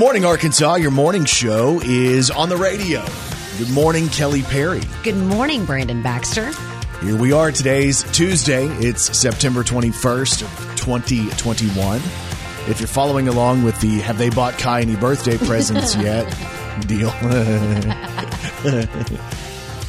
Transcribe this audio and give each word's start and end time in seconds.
morning, 0.00 0.24
Arkansas. 0.24 0.76
Your 0.76 0.90
morning 0.90 1.26
show 1.26 1.78
is 1.84 2.30
on 2.30 2.48
the 2.48 2.56
radio. 2.56 3.04
Good 3.58 3.68
morning, 3.70 4.08
Kelly 4.08 4.40
Perry. 4.42 4.80
Good 5.02 5.14
morning, 5.18 5.66
Brandon 5.66 6.00
Baxter. 6.02 6.52
Here 7.02 7.16
we 7.16 7.32
are. 7.32 7.52
Today's 7.52 8.02
Tuesday. 8.12 8.64
It's 8.78 9.14
September 9.14 9.62
21st, 9.62 10.40
2021. 10.78 11.96
If 12.66 12.80
you're 12.80 12.86
following 12.88 13.28
along 13.28 13.62
with 13.62 13.78
the 13.82 13.98
Have 14.00 14.16
They 14.16 14.30
Bought 14.30 14.56
Kai 14.58 14.80
any 14.80 14.96
birthday 14.96 15.36
presents 15.46 15.94
yet 15.96 16.24
deal. 16.86 17.10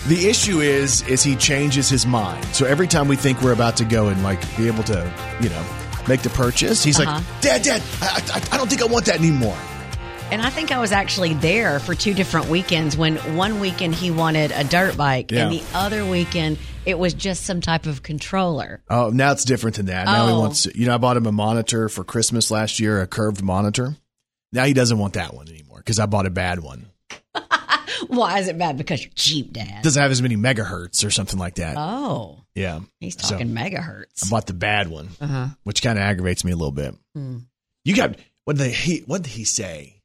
the 0.07 0.27
issue 0.27 0.59
is 0.59 1.03
is 1.07 1.23
he 1.23 1.37
changes 1.37 1.87
his 1.87 2.05
mind. 2.05 2.43
So 2.53 2.65
every 2.65 2.87
time 2.87 3.07
we 3.07 3.15
think 3.15 3.41
we're 3.41 3.53
about 3.53 3.77
to 3.77 3.85
go 3.85 4.09
and 4.09 4.21
like 4.23 4.41
be 4.57 4.67
able 4.67 4.83
to, 4.83 5.09
you 5.39 5.47
know, 5.47 5.65
make 6.09 6.21
the 6.21 6.29
purchase, 6.31 6.83
he's 6.83 6.99
Uh-huh. 6.99 7.13
like, 7.15 7.23
"Dad, 7.41 7.61
Dad, 7.61 7.81
I, 8.01 8.21
I, 8.33 8.55
I 8.55 8.57
don't 8.57 8.69
think 8.69 8.81
I 8.81 8.85
want 8.85 9.05
that 9.05 9.15
anymore." 9.19 9.55
And 10.31 10.41
I 10.41 10.49
think 10.49 10.71
I 10.71 10.79
was 10.79 10.93
actually 10.93 11.33
there 11.33 11.79
for 11.79 11.93
two 11.93 12.13
different 12.13 12.47
weekends 12.47 12.95
when 12.95 13.17
one 13.35 13.59
weekend 13.59 13.93
he 13.93 14.11
wanted 14.11 14.51
a 14.51 14.63
dirt 14.63 14.95
bike 14.95 15.29
Yeah. 15.29 15.43
and 15.43 15.51
the 15.53 15.61
other 15.73 16.05
weekend 16.05 16.57
it 16.85 16.97
was 16.97 17.13
just 17.13 17.43
some 17.45 17.59
type 17.61 17.85
of 17.85 18.01
controller. 18.01 18.81
Oh, 18.89 19.09
now 19.09 19.33
it's 19.33 19.43
different 19.43 19.75
than 19.75 19.87
that. 19.87 20.05
Now 20.05 20.27
he 20.27 20.33
Oh. 20.33 20.39
wants, 20.39 20.65
you 20.73 20.85
know, 20.87 20.95
I 20.95 20.97
bought 20.97 21.17
him 21.17 21.25
a 21.27 21.31
monitor 21.33 21.89
for 21.89 22.03
Christmas 22.05 22.49
last 22.49 22.79
year, 22.79 23.01
a 23.01 23.07
curved 23.07 23.43
monitor. 23.43 23.97
Now 24.53 24.63
he 24.63 24.73
doesn't 24.73 24.97
want 24.97 25.13
that 25.13 25.33
one 25.33 25.49
anymore 25.49 25.77
because 25.79 25.99
I 25.99 26.05
bought 26.05 26.25
a 26.25 26.29
bad 26.31 26.59
one. 26.61 26.85
Why 28.07 28.39
is 28.39 28.47
it 28.47 28.57
bad? 28.57 28.77
Because 28.77 29.03
you're 29.03 29.11
cheap, 29.15 29.51
Dad. 29.53 29.83
doesn't 29.83 30.01
have 30.01 30.11
as 30.11 30.21
many 30.21 30.37
megahertz 30.37 31.05
or 31.05 31.11
something 31.11 31.37
like 31.37 31.55
that. 31.55 31.75
Oh, 31.77 32.39
yeah. 32.55 32.79
he's 33.01 33.15
So, 33.21 33.31
talking 33.35 33.55
I 33.57 33.69
megahertz. 33.69 34.29
bought 34.29 34.47
the 34.47 34.53
bad 34.53 34.87
one, 34.87 35.09
Uh-huh. 35.19 35.47
which 35.63 35.81
kind 35.83 35.99
of 35.99 36.03
aggravates 36.03 36.43
me 36.45 36.51
a 36.53 36.55
little 36.55 36.71
bit. 36.71 36.95
Hmm. 37.15 37.39
You 37.83 37.95
got 37.95 38.15
what 38.45 38.57
did 38.57 38.71
he 38.71 38.99
what 39.05 39.21
did 39.23 39.31
he 39.33 39.43
say? 39.43 40.00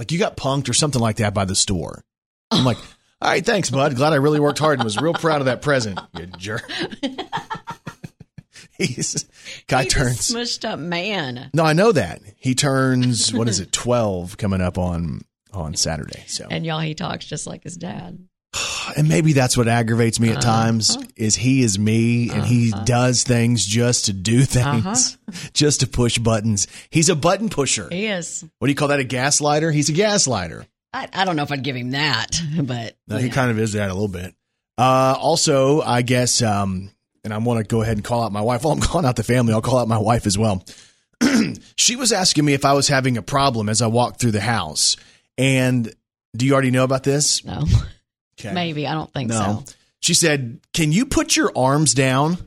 Like 0.00 0.12
you 0.12 0.18
got 0.18 0.34
punked 0.34 0.70
or 0.70 0.72
something 0.72 0.98
like 0.98 1.16
that 1.16 1.34
by 1.34 1.44
the 1.44 1.54
store. 1.54 2.02
I'm 2.50 2.64
like, 2.64 2.78
all 3.20 3.30
right, 3.30 3.44
thanks, 3.44 3.68
bud. 3.68 3.94
Glad 3.96 4.14
I 4.14 4.16
really 4.16 4.40
worked 4.40 4.58
hard 4.58 4.78
and 4.78 4.84
was 4.84 4.96
real 4.96 5.12
proud 5.12 5.42
of 5.42 5.44
that 5.44 5.60
present. 5.60 6.00
You 6.18 6.24
jerk. 6.38 6.66
He's 8.78 9.26
guy 9.66 9.82
He's 9.84 9.92
a 9.92 9.96
turns. 9.98 10.30
smushed 10.32 10.66
up 10.66 10.78
man. 10.78 11.50
No, 11.52 11.64
I 11.64 11.74
know 11.74 11.92
that 11.92 12.22
he 12.38 12.54
turns. 12.54 13.30
What 13.34 13.46
is 13.46 13.60
it? 13.60 13.72
Twelve 13.72 14.38
coming 14.38 14.62
up 14.62 14.78
on 14.78 15.20
on 15.52 15.74
Saturday. 15.74 16.24
So, 16.28 16.46
And 16.50 16.64
y'all, 16.64 16.80
he 16.80 16.94
talks 16.94 17.26
just 17.26 17.46
like 17.46 17.62
his 17.62 17.76
dad. 17.76 18.26
and 18.96 19.08
maybe 19.08 19.32
that's 19.32 19.56
what 19.56 19.68
aggravates 19.68 20.18
me 20.20 20.30
at 20.30 20.38
Uh-huh. 20.44 20.62
times 20.64 20.98
is 21.16 21.36
he 21.36 21.62
is 21.62 21.78
me 21.78 22.30
and 22.30 22.44
he 22.44 22.72
does 22.84 23.22
things 23.22 23.64
just 23.64 24.06
to 24.06 24.12
do 24.12 24.42
things, 24.42 25.16
Uh-huh. 25.28 25.48
just 25.52 25.80
to 25.80 25.86
push 25.86 26.18
buttons. 26.18 26.66
He's 26.90 27.08
a 27.08 27.14
button 27.16 27.48
pusher. 27.48 27.88
He 27.90 28.06
is. 28.06 28.44
What 28.58 28.66
do 28.66 28.70
you 28.70 28.76
call 28.76 28.88
that? 28.88 29.00
A 29.00 29.04
gaslighter? 29.04 29.72
He's 29.72 29.88
a 29.88 29.92
gaslighter. 29.92 30.66
I, 30.92 31.08
I 31.12 31.24
don't 31.24 31.36
know 31.36 31.44
if 31.44 31.52
I'd 31.52 31.62
give 31.62 31.76
him 31.76 31.92
that, 31.92 32.40
but 32.62 32.96
No, 33.06 33.18
he 33.18 33.28
kind 33.30 33.50
of 33.50 33.58
is 33.58 33.74
that 33.74 33.90
a 33.90 33.94
little 33.94 34.08
bit. 34.08 34.34
Uh, 34.76 35.14
also, 35.18 35.80
I 35.82 36.02
guess, 36.02 36.42
um, 36.42 36.90
and 37.22 37.32
I 37.34 37.38
want 37.38 37.58
to 37.60 37.64
go 37.64 37.82
ahead 37.82 37.96
and 37.98 38.04
call 38.04 38.24
out 38.24 38.32
my 38.32 38.40
wife. 38.40 38.64
Well, 38.64 38.72
I'm 38.72 38.80
calling 38.80 39.06
out 39.06 39.14
the 39.16 39.22
family. 39.22 39.52
I'll 39.52 39.60
call 39.62 39.78
out 39.78 39.86
my 39.88 39.98
wife 39.98 40.26
as 40.26 40.36
well. 40.38 40.64
she 41.76 41.96
was 41.96 42.12
asking 42.12 42.44
me 42.44 42.54
if 42.54 42.64
I 42.64 42.72
was 42.72 42.88
having 42.88 43.16
a 43.18 43.22
problem 43.22 43.68
as 43.68 43.82
I 43.82 43.86
walked 43.88 44.20
through 44.20 44.30
the 44.32 44.40
house. 44.40 44.96
And 45.38 45.92
do 46.36 46.46
you 46.46 46.52
already 46.54 46.70
know 46.70 46.84
about 46.84 47.02
this? 47.04 47.44
no, 47.44 47.64
Okay. 48.40 48.52
maybe 48.52 48.86
I 48.86 48.92
don't 48.94 49.12
think 49.12 49.30
No. 49.30 49.64
so. 49.66 49.74
She 50.00 50.14
said, 50.14 50.60
Can 50.72 50.92
you 50.92 51.04
put 51.06 51.36
your 51.36 51.52
arms 51.56 51.94
down? 51.94 52.38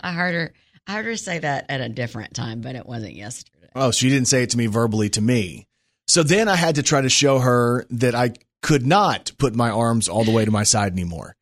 I 0.00 0.12
heard 0.12 0.34
her. 0.34 0.52
I 0.86 0.92
heard 0.94 1.06
her 1.06 1.16
say 1.16 1.38
that 1.40 1.66
at 1.68 1.80
a 1.80 1.88
different 1.88 2.34
time, 2.34 2.60
but 2.60 2.76
it 2.76 2.86
wasn't 2.86 3.14
yesterday. 3.14 3.68
Oh, 3.74 3.90
she 3.90 4.08
didn't 4.08 4.28
say 4.28 4.42
it 4.42 4.50
to 4.50 4.58
me 4.58 4.66
verbally 4.66 5.08
to 5.10 5.20
me. 5.20 5.66
So 6.06 6.22
then 6.22 6.48
I 6.48 6.56
had 6.56 6.76
to 6.76 6.82
try 6.82 7.00
to 7.00 7.08
show 7.08 7.38
her 7.40 7.84
that 7.90 8.14
I 8.14 8.32
could 8.62 8.86
not 8.86 9.32
put 9.38 9.54
my 9.56 9.70
arms 9.70 10.08
all 10.08 10.24
the 10.24 10.30
way 10.30 10.44
to 10.44 10.50
my 10.50 10.62
side 10.62 10.92
anymore. 10.92 11.34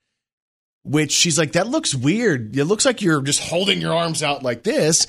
Which 0.84 1.12
she's 1.12 1.38
like, 1.38 1.52
that 1.52 1.66
looks 1.66 1.94
weird. 1.94 2.56
It 2.56 2.64
looks 2.66 2.84
like 2.84 3.00
you're 3.02 3.22
just 3.22 3.40
holding 3.40 3.80
your 3.80 3.94
arms 3.94 4.22
out 4.22 4.42
like 4.42 4.62
this. 4.62 5.06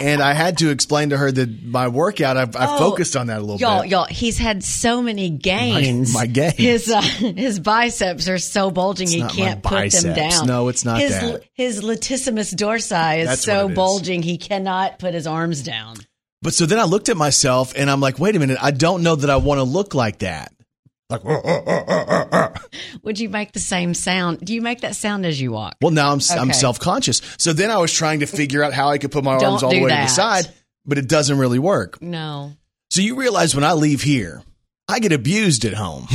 And 0.00 0.22
I 0.22 0.32
had 0.32 0.58
to 0.58 0.70
explain 0.70 1.10
to 1.10 1.16
her 1.16 1.30
that 1.30 1.62
my 1.64 1.88
workout, 1.88 2.36
I've, 2.36 2.56
I've 2.56 2.70
Oh, 2.70 2.78
focused 2.78 3.16
on 3.16 3.26
that 3.28 3.38
a 3.38 3.40
little 3.40 3.56
Y'all, 3.58 3.82
bit. 3.82 3.90
y'all, 3.90 4.04
he's 4.04 4.38
had 4.38 4.62
so 4.64 5.02
many 5.02 5.30
gains. 5.30 6.12
my 6.14 6.26
gains. 6.26 6.54
His 6.56 6.90
uh, 6.90 7.00
his 7.02 7.60
biceps 7.60 8.28
are 8.28 8.38
so 8.38 8.70
bulging 8.70 9.04
It's 9.08 9.14
he 9.14 9.22
can't 9.22 9.62
put 9.62 9.90
them 9.92 10.14
down. 10.14 10.46
No, 10.46 10.68
it's 10.68 10.84
not 10.84 11.00
his, 11.00 11.10
that. 11.12 11.42
His 11.52 11.80
latissimus 11.82 12.54
dorsi 12.54 13.18
is 13.20 13.28
That's 13.28 13.42
so 13.42 13.62
what 13.64 13.66
it 13.66 13.72
is. 13.72 13.76
bulging 13.76 14.22
he 14.22 14.38
cannot 14.38 14.98
put 14.98 15.14
his 15.14 15.26
arms 15.26 15.62
down. 15.62 15.96
But 16.42 16.54
so 16.54 16.64
then 16.66 16.78
I 16.78 16.84
looked 16.84 17.08
at 17.10 17.16
myself 17.18 17.74
and 17.76 17.90
I'm 17.90 18.00
like, 18.00 18.18
wait 18.18 18.34
a 18.34 18.38
minute, 18.38 18.58
I 18.62 18.70
don't 18.70 19.02
know 19.02 19.14
that 19.16 19.28
I 19.28 19.36
want 19.36 19.58
to 19.58 19.64
look 19.64 19.94
like 19.94 20.20
that. 20.20 20.52
Like, 21.10 21.22
oh, 21.24 21.42
oh, 21.44 22.28
oh, 22.32 22.52
Would 23.02 23.18
you 23.18 23.28
make 23.28 23.52
the 23.52 23.58
same 23.60 23.94
sound? 23.94 24.40
Do 24.44 24.54
you 24.54 24.62
make 24.62 24.82
that 24.82 24.94
sound 24.96 25.26
as 25.26 25.40
you 25.40 25.52
walk? 25.52 25.76
Well, 25.82 25.90
now 25.90 26.12
I'm 26.12 26.20
I'm 26.30 26.52
self 26.52 26.78
conscious. 26.78 27.20
So 27.38 27.52
then 27.52 27.70
I 27.70 27.78
was 27.78 27.92
trying 27.92 28.20
to 28.20 28.26
figure 28.26 28.62
out 28.62 28.72
how 28.72 28.88
I 28.88 28.98
could 28.98 29.10
put 29.10 29.24
my 29.24 29.32
arms 29.32 29.42
Don't 29.42 29.62
all 29.64 29.70
the 29.70 29.76
do 29.78 29.84
way 29.84 29.90
to 29.90 29.96
the 29.96 30.06
side, 30.06 30.46
but 30.86 30.98
it 30.98 31.08
doesn't 31.08 31.38
really 31.38 31.58
work. 31.58 32.00
No. 32.00 32.52
So 32.90 33.00
you 33.02 33.16
realize 33.16 33.54
when 33.54 33.64
I 33.64 33.72
leave 33.72 34.02
here, 34.02 34.42
I 34.88 34.98
get 35.00 35.12
abused 35.12 35.64
at 35.64 35.74
home. 35.74 36.06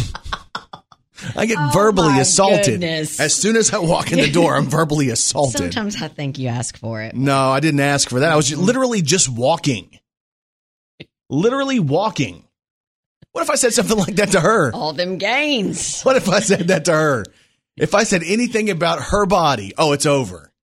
I 1.36 1.46
get 1.46 1.58
Oh, 1.58 1.70
verbally 1.74 2.20
assaulted 2.20 2.82
goodness. 2.82 3.20
as 3.20 3.34
soon 3.34 3.56
as 3.56 3.74
I 3.74 3.80
walk 3.80 4.12
in 4.12 4.20
the 4.20 4.30
door. 4.32 4.56
I'm 4.56 4.66
verbally 4.70 5.10
assaulted. 5.10 5.58
Sometimes 5.74 6.02
I 6.02 6.08
think 6.10 6.38
you 6.38 6.50
ask 6.50 6.78
for 6.78 7.02
it. 7.02 7.16
No, 7.16 7.50
I 7.52 7.62
didn't 7.62 7.80
ask 7.80 8.10
for 8.10 8.20
that. 8.20 8.32
I 8.32 8.36
was 8.36 8.50
ju- 8.50 8.58
literally 8.58 9.02
just 9.02 9.30
walking, 9.30 9.98
literally 11.30 11.80
walking. 11.80 12.45
What 13.36 13.42
if 13.42 13.50
I 13.50 13.56
said 13.56 13.74
something 13.74 13.98
like 14.08 14.16
that 14.16 14.32
to 14.32 14.40
her? 14.40 14.72
All 14.74 14.94
them 14.94 15.18
gains. 15.18 16.04
What 16.04 16.16
if 16.16 16.30
I 16.30 16.40
said 16.40 16.70
that 16.70 16.86
to 16.86 16.94
her? 16.94 17.26
If 17.76 17.94
I 17.94 18.04
said 18.06 18.24
anything 18.26 18.70
about 18.70 19.02
her 19.02 19.26
body, 19.26 19.74
oh, 19.78 19.92
it's 19.92 20.06
over. 20.06 20.54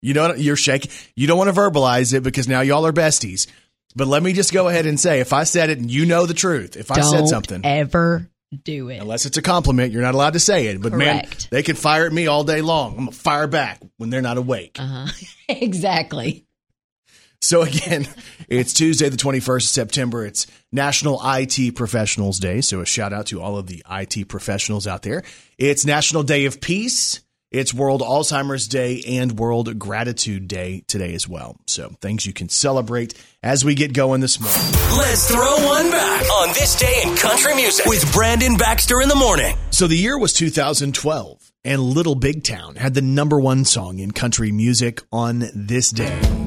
You 0.00 0.14
know, 0.14 0.32
you're 0.34 0.54
shaking. 0.54 0.92
You 1.16 1.26
don't 1.26 1.36
want 1.36 1.52
to 1.52 1.60
verbalize 1.60 2.14
it 2.14 2.22
because 2.22 2.46
now 2.46 2.60
y'all 2.60 2.86
are 2.86 2.92
besties. 2.92 3.48
But 3.96 4.06
let 4.06 4.22
me 4.22 4.32
just 4.34 4.52
go 4.52 4.68
ahead 4.68 4.86
and 4.86 5.00
say, 5.00 5.18
if 5.18 5.32
I 5.32 5.42
said 5.42 5.68
it 5.68 5.78
and 5.78 5.90
you 5.90 6.06
know 6.06 6.26
the 6.26 6.32
truth, 6.32 6.76
if 6.76 6.92
I 6.92 7.00
Don't 7.00 7.10
said 7.10 7.26
something, 7.26 7.62
ever 7.64 8.30
do 8.62 8.88
it. 8.88 8.98
unless 8.98 9.26
it's 9.26 9.36
a 9.36 9.42
compliment, 9.42 9.92
you're 9.92 10.02
not 10.02 10.14
allowed 10.14 10.34
to 10.34 10.40
say 10.40 10.66
it. 10.68 10.80
But 10.80 10.92
man, 10.92 11.26
they 11.50 11.64
can 11.64 11.74
fire 11.74 12.06
at 12.06 12.12
me 12.12 12.28
all 12.28 12.44
day 12.44 12.60
long. 12.62 12.92
I'm 12.92 12.98
gonna 13.06 13.10
fire 13.10 13.48
back 13.48 13.80
when 13.96 14.10
they're 14.10 14.22
not 14.22 14.38
awake. 14.38 14.76
Uh-huh. 14.78 15.08
exactly. 15.48 16.46
So 17.40 17.62
again, 17.62 18.06
it's 18.48 18.72
Tuesday, 18.72 19.08
the 19.08 19.16
21st 19.16 19.56
of 19.56 19.62
September. 19.62 20.26
It's 20.26 20.46
National 20.72 21.20
IT 21.24 21.74
Professionals 21.74 22.38
Day. 22.38 22.60
So 22.60 22.80
a 22.80 22.86
shout 22.86 23.12
out 23.12 23.26
to 23.26 23.40
all 23.40 23.56
of 23.56 23.66
the 23.66 23.82
IT 23.90 24.28
professionals 24.28 24.86
out 24.86 25.02
there. 25.02 25.22
It's 25.58 25.84
National 25.84 26.22
Day 26.22 26.44
of 26.46 26.60
Peace. 26.60 27.20
It's 27.50 27.74
World 27.74 28.00
Alzheimer's 28.00 28.68
Day 28.68 29.02
and 29.04 29.36
World 29.36 29.76
Gratitude 29.76 30.46
Day 30.46 30.84
today 30.86 31.14
as 31.14 31.28
well. 31.28 31.56
So 31.66 31.88
things 32.00 32.24
you 32.24 32.32
can 32.32 32.48
celebrate 32.48 33.14
as 33.42 33.64
we 33.64 33.74
get 33.74 33.92
going 33.92 34.20
this 34.20 34.38
morning. 34.38 34.60
Let's 34.96 35.28
throw 35.28 35.56
one 35.66 35.90
back 35.90 36.30
on 36.30 36.48
this 36.50 36.78
day 36.78 37.02
in 37.04 37.16
country 37.16 37.56
music 37.56 37.86
with 37.86 38.12
Brandon 38.12 38.56
Baxter 38.56 39.00
in 39.00 39.08
the 39.08 39.16
morning. 39.16 39.56
So 39.70 39.88
the 39.88 39.96
year 39.96 40.16
was 40.16 40.32
2012 40.32 41.52
and 41.64 41.82
Little 41.82 42.14
Big 42.14 42.44
Town 42.44 42.76
had 42.76 42.94
the 42.94 43.02
number 43.02 43.40
one 43.40 43.64
song 43.64 43.98
in 43.98 44.12
country 44.12 44.52
music 44.52 45.02
on 45.10 45.42
this 45.52 45.90
day. 45.90 46.39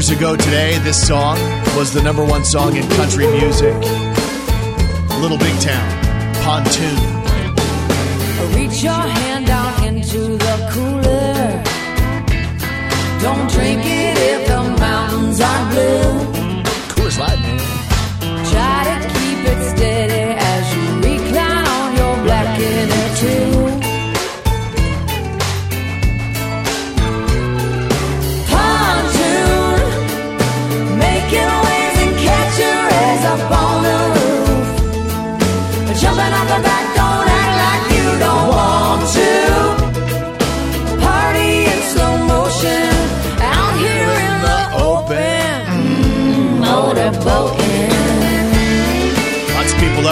Years 0.00 0.16
ago 0.16 0.34
today, 0.34 0.78
this 0.78 1.06
song 1.06 1.36
was 1.76 1.92
the 1.92 2.00
number 2.02 2.24
one 2.24 2.42
song 2.42 2.74
in 2.74 2.88
country 3.00 3.26
music. 3.26 3.74
Little 5.20 5.36
Big 5.36 5.54
Town, 5.60 5.88
Pontoon. 6.42 7.00
Reach 8.56 8.82
your 8.82 9.04
hand 9.18 9.46
down 9.46 9.84
into 9.84 10.38
the 10.38 10.56
cooler. 10.72 11.62
Don't 13.20 13.50
drink 13.50 13.82
it 13.84 14.16
if 14.32 14.48
the 14.48 14.62
mountains 14.80 15.38
are 15.38 15.70
blue. 15.70 16.64
Coors 16.94 17.18
Light, 17.18 17.38
man. 17.38 17.60
Try 18.52 18.80
to 18.88 18.96
keep 19.12 19.40
it 19.52 19.60
steady 19.76 20.09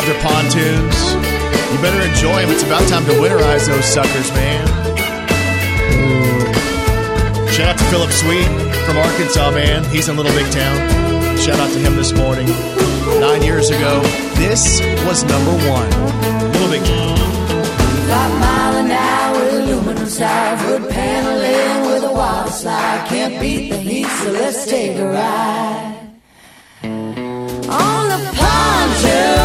or 0.09 0.21
pontoons. 0.21 0.99
You 1.73 1.79
better 1.83 2.01
enjoy 2.01 2.41
them. 2.41 2.51
It's 2.51 2.63
about 2.63 2.87
time 2.89 3.05
to 3.07 3.13
winterize 3.21 3.67
those 3.67 3.85
suckers, 3.85 4.31
man. 4.33 4.67
Shout 7.53 7.69
out 7.69 7.79
to 7.79 7.85
Philip 7.85 8.11
Sweet 8.13 8.49
from 8.87 8.97
Arkansas, 8.97 9.51
man. 9.51 9.85
He's 9.93 10.09
in 10.09 10.17
Little 10.17 10.33
Big 10.33 10.51
Town. 10.53 11.37
Shout 11.37 11.59
out 11.59 11.71
to 11.73 11.79
him 11.79 11.97
this 11.97 12.13
morning. 12.13 12.47
Nine 13.21 13.43
years 13.43 13.71
ago, 13.71 14.01
this 14.37 14.81
was 15.07 15.25
number 15.25 15.53
one. 15.69 15.91
Little 16.53 16.71
Big 16.71 16.85
Town. 16.85 17.19
Five 18.09 18.41
mile 18.41 18.77
an 18.85 18.91
hour, 18.91 19.49
aluminum 19.61 20.07
side, 20.07 20.71
wood 20.71 20.89
paneling 20.91 21.91
with 21.91 22.05
a 22.05 22.13
wild 22.13 22.51
slide. 22.51 23.07
Can't 23.09 23.41
beat 23.41 23.71
the 23.71 23.77
heat, 23.77 24.07
so 24.07 24.31
let's 24.33 24.65
take 24.67 24.97
a 24.97 25.07
ride. 25.07 26.11
On 26.85 28.09
the 28.09 28.33
pontoon. 28.37 29.38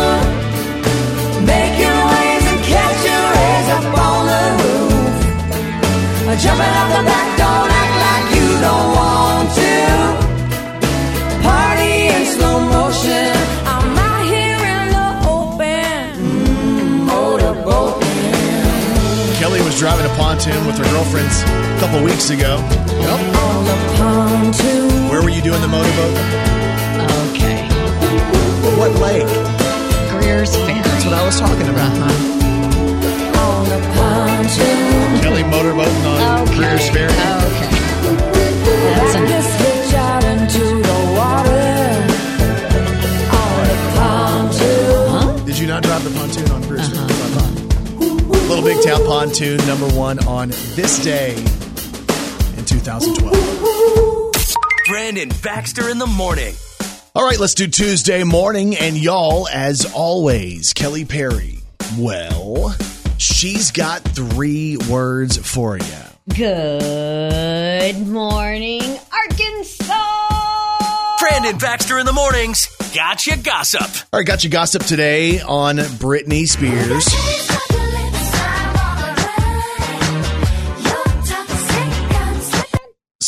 Girlfriends 21.03 21.41
a 21.43 21.77
couple 21.79 22.03
weeks 22.03 22.29
ago. 22.29 22.57
Pontoon. 23.97 25.09
Where 25.09 25.21
were 25.21 25.29
you 25.29 25.41
doing 25.41 25.61
the 25.61 25.67
motorboat? 25.67 26.15
Okay. 27.31 27.67
What 28.79 28.91
lake? 29.01 29.27
Greer's 30.11 30.55
Ferry. 30.55 30.81
That's 30.81 31.05
what 31.05 31.13
I 31.13 31.25
was 31.25 31.39
talking 31.39 31.67
about. 31.67 31.91
pontoon. 33.95 35.21
Kelly 35.21 35.43
motorboating 35.43 36.05
on 36.05 36.41
Okay. 36.47 36.55
Greer's 36.55 36.89
Ferry. 36.89 37.11
Okay. 37.11 37.69
That's 38.95 39.15
enough. 39.15 39.27
this 39.27 39.47
hitch 39.61 39.93
out 39.95 40.23
into 40.23 40.63
the 40.87 40.99
water. 41.17 41.69
On. 43.99 45.45
Did 45.45 45.57
you 45.59 45.67
not 45.67 45.83
drive 45.83 46.03
the 46.03 46.11
pontoon 46.11 46.51
on? 46.51 46.62
Little 48.53 48.69
Big 48.69 48.83
Town 48.85 49.03
pontoon, 49.07 49.57
number 49.65 49.87
one 49.97 50.19
on 50.27 50.49
this 50.75 51.03
day 51.03 51.35
in 52.55 52.65
2012. 52.65 54.43
Brandon 54.85 55.31
Baxter 55.41 55.89
in 55.89 55.97
the 55.97 56.05
morning. 56.05 56.53
All 57.15 57.25
right, 57.25 57.39
let's 57.39 57.55
do 57.55 57.65
Tuesday 57.65 58.23
morning. 58.23 58.75
And 58.77 58.95
y'all, 58.95 59.47
as 59.47 59.91
always, 59.91 60.71
Kelly 60.73 61.03
Perry. 61.03 61.61
Well, 61.97 62.75
she's 63.17 63.71
got 63.71 64.03
three 64.03 64.77
words 64.87 65.37
for 65.37 65.79
you. 65.79 66.35
Good 66.35 68.05
morning, 68.05 68.83
Arkansas. 69.11 69.95
Brandon 71.19 71.57
Baxter 71.57 71.97
in 71.97 72.05
the 72.05 72.13
mornings. 72.13 72.67
Gotcha 72.93 73.35
gossip. 73.35 73.81
All 74.13 74.19
right, 74.19 74.27
gotcha 74.27 74.49
gossip 74.49 74.83
today 74.83 75.41
on 75.41 75.77
Britney 75.77 76.47
Spears. 76.47 77.07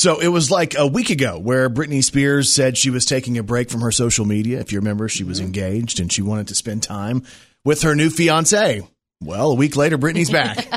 So 0.06 0.20
it 0.20 0.28
was 0.28 0.52
like 0.52 0.78
a 0.78 0.86
week 0.86 1.10
ago 1.10 1.40
where 1.40 1.68
Britney 1.68 2.04
Spears 2.04 2.54
said 2.54 2.78
she 2.78 2.92
was 2.92 3.08
taking 3.08 3.40
a 3.40 3.44
break 3.44 3.72
from 3.72 3.82
her 3.82 3.90
social 3.90 4.24
media. 4.24 4.60
If 4.60 4.72
you 4.72 4.78
remember, 4.78 5.10
she 5.10 5.24
was 5.24 5.40
mm-hmm. 5.40 5.48
engaged 5.48 6.00
and 6.00 6.14
she 6.14 6.22
wanted 6.22 6.50
to 6.50 6.54
spend 6.54 6.84
time 6.84 7.24
with 7.64 7.82
her 7.82 7.96
new 7.96 8.12
fiance. 8.12 8.88
Well, 9.20 9.50
a 9.50 9.56
week 9.56 9.76
later, 9.76 9.98
Britney's 9.98 10.30
back. 10.30 10.68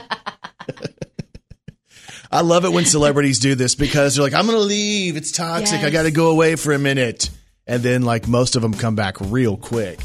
I 2.33 2.41
love 2.41 2.65
it 2.65 2.73
when 2.73 2.87
celebrities 2.87 3.39
do 3.39 3.55
this 3.55 3.75
because 3.75 4.15
they're 4.15 4.25
like, 4.25 4.33
I'm 4.33 4.47
going 4.47 4.57
to 4.57 4.65
leave. 4.65 5.19
It's 5.19 5.31
toxic. 5.31 5.81
I 5.81 5.91
got 5.91 6.05
to 6.05 6.11
go 6.11 6.31
away 6.31 6.57
for 6.57 6.73
a 6.73 6.79
minute. 6.79 7.29
And 7.67 7.83
then, 7.83 8.05
like, 8.05 8.29
most 8.29 8.57
of 8.57 8.63
them 8.63 8.73
come 8.73 8.95
back 8.95 9.21
real 9.21 9.59
quick. 9.59 10.01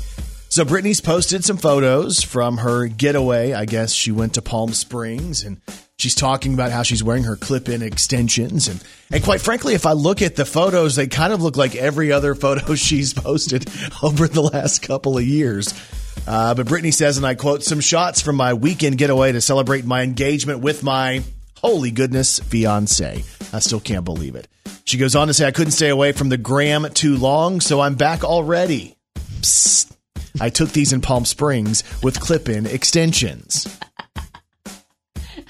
So, 0.49 0.65
Britney's 0.65 0.99
posted 0.99 1.45
some 1.45 1.55
photos 1.55 2.21
from 2.21 2.57
her 2.57 2.87
getaway. 2.87 3.53
I 3.53 3.63
guess 3.63 3.93
she 3.93 4.11
went 4.11 4.33
to 4.33 4.41
Palm 4.41 4.73
Springs 4.73 5.45
and 5.45 5.61
she's 5.97 6.15
talking 6.15 6.53
about 6.53 6.71
how 6.71 6.83
she's 6.83 7.03
wearing 7.03 7.23
her 7.23 7.35
clip 7.35 7.69
in 7.69 7.81
extensions. 7.81 8.67
And, 8.67 8.83
and 9.11 9.23
quite 9.23 9.41
frankly, 9.41 9.73
if 9.73 9.85
I 9.85 9.93
look 9.93 10.21
at 10.21 10.35
the 10.35 10.45
photos, 10.45 10.95
they 10.95 11.07
kind 11.07 11.33
of 11.33 11.41
look 11.41 11.57
like 11.57 11.75
every 11.75 12.11
other 12.11 12.35
photo 12.43 12.75
she's 12.75 13.13
posted 13.13 13.67
over 14.01 14.27
the 14.27 14.41
last 14.41 14.81
couple 14.81 15.17
of 15.17 15.23
years. 15.23 15.73
Uh, 16.27 16.53
but 16.53 16.67
Britney 16.67 16.93
says, 16.93 17.17
and 17.17 17.25
I 17.25 17.35
quote, 17.35 17.63
some 17.63 17.79
shots 17.79 18.21
from 18.21 18.35
my 18.35 18.53
weekend 18.53 18.97
getaway 18.97 19.31
to 19.31 19.41
celebrate 19.41 19.85
my 19.85 20.03
engagement 20.03 20.59
with 20.59 20.83
my 20.83 21.23
holy 21.57 21.91
goodness 21.91 22.39
fiance. 22.39 23.23
I 23.51 23.59
still 23.59 23.79
can't 23.79 24.05
believe 24.05 24.35
it. 24.35 24.47
She 24.85 24.97
goes 24.97 25.15
on 25.15 25.27
to 25.27 25.33
say, 25.33 25.47
I 25.47 25.51
couldn't 25.51 25.71
stay 25.71 25.89
away 25.89 26.11
from 26.11 26.29
the 26.29 26.37
gram 26.37 26.85
too 26.93 27.17
long, 27.17 27.61
so 27.61 27.79
I'm 27.79 27.95
back 27.95 28.23
already. 28.23 28.95
Psst. 29.15 29.93
I 30.41 30.49
took 30.49 30.71
these 30.71 30.93
in 30.93 31.01
Palm 31.01 31.25
Springs 31.25 31.83
with 32.01 32.19
clip 32.19 32.49
in 32.49 32.65
extensions. 32.65 33.67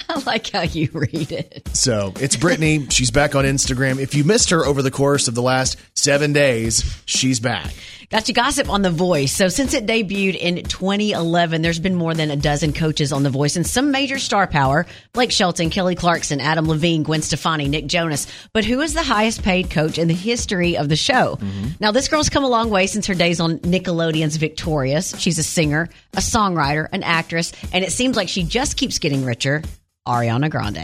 I 0.09 0.19
like 0.25 0.49
how 0.51 0.61
you 0.61 0.89
read 0.93 1.31
it. 1.31 1.69
So 1.73 2.13
it's 2.19 2.35
Britney. 2.35 2.91
She's 2.91 3.11
back 3.11 3.35
on 3.35 3.45
Instagram. 3.45 3.99
If 3.99 4.15
you 4.15 4.23
missed 4.23 4.49
her 4.49 4.65
over 4.65 4.81
the 4.81 4.91
course 4.91 5.27
of 5.27 5.35
the 5.35 5.41
last 5.41 5.77
seven 5.95 6.33
days, 6.33 7.01
she's 7.05 7.39
back. 7.39 7.73
Got 8.13 8.27
you 8.27 8.35
gossip 8.35 8.69
on 8.69 8.83
The 8.83 8.91
Voice. 8.91 9.31
So 9.31 9.47
since 9.47 9.73
it 9.73 9.87
debuted 9.87 10.35
in 10.35 10.63
2011, 10.63 11.63
there's 11.63 11.79
been 11.79 11.95
more 11.95 12.13
than 12.13 12.29
a 12.29 12.35
dozen 12.35 12.71
coaches 12.71 13.11
on 13.11 13.23
The 13.23 13.31
Voice 13.31 13.55
and 13.55 13.65
some 13.65 13.89
major 13.89 14.19
star 14.19 14.45
power. 14.45 14.85
Blake 15.13 15.31
Shelton, 15.31 15.71
Kelly 15.71 15.95
Clarkson, 15.95 16.39
Adam 16.39 16.67
Levine, 16.67 17.01
Gwen 17.01 17.23
Stefani, 17.23 17.67
Nick 17.67 17.87
Jonas. 17.87 18.27
But 18.53 18.65
who 18.65 18.81
is 18.81 18.93
the 18.93 19.01
highest 19.01 19.41
paid 19.41 19.71
coach 19.71 19.97
in 19.97 20.07
the 20.07 20.13
history 20.13 20.77
of 20.77 20.89
the 20.89 20.95
show? 20.95 21.37
Mm-hmm. 21.37 21.69
Now, 21.79 21.91
this 21.91 22.07
girl's 22.07 22.29
come 22.29 22.43
a 22.43 22.49
long 22.49 22.69
way 22.69 22.85
since 22.85 23.07
her 23.07 23.15
days 23.15 23.39
on 23.39 23.57
Nickelodeon's 23.59 24.35
Victorious. 24.35 25.17
She's 25.17 25.39
a 25.39 25.43
singer, 25.43 25.89
a 26.13 26.19
songwriter, 26.19 26.87
an 26.91 27.01
actress, 27.01 27.51
and 27.71 27.83
it 27.83 27.91
seems 27.91 28.15
like 28.15 28.29
she 28.29 28.43
just 28.43 28.77
keeps 28.77 28.99
getting 28.99 29.25
richer. 29.25 29.63
Ariana 30.05 30.49
Grande. 30.49 30.83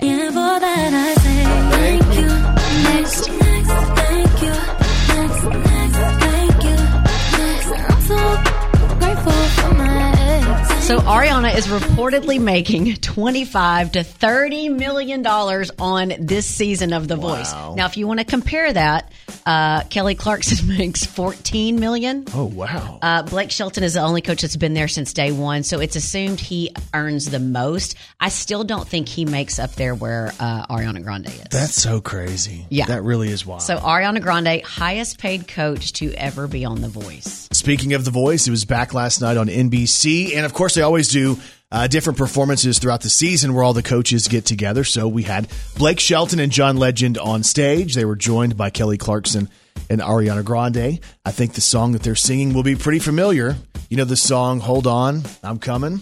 So 10.89 10.98
Ariana 10.98 11.55
is 11.55 11.67
reportedly 11.67 12.41
making 12.41 12.96
25 12.96 13.91
to 13.91 14.03
30 14.03 14.69
million 14.69 15.22
dollars 15.22 15.69
on 15.77 16.13
this 16.17 16.48
season 16.48 16.93
of 16.93 17.08
The 17.08 17.15
Voice. 17.15 17.53
Wow. 17.53 17.75
Now, 17.77 17.86
if 17.86 17.96
you 17.96 18.08
want 18.08 18.22
to 18.22 18.25
compare 18.25 18.74
that, 18.74 19.12
uh, 19.46 19.84
Kelly 19.84 20.15
Clarkson 20.15 20.67
makes 20.79 21.05
14 21.05 21.79
million. 21.79 22.25
Oh, 22.34 22.46
wow. 22.46 22.98
Uh, 23.03 23.22
Blake 23.22 23.51
Shelton 23.51 23.84
is 23.84 23.93
the 23.93 24.01
only 24.01 24.24
coach 24.24 24.41
that's 24.41 24.55
been 24.55 24.74
there 24.74 24.88
since 24.88 25.13
day 25.13 25.31
one, 25.31 25.62
so 25.62 25.79
it's 25.79 25.96
assumed 25.96 26.39
he 26.39 26.72
earns 26.96 27.29
the 27.29 27.39
most. 27.39 27.93
I 28.19 28.29
still 28.29 28.63
don't 28.63 28.88
think 28.88 29.08
he 29.08 29.25
makes 29.25 29.60
up 29.60 29.75
there 29.75 29.93
where 29.93 30.34
uh, 30.39 30.65
Ariana 30.65 31.03
Grande 31.03 31.27
is. 31.27 31.43
That's 31.51 31.79
so 31.79 32.01
crazy. 32.01 32.65
Yeah. 32.69 32.88
That 32.88 33.03
really 33.03 33.29
is 33.29 33.46
wild. 33.46 33.62
so 33.62 33.77
Ariana 33.77 34.24
Grande, 34.24 34.63
highest 34.63 35.19
paid 35.19 35.48
coach 35.48 35.93
to 35.93 36.12
ever 36.15 36.48
be 36.48 36.65
on 36.65 36.81
The 36.81 36.89
Voice. 36.89 37.48
Speaking 37.51 37.93
of 37.93 38.05
The 38.05 38.12
Voice, 38.12 38.48
it 38.48 38.51
was 38.51 38.65
back 38.65 38.96
last 38.96 39.22
night 39.22 39.38
on 39.38 39.50
NBC. 39.50 40.36
And 40.36 40.48
of 40.48 40.53
course, 40.55 40.78
they 40.79 40.83
always 40.83 41.09
do 41.09 41.38
uh, 41.74 41.88
different 41.88 42.17
performances 42.17 42.79
throughout 42.79 43.01
the 43.01 43.09
season 43.09 43.53
where 43.53 43.65
all 43.65 43.74
the 43.74 43.83
coaches 43.83 44.29
get 44.29 44.45
together. 44.45 44.86
So 44.86 45.09
we 45.09 45.24
had 45.24 45.50
Blake 45.77 46.00
Shelton 46.00 46.39
and 46.39 46.53
John 46.53 46.77
Legend 46.77 47.17
on 47.17 47.43
stage. 47.43 47.95
They 47.95 48.05
were 48.05 48.15
joined 48.15 48.55
by 48.55 48.69
Kelly 48.69 48.98
Clarkson 48.98 49.50
and 49.89 50.00
Ariana 50.00 50.45
Grande. 50.45 51.01
I 51.25 51.31
think 51.31 51.53
the 51.53 51.62
song 51.62 51.91
that 51.91 52.01
they're 52.01 52.15
singing 52.15 52.53
will 52.53 52.63
be 52.63 52.77
pretty 52.77 53.00
familiar. 53.00 53.57
You 53.89 53.98
know 53.98 54.05
the 54.05 54.15
song 54.15 54.62
Hold 54.62 54.88
On, 54.88 55.21
I'm 55.43 55.59
Coming? 55.59 56.00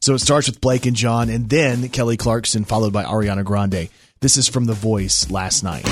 So 0.00 0.14
it 0.14 0.18
starts 0.18 0.48
with 0.48 0.60
Blake 0.60 0.86
and 0.86 0.96
John, 0.96 1.30
and 1.30 1.48
then 1.48 1.88
Kelly 1.88 2.16
Clarkson, 2.16 2.64
followed 2.64 2.92
by 2.92 3.04
Ariana 3.04 3.44
Grande. 3.44 3.90
This 4.20 4.36
is 4.36 4.48
from 4.48 4.64
The 4.64 4.72
Voice 4.72 5.30
last 5.30 5.62
night. 5.62 5.84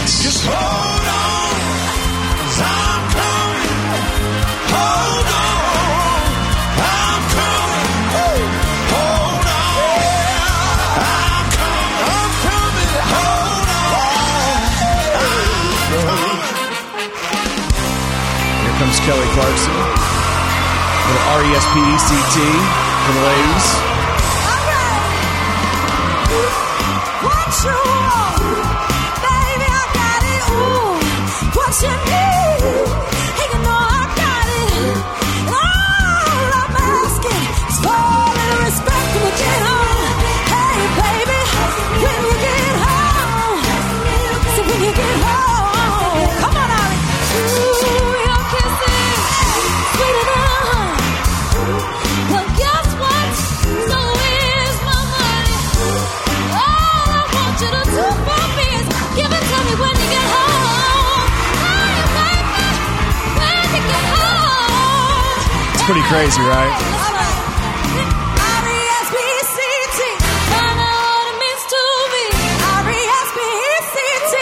Kelly 19.05 19.29
Clarkson. 19.35 19.75
Little 21.05 21.29
R 21.37 21.45
E 21.45 21.51
S 21.53 21.67
P 21.75 21.79
E 21.79 21.97
C 21.99 22.09
T 22.33 22.41
for 23.05 23.13
the 23.13 23.21
ladies. 23.21 23.67
What 27.21 27.53
you 27.65 27.77
want, 27.85 28.41
baby? 29.21 29.69
I 29.69 29.85
got 29.99 30.23
it. 30.33 30.45
Ooh, 30.57 30.97
what 31.53 31.73
you 31.83 31.93
need? 32.13 32.34
Pretty 65.95 66.09
crazy, 66.09 66.43
right? 66.43 66.75
R-E-S-P-C-T. 68.35 69.99
Find 70.51 70.79
out 70.83 71.07
what 71.07 71.31
it 71.31 71.39
means 71.39 71.63
to 71.71 71.79
me. 72.11 72.27
R-E-S-P-C-T. 72.83 74.35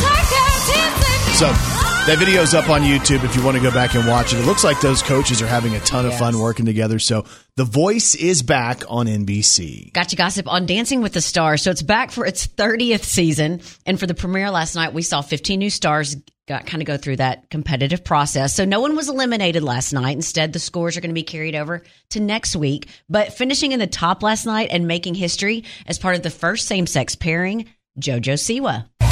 Take 0.00 0.24
care, 0.32 0.56
T-C-T. 0.64 1.36
So 1.36 1.75
that 2.06 2.18
video's 2.20 2.54
up 2.54 2.68
on 2.68 2.82
YouTube 2.82 3.24
if 3.24 3.34
you 3.34 3.44
want 3.44 3.56
to 3.56 3.62
go 3.62 3.72
back 3.72 3.96
and 3.96 4.06
watch 4.06 4.32
it. 4.32 4.38
It 4.38 4.46
looks 4.46 4.62
like 4.62 4.80
those 4.80 5.02
coaches 5.02 5.42
are 5.42 5.46
having 5.46 5.74
a 5.74 5.80
ton 5.80 6.06
of 6.06 6.16
fun 6.16 6.38
working 6.38 6.64
together. 6.64 7.00
So 7.00 7.24
The 7.56 7.64
Voice 7.64 8.14
is 8.14 8.44
back 8.44 8.84
on 8.88 9.06
NBC. 9.06 9.92
Gotcha 9.92 10.14
Gossip 10.14 10.46
on 10.46 10.66
Dancing 10.66 11.02
with 11.02 11.14
the 11.14 11.20
Stars. 11.20 11.62
So 11.62 11.72
it's 11.72 11.82
back 11.82 12.12
for 12.12 12.24
its 12.24 12.46
30th 12.46 13.02
season. 13.02 13.60
And 13.86 13.98
for 13.98 14.06
the 14.06 14.14
premiere 14.14 14.52
last 14.52 14.76
night, 14.76 14.94
we 14.94 15.02
saw 15.02 15.20
15 15.20 15.58
new 15.58 15.68
stars 15.68 16.16
got 16.46 16.64
kind 16.64 16.80
of 16.80 16.86
go 16.86 16.96
through 16.96 17.16
that 17.16 17.50
competitive 17.50 18.04
process. 18.04 18.54
So 18.54 18.64
no 18.64 18.78
one 18.78 18.94
was 18.94 19.08
eliminated 19.08 19.64
last 19.64 19.92
night. 19.92 20.14
Instead, 20.14 20.52
the 20.52 20.60
scores 20.60 20.96
are 20.96 21.00
going 21.00 21.10
to 21.10 21.14
be 21.14 21.24
carried 21.24 21.56
over 21.56 21.82
to 22.10 22.20
next 22.20 22.54
week. 22.54 22.88
But 23.08 23.32
finishing 23.32 23.72
in 23.72 23.80
the 23.80 23.88
top 23.88 24.22
last 24.22 24.46
night 24.46 24.68
and 24.70 24.86
making 24.86 25.14
history 25.14 25.64
as 25.86 25.98
part 25.98 26.14
of 26.14 26.22
the 26.22 26.30
first 26.30 26.68
same 26.68 26.86
sex 26.86 27.16
pairing, 27.16 27.66
JoJo 27.98 28.34
Siwa. 28.34 29.05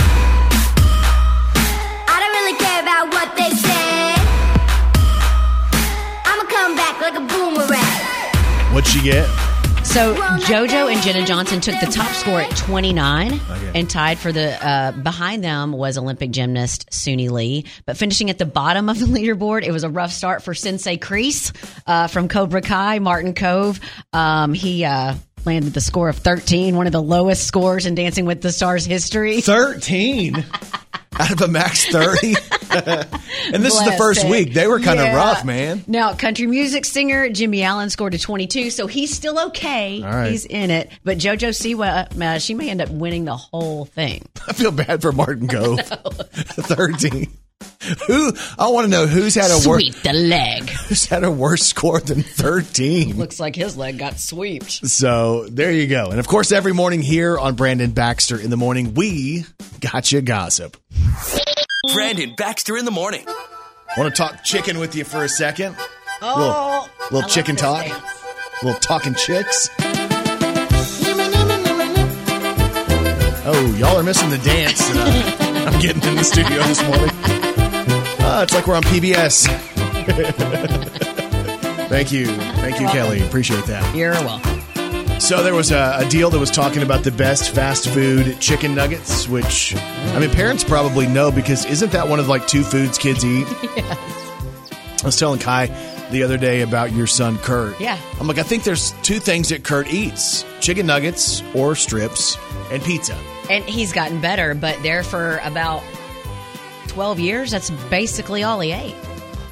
About 3.04 3.12
what 3.12 3.36
they 3.36 3.50
say. 3.50 4.14
I'ma 6.24 6.44
come 6.48 6.74
back 6.74 7.00
like 7.00 7.14
a 7.14 7.20
boomerang. 7.20 8.74
What'd 8.74 8.90
she 8.90 9.02
get? 9.02 9.26
So 9.84 10.14
JoJo 10.14 10.90
and 10.92 11.02
Jenna 11.02 11.26
Johnson 11.26 11.60
took 11.60 11.78
the 11.80 11.86
top 11.86 12.10
score 12.14 12.40
at 12.40 12.56
29 12.56 13.40
and 13.74 13.88
tied 13.88 14.18
for 14.18 14.32
the 14.32 14.66
uh, 14.66 14.92
behind 14.92 15.44
them 15.44 15.72
was 15.72 15.98
Olympic 15.98 16.30
gymnast 16.30 16.88
Suni 16.90 17.30
Lee. 17.30 17.66
But 17.84 17.96
finishing 17.98 18.30
at 18.30 18.38
the 18.38 18.46
bottom 18.46 18.88
of 18.88 18.98
the 18.98 19.06
leaderboard, 19.18 19.64
it 19.64 19.70
was 19.70 19.84
a 19.84 19.90
rough 19.90 20.12
start 20.12 20.42
for 20.42 20.54
Sensei 20.54 20.96
Kreese 20.96 21.52
uh, 21.86 22.06
from 22.06 22.28
Cobra 22.28 22.62
Kai, 22.62 23.00
Martin 23.00 23.34
Kove. 23.34 23.78
Um, 24.14 24.54
he 24.54 24.84
uh, 24.84 25.14
landed 25.44 25.74
the 25.74 25.80
score 25.80 26.08
of 26.08 26.16
13, 26.16 26.74
one 26.74 26.86
of 26.86 26.92
the 26.92 27.02
lowest 27.02 27.46
scores 27.46 27.84
in 27.86 27.94
Dancing 27.94 28.24
with 28.24 28.40
the 28.40 28.50
Stars 28.50 28.86
history. 28.86 29.42
13 29.42 30.44
out 31.20 31.30
of 31.32 31.40
a 31.40 31.48
max 31.48 31.86
30. 31.86 32.34
and 32.70 33.62
this 33.62 33.74
is 33.74 33.84
the 33.84 33.94
first 33.98 34.24
it. 34.24 34.30
week. 34.30 34.54
They 34.54 34.66
were 34.66 34.80
kind 34.80 34.98
of 34.98 35.06
Yeah. 35.06 35.16
rough, 35.16 35.44
man. 35.44 35.84
Now, 35.86 36.14
country 36.14 36.46
music 36.46 36.84
singer 36.84 37.28
Jimmy 37.30 37.62
Allen 37.62 37.90
scored 37.90 38.14
a 38.14 38.18
22, 38.18 38.70
so 38.70 38.86
he's 38.86 39.14
still 39.14 39.38
okay. 39.46 40.02
Right. 40.02 40.30
He's 40.30 40.44
in 40.44 40.70
it. 40.70 40.90
But 41.04 41.18
JoJo 41.18 41.50
Siwa, 41.50 42.20
uh, 42.20 42.38
she 42.38 42.54
may 42.54 42.70
end 42.70 42.80
up 42.80 42.90
winning 42.90 43.24
the 43.24 43.36
whole 43.36 43.84
thing. 43.84 44.26
I 44.48 44.52
feel 44.52 44.72
bad 44.72 45.02
for 45.02 45.12
Martin 45.12 45.48
Kove. 45.48 45.80
13. 46.34 47.28
Who 48.06 48.32
I 48.58 48.68
want 48.68 48.86
to 48.86 48.90
know 48.90 49.06
who's 49.06 49.34
had 49.34 49.50
a 49.50 49.68
worse 49.68 49.82
Sweep 49.82 49.94
the 50.02 50.12
leg. 50.12 50.70
who's 50.88 51.04
had 51.06 51.22
a 51.22 51.30
worse 51.30 51.62
score 51.62 52.00
than 52.00 52.22
13. 52.22 53.16
Looks 53.16 53.38
like 53.38 53.54
his 53.54 53.76
leg 53.76 53.98
got 53.98 54.18
sweeped. 54.18 54.86
So 54.88 55.46
there 55.50 55.70
you 55.70 55.86
go. 55.86 56.06
And 56.10 56.18
of 56.18 56.26
course, 56.26 56.50
every 56.52 56.72
morning 56.72 57.02
here 57.02 57.38
on 57.38 57.56
Brandon 57.56 57.90
Baxter 57.90 58.40
in 58.40 58.50
the 58.50 58.56
morning, 58.56 58.94
we 58.94 59.44
got 59.80 60.12
you 60.12 60.22
gossip. 60.22 60.76
Brandon 61.92 62.34
Baxter 62.36 62.76
in 62.78 62.84
the 62.86 62.90
morning. 62.90 63.26
Want 63.98 64.14
to 64.14 64.22
talk 64.22 64.42
chicken 64.44 64.78
with 64.78 64.94
you 64.94 65.04
for 65.04 65.22
a 65.22 65.28
second? 65.28 65.76
Oh, 66.22 66.88
little 67.10 67.16
little 67.18 67.28
chicken 67.30 67.54
talk, 67.54 67.84
little 68.62 68.80
talking 68.80 69.14
chicks. 69.14 69.68
Oh, 73.46 73.76
y'all 73.76 73.98
are 73.98 74.02
missing 74.02 74.30
the 74.30 74.38
dance 74.38 74.78
that 74.88 75.36
I'm, 75.68 75.74
I'm 75.74 75.78
getting 75.78 76.02
in 76.02 76.16
the 76.16 76.24
studio 76.24 76.62
this 76.62 76.82
morning. 76.82 77.10
Ah, 78.36 78.42
it's 78.42 78.52
like 78.52 78.66
we're 78.66 78.74
on 78.74 78.82
PBS. 78.82 79.46
Thank 81.88 82.10
you, 82.10 82.26
thank 82.26 82.80
you, 82.80 82.88
Kelly. 82.88 83.22
Appreciate 83.22 83.64
that. 83.66 83.94
You're 83.94 84.14
welcome. 84.14 85.20
So 85.20 85.44
there 85.44 85.54
was 85.54 85.70
a, 85.70 85.98
a 86.00 86.08
deal 86.08 86.30
that 86.30 86.40
was 86.40 86.50
talking 86.50 86.82
about 86.82 87.04
the 87.04 87.12
best 87.12 87.54
fast 87.54 87.88
food 87.88 88.40
chicken 88.40 88.74
nuggets, 88.74 89.28
which 89.28 89.76
I 89.76 90.18
mean, 90.18 90.30
parents 90.30 90.64
probably 90.64 91.06
know 91.06 91.30
because 91.30 91.64
isn't 91.66 91.92
that 91.92 92.08
one 92.08 92.18
of 92.18 92.26
like 92.26 92.48
two 92.48 92.64
foods 92.64 92.98
kids 92.98 93.24
eat? 93.24 93.46
yes. 93.76 95.00
I 95.00 95.06
was 95.06 95.16
telling 95.16 95.38
Kai 95.38 95.66
the 96.10 96.24
other 96.24 96.36
day 96.36 96.62
about 96.62 96.90
your 96.90 97.06
son 97.06 97.38
Kurt. 97.38 97.80
Yeah. 97.80 97.96
I'm 98.18 98.26
like, 98.26 98.38
I 98.38 98.42
think 98.42 98.64
there's 98.64 98.90
two 99.02 99.20
things 99.20 99.50
that 99.50 99.62
Kurt 99.62 99.94
eats: 99.94 100.44
chicken 100.58 100.86
nuggets 100.86 101.40
or 101.54 101.76
strips, 101.76 102.36
and 102.72 102.82
pizza. 102.82 103.16
And 103.48 103.62
he's 103.62 103.92
gotten 103.92 104.20
better, 104.20 104.56
but 104.56 104.82
there 104.82 105.04
for 105.04 105.38
about 105.44 105.84
12 106.94 107.18
years, 107.20 107.50
that's 107.50 107.70
basically 107.90 108.44
all 108.44 108.60
he 108.60 108.70
ate. 108.72 108.94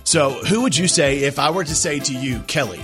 So, 0.04 0.30
who 0.44 0.62
would 0.62 0.76
you 0.76 0.88
say 0.88 1.20
if 1.20 1.38
I 1.38 1.50
were 1.50 1.64
to 1.64 1.74
say 1.74 1.98
to 1.98 2.12
you, 2.12 2.40
Kelly, 2.46 2.78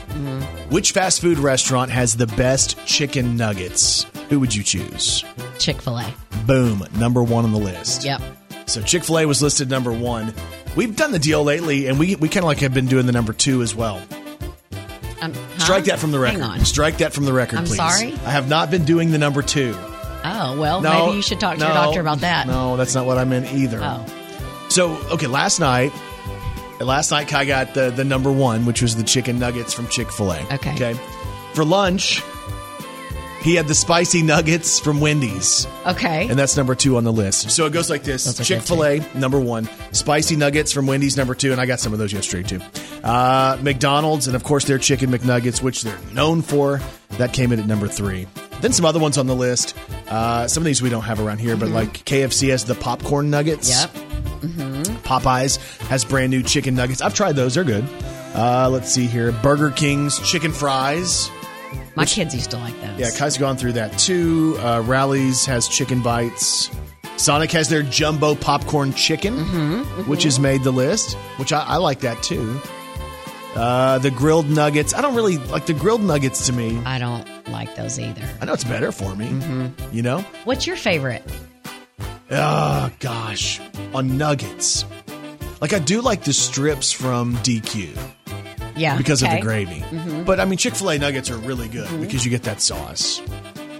which 0.68 0.92
fast 0.92 1.20
food 1.20 1.38
restaurant 1.38 1.90
has 1.90 2.16
the 2.16 2.26
best 2.26 2.76
chicken 2.86 3.36
nuggets? 3.36 4.04
Who 4.30 4.40
would 4.40 4.54
you 4.54 4.62
choose? 4.62 5.24
Chick 5.58 5.80
fil 5.80 5.98
A. 5.98 6.14
Boom, 6.46 6.84
number 6.98 7.22
one 7.22 7.44
on 7.44 7.52
the 7.52 7.58
list. 7.58 8.04
Yep. 8.04 8.20
So 8.66 8.82
Chick 8.82 9.02
Fil 9.04 9.20
A 9.20 9.26
was 9.26 9.40
listed 9.42 9.70
number 9.70 9.92
one. 9.92 10.34
We've 10.76 10.94
done 10.94 11.10
the 11.12 11.18
deal 11.18 11.42
lately, 11.42 11.86
and 11.86 11.98
we 11.98 12.16
we 12.16 12.28
kind 12.28 12.44
of 12.44 12.48
like 12.48 12.58
have 12.58 12.74
been 12.74 12.86
doing 12.86 13.06
the 13.06 13.12
number 13.12 13.32
two 13.32 13.62
as 13.62 13.74
well. 13.74 13.96
Um, 15.20 15.32
huh? 15.32 15.58
Strike 15.58 15.84
that 15.84 15.98
from 15.98 16.12
the 16.12 16.18
record. 16.18 16.40
Hang 16.40 16.50
on. 16.50 16.64
Strike 16.64 16.98
that 16.98 17.12
from 17.12 17.24
the 17.24 17.32
record, 17.32 17.60
I'm 17.60 17.64
please. 17.64 17.76
sorry? 17.76 18.12
I 18.26 18.30
have 18.30 18.48
not 18.48 18.70
been 18.70 18.84
doing 18.84 19.10
the 19.10 19.18
number 19.18 19.42
two. 19.42 19.74
Oh, 20.24 20.58
well, 20.60 20.80
No, 20.80 21.06
maybe 21.06 21.16
you 21.16 21.22
should 21.22 21.40
talk 21.40 21.58
to 21.58 21.64
your 21.64 21.72
doctor 21.72 22.00
about 22.00 22.18
that. 22.18 22.46
No, 22.46 22.76
that's 22.76 22.94
not 22.94 23.06
what 23.06 23.18
I 23.18 23.24
meant 23.24 23.52
either. 23.52 23.80
Oh. 23.82 24.04
So 24.68 24.96
okay, 25.10 25.26
last 25.26 25.60
night, 25.60 25.92
last 26.80 27.10
night 27.10 27.28
Kai 27.28 27.44
got 27.44 27.74
the 27.74 27.90
the 27.90 28.04
number 28.04 28.30
one, 28.30 28.66
which 28.66 28.82
was 28.82 28.96
the 28.96 29.04
chicken 29.04 29.38
nuggets 29.38 29.72
from 29.72 29.88
Chick 29.88 30.10
Fil 30.10 30.32
A. 30.32 30.40
Okay. 30.54 30.74
Okay. 30.74 30.94
For 31.54 31.64
lunch, 31.64 32.22
he 33.40 33.54
had 33.54 33.68
the 33.68 33.74
spicy 33.74 34.22
nuggets 34.22 34.80
from 34.80 35.00
Wendy's. 35.00 35.66
Okay. 35.86 36.28
And 36.28 36.38
that's 36.38 36.56
number 36.56 36.74
two 36.74 36.96
on 36.96 37.04
the 37.04 37.12
list. 37.12 37.50
So 37.50 37.66
it 37.66 37.72
goes 37.72 37.88
like 37.88 38.02
this 38.02 38.24
Those 38.24 38.34
are 38.34 38.42
good, 38.42 38.46
Chick 38.46 38.62
fil 38.62 38.84
A, 38.84 39.18
number 39.18 39.40
one. 39.40 39.68
Spicy 39.92 40.36
nuggets 40.36 40.72
from 40.72 40.86
Wendy's, 40.86 41.16
number 41.16 41.34
two. 41.34 41.52
And 41.52 41.60
I 41.60 41.66
got 41.66 41.80
some 41.80 41.92
of 41.92 41.98
those 41.98 42.12
yesterday, 42.12 42.46
too. 42.46 42.60
Uh, 43.02 43.56
McDonald's, 43.62 44.26
and 44.26 44.34
of 44.34 44.42
course, 44.42 44.64
their 44.64 44.78
chicken 44.78 45.10
McNuggets, 45.10 45.62
which 45.62 45.82
they're 45.82 45.98
known 46.12 46.42
for. 46.42 46.80
That 47.10 47.32
came 47.32 47.52
in 47.52 47.60
at 47.60 47.66
number 47.66 47.88
three. 47.88 48.26
Then 48.60 48.72
some 48.72 48.84
other 48.84 48.98
ones 48.98 49.16
on 49.16 49.26
the 49.26 49.36
list. 49.36 49.76
Uh, 50.08 50.48
some 50.48 50.62
of 50.62 50.64
these 50.64 50.82
we 50.82 50.90
don't 50.90 51.02
have 51.02 51.20
around 51.20 51.38
here, 51.38 51.56
but 51.56 51.68
like 51.68 52.04
KFC 52.04 52.50
has 52.50 52.64
the 52.64 52.74
popcorn 52.74 53.30
nuggets. 53.30 53.70
Mm-hmm. 53.70 53.98
yep. 53.98 54.07
Popeyes 55.08 55.56
has 55.88 56.04
brand 56.04 56.30
new 56.30 56.42
chicken 56.42 56.74
nuggets. 56.74 57.00
I've 57.00 57.14
tried 57.14 57.34
those, 57.34 57.54
they're 57.54 57.64
good. 57.64 57.84
Uh, 58.34 58.68
let's 58.70 58.92
see 58.92 59.06
here. 59.06 59.32
Burger 59.32 59.70
King's 59.70 60.18
chicken 60.20 60.52
fries. 60.52 61.30
My 61.96 62.04
kids 62.04 62.34
used 62.34 62.50
to 62.50 62.58
like 62.58 62.78
those. 62.82 62.98
Yeah, 62.98 63.10
Kai's 63.16 63.38
gone 63.38 63.56
through 63.56 63.72
that 63.72 63.98
too. 63.98 64.56
Uh, 64.60 64.82
Rally's 64.86 65.46
has 65.46 65.66
chicken 65.66 66.02
bites. 66.02 66.70
Sonic 67.16 67.50
has 67.52 67.68
their 67.68 67.82
jumbo 67.82 68.34
popcorn 68.36 68.92
chicken, 68.92 69.34
which 70.06 70.22
has 70.22 70.38
made 70.38 70.62
the 70.62 70.70
list, 70.70 71.14
which 71.38 71.52
I, 71.52 71.60
I 71.64 71.76
like 71.78 72.00
that 72.00 72.22
too. 72.22 72.60
Uh, 73.56 73.98
the 73.98 74.10
grilled 74.10 74.48
nuggets. 74.48 74.94
I 74.94 75.00
don't 75.00 75.16
really 75.16 75.38
like 75.38 75.66
the 75.66 75.72
grilled 75.72 76.02
nuggets 76.02 76.46
to 76.46 76.52
me. 76.52 76.80
I 76.84 76.98
don't 76.98 77.26
like 77.48 77.74
those 77.74 77.98
either. 77.98 78.22
I 78.40 78.44
know 78.44 78.52
it's 78.52 78.62
better 78.62 78.92
for 78.92 79.16
me. 79.16 79.26
You 79.90 80.02
know? 80.02 80.20
What's 80.44 80.66
your 80.66 80.76
favorite? 80.76 81.24
Oh, 82.30 82.90
gosh. 83.00 83.58
On 83.94 84.16
nuggets. 84.18 84.84
Like, 85.60 85.72
I 85.72 85.78
do 85.78 86.00
like 86.00 86.24
the 86.24 86.32
strips 86.32 86.92
from 86.92 87.34
DQ 87.38 87.96
Yeah. 88.76 88.96
because 88.96 89.22
of 89.22 89.30
the 89.30 89.40
gravy. 89.40 89.82
But 90.24 90.38
I 90.40 90.44
mean, 90.44 90.56
Chick 90.58 90.74
fil 90.74 90.90
A 90.90 90.98
nuggets 90.98 91.30
are 91.30 91.36
really 91.38 91.68
good 91.68 91.88
because 92.00 92.24
you 92.24 92.30
get 92.30 92.44
that 92.44 92.60
sauce. 92.60 93.20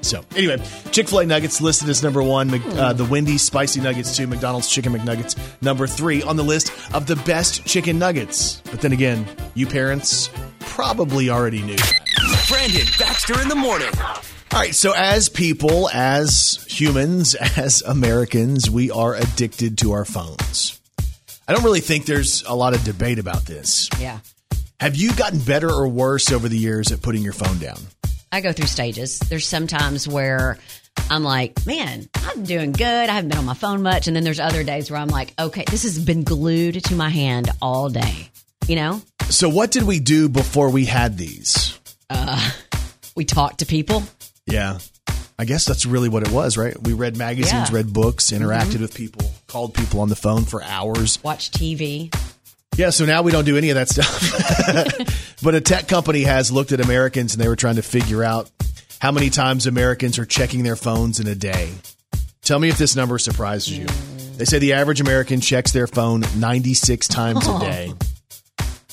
So, 0.01 0.25
anyway, 0.37 0.63
Chick 0.91 1.09
fil 1.09 1.21
A 1.21 1.27
nuggets 1.27 1.61
listed 1.61 1.89
as 1.89 2.03
number 2.03 2.23
one, 2.23 2.51
Mc- 2.51 2.63
uh, 2.77 2.93
the 2.95 3.05
Wendy's 3.05 3.43
spicy 3.43 3.81
nuggets 3.81 4.17
two, 4.17 4.27
McDonald's 4.27 4.69
chicken 4.69 4.93
McNuggets 4.93 5.37
number 5.63 5.87
three 5.87 6.23
on 6.23 6.37
the 6.37 6.45
list 6.45 6.73
of 6.95 7.07
the 7.07 7.17
best 7.17 7.65
chicken 7.65 7.99
nuggets. 7.99 8.61
But 8.71 8.81
then 8.81 8.93
again, 8.93 9.27
you 9.55 9.67
parents 9.67 10.31
probably 10.61 11.31
already 11.31 11.63
knew 11.63 11.77
that. 11.77 12.01
Brandon 12.49 12.87
Baxter 12.99 13.41
in 13.43 13.49
the 13.49 13.55
morning. 13.57 13.89
All 14.51 14.61
right, 14.61 14.75
so 14.75 14.93
as 14.97 15.29
people, 15.29 15.91
as 15.91 16.65
humans, 16.69 17.35
as 17.57 17.83
Americans, 17.83 18.71
we 18.71 18.91
are 18.91 19.15
addicted 19.15 19.79
to 19.79 19.93
our 19.93 20.05
phones. 20.05 20.78
I 21.49 21.55
don't 21.55 21.65
really 21.65 21.81
think 21.81 22.05
there's 22.05 22.43
a 22.47 22.55
lot 22.55 22.75
of 22.75 22.85
debate 22.85 23.19
about 23.19 23.47
this. 23.47 23.89
Yeah. 23.99 24.19
Have 24.81 24.97
you 24.97 25.15
gotten 25.15 25.39
better 25.41 25.71
or 25.71 25.89
worse 25.89 26.31
over 26.31 26.49
the 26.49 26.59
years 26.59 26.93
at 26.93 27.01
putting 27.03 27.23
your 27.23 27.33
phone 27.33 27.59
down? 27.59 27.79
I 28.31 28.43
go 28.43 28.53
through 28.53 28.67
stages. 28.67 29.19
There's 29.19 29.47
sometimes 29.47 30.07
where 30.07 30.59
I'm 31.09 31.25
like, 31.25 31.65
man, 31.67 32.09
I'm 32.17 32.45
doing 32.45 32.73
good. 32.73 32.85
I 33.09 33.13
haven't 33.15 33.31
been 33.31 33.39
on 33.39 33.47
my 33.47 33.55
phone 33.55 33.83
much. 33.83 34.07
And 34.07 34.15
then 34.15 34.25
there's 34.25 34.39
other 34.41 34.63
days 34.63 34.91
where 34.91 35.01
I'm 35.01 35.09
like, 35.09 35.33
okay, 35.39 35.65
this 35.71 35.85
has 35.85 35.99
been 35.99 36.23
glued 36.23 36.85
to 36.85 36.95
my 36.95 37.09
hand 37.09 37.51
all 37.63 37.89
day. 37.89 38.29
You 38.67 38.77
know, 38.77 39.01
So, 39.31 39.49
what 39.49 39.71
did 39.71 39.85
we 39.85 39.99
do 39.99 40.29
before 40.29 40.69
we 40.69 40.85
had 40.85 41.17
these? 41.17 41.79
Uh, 42.11 42.51
we 43.17 43.25
talked 43.25 43.61
to 43.61 43.67
people. 43.67 44.03
Yeah. 44.47 44.79
I 45.39 45.47
guess 45.47 45.65
that's 45.65 45.87
really 45.87 46.11
what 46.11 46.23
it 46.27 46.31
was, 46.31 46.59
right? 46.59 46.77
We 46.83 46.93
read 46.93 47.17
magazines, 47.17 47.53
Yeah. 47.53 47.65
Mm-hmm. 47.65 47.75
read 47.75 47.93
books, 47.95 48.31
interacted 48.33 48.81
with 48.83 48.95
people, 48.95 49.31
called 49.49 49.73
people 49.73 50.01
on 50.01 50.11
the 50.11 50.17
phone 50.17 50.45
for 50.45 50.63
hours. 50.63 51.19
watch 51.25 51.51
TV. 51.51 52.15
Yeah, 52.77 52.91
so 52.91 53.07
now 53.07 53.23
we 53.23 53.33
don't 53.33 53.47
do 53.47 53.57
any 53.57 53.71
of 53.71 53.77
that 53.77 53.89
stuff. 53.89 55.37
but 55.43 55.55
a 55.55 55.61
tech 55.61 55.89
company 55.89 56.23
has 56.23 56.53
looked 56.53 56.71
at 56.71 56.81
Americans 56.81 57.35
and 57.35 57.43
they 57.43 57.49
were 57.49 57.57
trying 57.57 57.77
to 57.77 57.83
figure 57.83 58.23
out 58.23 58.51
how 59.01 59.11
many 59.11 59.31
times 59.31 59.67
Americans 59.67 60.19
are 60.19 60.27
checking 60.27 60.63
their 60.63 60.77
phones 60.77 61.19
in 61.19 61.27
a 61.27 61.35
day. 61.35 61.73
Tell 62.43 62.59
me 62.59 62.69
if 62.69 62.77
this 62.77 62.95
number 62.95 63.19
surprises 63.19 63.77
you. 63.77 63.87
They 64.37 64.45
say 64.45 64.59
the 64.59 64.75
average 64.75 65.01
American 65.01 65.41
checks 65.41 65.73
their 65.73 65.87
phone 65.87 66.25
96 66.37 67.09
times 67.09 67.49
a 67.49 67.51
oh. 67.51 67.59
day, 67.59 67.95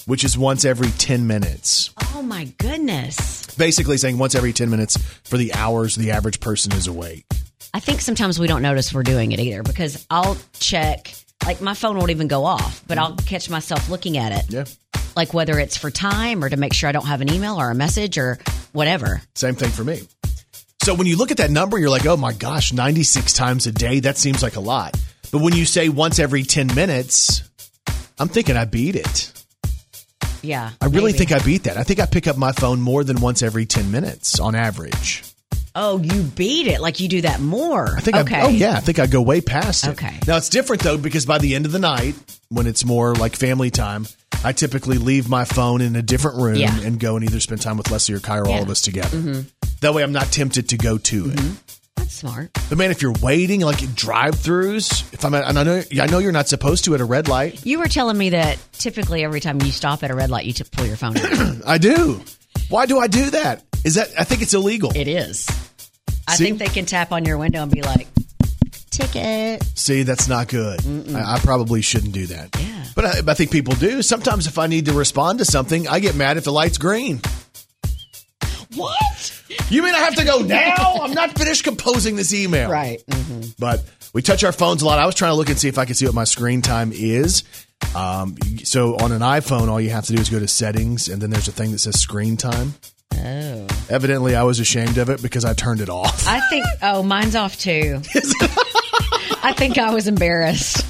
which 0.06 0.24
is 0.24 0.38
once 0.38 0.64
every 0.64 0.90
10 0.90 1.28
minutes. 1.28 1.92
Oh 2.16 2.22
my 2.22 2.46
goodness. 2.58 3.54
Basically 3.56 3.98
saying 3.98 4.18
once 4.18 4.36
every 4.36 4.54
10 4.54 4.70
minutes 4.70 4.98
for 5.26 5.38
the 5.38 5.54
hours 5.54 5.96
the 5.96 6.12
average 6.12 6.40
person 6.40 6.72
is 6.72 6.88
awake. 6.88 7.26
I 7.76 7.80
think 7.82 8.00
sometimes 8.00 8.40
we 8.40 8.48
don't 8.48 8.62
notice 8.62 8.94
we're 8.94 9.04
doing 9.04 9.34
it 9.34 9.40
either 9.42 9.62
because 9.62 10.08
I'll 10.10 10.38
check, 10.62 11.14
like 11.46 11.60
my 11.60 11.74
phone 11.74 11.98
won't 11.98 12.10
even 12.10 12.30
go 12.30 12.46
off, 12.46 12.82
but 12.88 12.98
I'll 12.98 13.18
catch 13.18 13.50
myself 13.50 13.90
looking 13.90 14.18
at 14.18 14.32
it. 14.32 14.46
Yeah. 14.50 14.64
Like 15.18 15.34
whether 15.34 15.60
it's 15.60 15.76
for 15.76 15.92
time 15.92 16.42
or 16.42 16.48
to 16.48 16.56
make 16.56 16.74
sure 16.74 16.88
I 16.88 16.94
don't 16.94 17.08
have 17.08 17.20
an 17.20 17.30
email 17.30 17.60
or 17.60 17.70
a 17.70 17.76
message 17.76 18.18
or 18.18 18.40
whatever. 18.72 19.22
Same 19.34 19.56
thing 19.56 19.72
for 19.72 19.84
me. 19.84 20.04
So 20.84 20.96
when 20.96 21.06
you 21.06 21.18
look 21.18 21.32
at 21.32 21.38
that 21.38 21.52
number, 21.52 21.78
you're 21.78 21.90
like, 21.90 22.06
oh 22.06 22.16
my 22.16 22.32
gosh, 22.32 22.72
96 22.72 23.34
times 23.34 23.68
a 23.68 23.74
day, 23.74 24.00
that 24.00 24.16
seems 24.16 24.42
like 24.42 24.56
a 24.56 24.62
lot. 24.62 24.98
But 25.34 25.42
when 25.42 25.54
you 25.54 25.66
say 25.66 25.90
once 25.90 26.18
every 26.18 26.44
10 26.44 26.74
minutes, 26.76 27.44
I'm 28.18 28.30
thinking 28.30 28.56
I 28.56 28.64
beat 28.64 28.96
it. 28.96 29.34
Yeah. 30.42 30.72
I 30.80 30.86
really 30.86 31.12
maybe. 31.12 31.26
think 31.26 31.32
I 31.34 31.44
beat 31.44 31.64
that. 31.64 31.76
I 31.76 31.84
think 31.84 32.00
I 32.00 32.06
pick 32.06 32.26
up 32.26 32.38
my 32.38 32.54
phone 32.54 32.80
more 32.80 33.04
than 33.04 33.20
once 33.20 33.44
every 33.44 33.66
10 33.66 33.92
minutes 33.92 34.40
on 34.40 34.56
average. 34.56 35.24
Oh, 35.76 36.00
you 36.02 36.24
beat 36.24 36.68
it. 36.68 36.80
Like 36.80 37.00
you 37.02 37.10
do 37.10 37.22
that 37.22 37.42
more. 37.42 37.96
I 37.98 38.00
think 38.00 38.16
okay. 38.18 38.36
I, 38.38 38.46
oh 38.46 38.50
yeah, 38.50 38.76
I 38.78 38.80
think 38.80 38.98
I 39.00 39.08
go 39.08 39.22
way 39.22 39.42
past 39.42 39.86
it. 39.86 39.90
Okay. 39.92 40.20
Now 40.26 40.38
it's 40.38 40.50
different 40.50 40.82
though 40.84 40.98
because 40.98 41.26
by 41.26 41.38
the 41.38 41.54
end 41.56 41.66
of 41.66 41.72
the 41.74 41.80
night, 41.80 42.16
when 42.50 42.66
it's 42.66 42.86
more 42.86 43.14
like 43.14 43.36
family 43.36 43.70
time, 43.72 44.06
I 44.44 44.54
typically 44.54 44.98
leave 44.98 45.28
my 45.28 45.44
phone 45.44 45.82
in 45.82 45.96
a 45.96 46.02
different 46.02 46.38
room 46.38 46.56
Yeah. 46.56 46.80
and 46.82 47.00
go 47.00 47.16
and 47.18 47.26
either 47.26 47.40
spend 47.40 47.62
time 47.62 47.78
with 47.78 47.92
Leslie 47.92 48.16
or 48.16 48.20
Kai 48.20 48.38
or 48.38 48.46
all 48.46 48.50
Yeah. 48.52 48.56
Mm-hmm. 48.58 48.64
of 48.64 48.70
us 48.70 48.82
together. 48.82 49.46
That 49.82 49.94
way 49.94 50.04
I'm 50.04 50.14
not 50.14 50.28
tempted 50.32 50.70
to 50.70 50.78
go 50.78 50.98
to 50.98 51.32
it. 51.32 51.40
That's 51.98 52.14
smart. 52.14 52.52
But 52.70 52.78
man, 52.78 52.92
if 52.92 53.02
you're 53.02 53.14
waiting, 53.22 53.62
like 53.62 53.80
drive-throughs, 53.96 55.14
if 55.14 55.26
I'm, 55.26 55.34
at, 55.34 55.46
and 55.48 55.58
I 55.60 55.64
know, 55.64 55.82
I 56.02 56.06
know 56.08 56.20
you're 56.20 56.32
not 56.32 56.48
supposed 56.48 56.86
to 56.86 56.94
at 56.96 57.02
a 57.02 57.06
red 57.06 57.28
light. 57.28 57.66
You 57.66 57.80
were 57.80 57.88
telling 57.88 58.18
me 58.18 58.30
that 58.30 58.58
typically 58.74 59.24
every 59.24 59.40
time 59.40 59.62
you 59.62 59.72
stop 59.72 60.04
at 60.04 60.12
a 60.12 60.16
red 60.16 60.30
light, 60.30 60.46
you 60.46 60.54
t- 60.54 60.64
pull 60.72 60.86
your 60.86 60.98
phone 60.98 61.18
out. 61.18 61.62
I 61.68 61.78
do. 61.78 62.22
Why 62.70 62.86
do 62.86 63.00
I 63.00 63.08
do 63.08 63.30
that? 63.32 63.64
Is 63.84 63.96
that? 63.96 64.10
I 64.18 64.24
think 64.24 64.42
it's 64.42 64.54
illegal. 64.54 64.92
it 64.96 65.08
is. 65.08 65.48
I 66.28 66.36
See? 66.36 66.46
think 66.46 66.60
they 66.60 66.68
can 66.68 66.86
tap 66.86 67.12
on 67.12 67.24
your 67.26 67.38
window 67.38 67.62
and 67.62 67.72
be 67.72 67.82
like, 67.84 68.08
ticket. 68.90 69.64
See, 69.78 70.04
that's 70.04 70.28
not 70.28 70.48
good. 70.48 70.80
I, 71.16 71.36
I 71.36 71.40
probably 71.40 71.82
shouldn't 71.82 72.14
do 72.14 72.26
that. 72.28 72.50
Yeah. 72.60 72.84
But 72.96 73.06
I, 73.06 73.32
I 73.32 73.34
think 73.36 73.52
people 73.52 73.76
do. 73.76 74.02
Sometimes 74.02 74.48
if 74.48 74.58
I 74.58 74.68
need 74.68 74.86
to 74.86 74.94
respond 74.94 75.40
to 75.40 75.46
something, 75.46 75.88
I 75.88 76.00
get 76.00 76.16
mad 76.16 76.38
if 76.38 76.44
the 76.46 76.52
light's 76.52 76.78
green. 76.80 77.22
What? 78.76 79.42
You 79.70 79.84
mean 79.84 79.96
I 79.96 80.00
have 80.00 80.16
to 80.16 80.26
go 80.26 80.40
now? 80.44 80.98
I'm 81.02 81.14
not 81.14 81.38
finished 81.38 81.64
composing 81.64 82.16
this 82.16 82.34
email. 82.34 82.70
Right. 82.70 83.02
hmm 83.10 83.42
But 83.60 83.84
we 84.14 84.22
touch 84.22 84.44
our 84.44 84.52
phones 84.52 84.82
a 84.82 84.86
lot. 84.86 85.00
I 85.00 85.06
was 85.06 85.16
trying 85.16 85.32
to 85.32 85.36
look 85.36 85.50
and 85.50 85.58
see 85.60 85.68
if 85.68 85.78
I 85.78 85.86
could 85.86 85.96
see 85.98 86.06
what 86.06 86.16
my 86.16 86.24
screen 86.24 86.62
time 86.62 86.92
is. 86.94 87.44
Um, 87.96 88.36
so 88.64 88.98
on 88.98 89.12
an 89.12 89.22
iPhone, 89.22 89.70
all 89.70 89.80
you 89.80 89.92
have 89.92 90.06
to 90.06 90.14
do 90.14 90.22
is 90.22 90.30
go 90.30 90.40
to 90.40 90.48
settings, 90.48 91.08
and 91.08 91.22
then 91.22 91.30
there's 91.30 91.48
a 91.48 91.52
thing 91.52 91.72
that 91.72 91.80
says 91.80 92.00
screen 92.00 92.38
time. 92.38 92.74
Oh. 93.14 93.68
Evidently, 93.90 94.36
I 94.36 94.44
was 94.44 94.60
ashamed 94.60 94.98
of 94.98 95.10
it 95.10 95.22
because 95.22 95.46
I 95.46 95.54
turned 95.54 95.82
it 95.82 95.90
off. 95.90 96.28
I 96.28 96.42
think, 96.50 96.66
oh, 96.82 97.04
mine's 97.04 97.36
off 97.36 97.58
too. 97.58 98.02
I 99.44 99.54
think 99.56 99.78
I 99.78 99.94
was 99.94 100.08
embarrassed. 100.08 100.86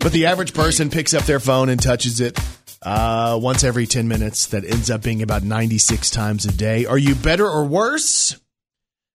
But 0.00 0.12
the 0.12 0.26
average 0.26 0.52
person 0.52 0.90
picks 0.90 1.14
up 1.14 1.24
their 1.24 1.40
phone 1.40 1.70
and 1.70 1.82
touches 1.82 2.20
it 2.20 2.38
uh, 2.82 3.38
once 3.40 3.64
every 3.64 3.86
10 3.86 4.06
minutes. 4.06 4.48
That 4.48 4.64
ends 4.64 4.90
up 4.90 5.02
being 5.02 5.22
about 5.22 5.42
96 5.42 6.10
times 6.10 6.44
a 6.44 6.52
day. 6.52 6.84
Are 6.84 6.98
you 6.98 7.14
better 7.14 7.48
or 7.48 7.64
worse? 7.64 8.38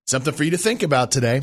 Something 0.07 0.33
for 0.33 0.43
you 0.43 0.51
to 0.51 0.57
think 0.57 0.81
about 0.81 1.11
today. 1.11 1.41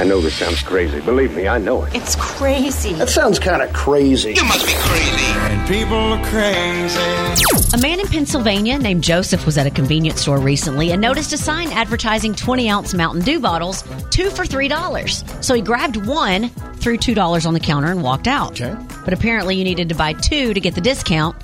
I 0.00 0.04
know 0.04 0.22
this 0.22 0.34
sounds 0.34 0.62
crazy. 0.62 0.98
Believe 1.02 1.36
me, 1.36 1.46
I 1.46 1.58
know 1.58 1.84
it. 1.84 1.94
It's 1.94 2.16
crazy. 2.16 2.94
That 2.94 3.10
sounds 3.10 3.38
kind 3.38 3.60
of 3.60 3.70
crazy. 3.74 4.32
You 4.32 4.44
must 4.44 4.64
be 4.66 4.72
crazy. 4.74 5.26
And 5.26 5.68
people 5.68 5.94
are 5.94 6.24
crazy. 6.24 7.74
A 7.74 7.78
man 7.82 8.00
in 8.00 8.06
Pennsylvania 8.06 8.78
named 8.78 9.04
Joseph 9.04 9.44
was 9.44 9.58
at 9.58 9.66
a 9.66 9.70
convenience 9.70 10.22
store 10.22 10.38
recently 10.38 10.92
and 10.92 11.02
noticed 11.02 11.34
a 11.34 11.36
sign 11.36 11.70
advertising 11.72 12.34
20 12.34 12.70
ounce 12.70 12.94
Mountain 12.94 13.24
Dew 13.24 13.40
bottles, 13.40 13.82
two 14.08 14.30
for 14.30 14.44
$3. 14.44 15.44
So 15.44 15.52
he 15.52 15.60
grabbed 15.60 15.96
one, 16.06 16.48
threw 16.76 16.96
$2 16.96 17.46
on 17.46 17.52
the 17.52 17.60
counter, 17.60 17.90
and 17.90 18.02
walked 18.02 18.26
out. 18.26 18.58
Okay. 18.58 18.74
But 19.04 19.12
apparently 19.12 19.56
you 19.56 19.64
needed 19.64 19.90
to 19.90 19.94
buy 19.94 20.14
two 20.14 20.54
to 20.54 20.60
get 20.60 20.74
the 20.74 20.80
discount. 20.80 21.36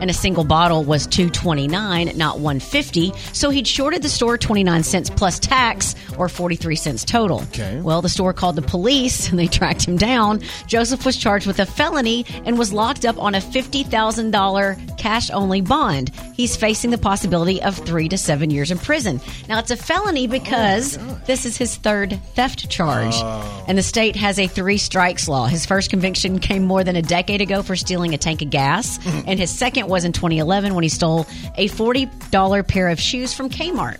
And 0.00 0.10
a 0.10 0.14
single 0.14 0.44
bottle 0.44 0.84
was 0.84 1.06
two 1.06 1.30
twenty 1.30 1.66
nine, 1.68 2.12
not 2.16 2.38
one 2.38 2.60
fifty. 2.60 3.12
So 3.32 3.50
he'd 3.50 3.66
shorted 3.66 4.02
the 4.02 4.08
store 4.08 4.38
twenty 4.38 4.64
nine 4.64 4.82
cents 4.82 5.10
plus 5.10 5.38
tax, 5.38 5.94
or 6.18 6.28
forty 6.28 6.56
three 6.56 6.76
cents 6.76 7.04
total. 7.04 7.42
Okay. 7.42 7.80
Well, 7.80 8.02
the 8.02 8.08
store 8.08 8.32
called 8.32 8.56
the 8.56 8.62
police 8.62 9.28
and 9.30 9.38
they 9.38 9.46
tracked 9.46 9.86
him 9.86 9.96
down. 9.96 10.40
Joseph 10.66 11.04
was 11.04 11.16
charged 11.16 11.46
with 11.46 11.58
a 11.58 11.66
felony 11.66 12.26
and 12.44 12.58
was 12.58 12.72
locked 12.72 13.04
up 13.04 13.18
on 13.18 13.34
a 13.34 13.38
$50,000 13.38 14.98
cash 14.98 15.30
only 15.30 15.60
bond. 15.60 16.10
He's 16.34 16.56
facing 16.56 16.90
the 16.90 16.98
possibility 16.98 17.62
of 17.62 17.76
three 17.76 18.08
to 18.08 18.18
seven 18.18 18.50
years 18.50 18.70
in 18.70 18.78
prison. 18.78 19.20
Now, 19.48 19.58
it's 19.58 19.70
a 19.70 19.76
felony 19.76 20.26
oh 20.26 20.30
because 20.30 20.98
this 21.26 21.44
is 21.44 21.56
his 21.56 21.76
third 21.76 22.18
theft 22.34 22.68
charge. 22.70 23.14
Oh. 23.16 23.64
And 23.68 23.76
the 23.78 23.82
state 23.82 24.16
has 24.16 24.38
a 24.38 24.46
three 24.46 24.78
strikes 24.78 25.28
law. 25.28 25.46
His 25.46 25.66
first 25.66 25.90
conviction 25.90 26.38
came 26.38 26.64
more 26.64 26.84
than 26.84 26.96
a 26.96 27.02
decade 27.02 27.40
ago 27.40 27.62
for 27.62 27.76
stealing 27.76 28.14
a 28.14 28.18
tank 28.18 28.42
of 28.42 28.50
gas. 28.50 28.98
and 29.26 29.38
his 29.38 29.50
second 29.50 29.83
was 29.88 30.04
in 30.04 30.12
2011 30.12 30.74
when 30.74 30.82
he 30.82 30.88
stole 30.88 31.26
a 31.56 31.68
$40 31.68 32.66
pair 32.66 32.88
of 32.88 33.00
shoes 33.00 33.34
from 33.34 33.50
Kmart. 33.50 33.98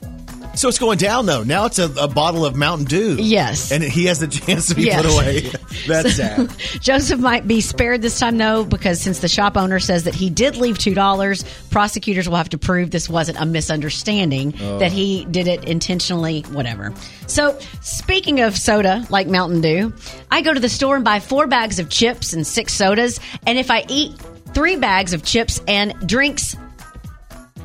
So 0.56 0.68
it's 0.68 0.78
going 0.78 0.98
down, 0.98 1.26
though. 1.26 1.42
Now 1.42 1.64
it's 1.66 1.80
a, 1.80 1.90
a 1.98 2.06
bottle 2.06 2.44
of 2.44 2.54
Mountain 2.54 2.86
Dew. 2.86 3.16
Yes. 3.18 3.72
And 3.72 3.82
he 3.82 4.04
has 4.04 4.20
the 4.20 4.28
chance 4.46 4.68
to 4.68 4.76
be 4.76 4.84
Yes. 4.84 5.02
put 5.02 5.12
away. 5.12 5.40
That's 5.88 6.14
sad. 6.14 6.48
Joseph 6.80 7.18
might 7.18 7.48
be 7.48 7.60
spared 7.60 8.02
this 8.02 8.18
time, 8.20 8.38
though, 8.38 8.64
because 8.64 9.00
since 9.00 9.18
the 9.18 9.26
shop 9.26 9.56
owner 9.56 9.80
says 9.80 10.04
that 10.04 10.14
he 10.14 10.30
did 10.30 10.56
leave 10.56 10.78
$2, 10.78 11.70
prosecutors 11.70 12.28
will 12.28 12.36
have 12.36 12.50
to 12.50 12.58
prove 12.58 12.92
this 12.92 13.08
wasn't 13.08 13.40
a 13.40 13.46
misunderstanding, 13.46 14.54
oh. 14.60 14.78
that 14.78 14.92
he 14.92 15.24
did 15.24 15.48
it 15.48 15.64
intentionally, 15.64 16.42
whatever. 16.42 16.94
So, 17.26 17.58
speaking 17.80 18.40
of 18.40 18.56
soda, 18.56 19.04
like 19.10 19.26
Mountain 19.26 19.60
Dew, 19.60 19.92
I 20.30 20.42
go 20.42 20.54
to 20.54 20.60
the 20.60 20.68
store 20.68 20.94
and 20.94 21.04
buy 21.04 21.18
four 21.18 21.48
bags 21.48 21.80
of 21.80 21.88
chips 21.88 22.32
and 22.32 22.46
six 22.46 22.74
sodas, 22.74 23.18
and 23.44 23.58
if 23.58 23.72
I 23.72 23.84
eat 23.88 24.12
three 24.54 24.76
bags 24.76 25.12
of 25.12 25.22
chips 25.24 25.60
and 25.66 25.92
drinks 26.06 26.56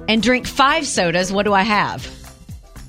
and 0.07 0.21
drink 0.23 0.47
five 0.47 0.85
sodas, 0.87 1.31
what 1.31 1.43
do 1.43 1.53
I 1.53 1.61
have? 1.61 2.07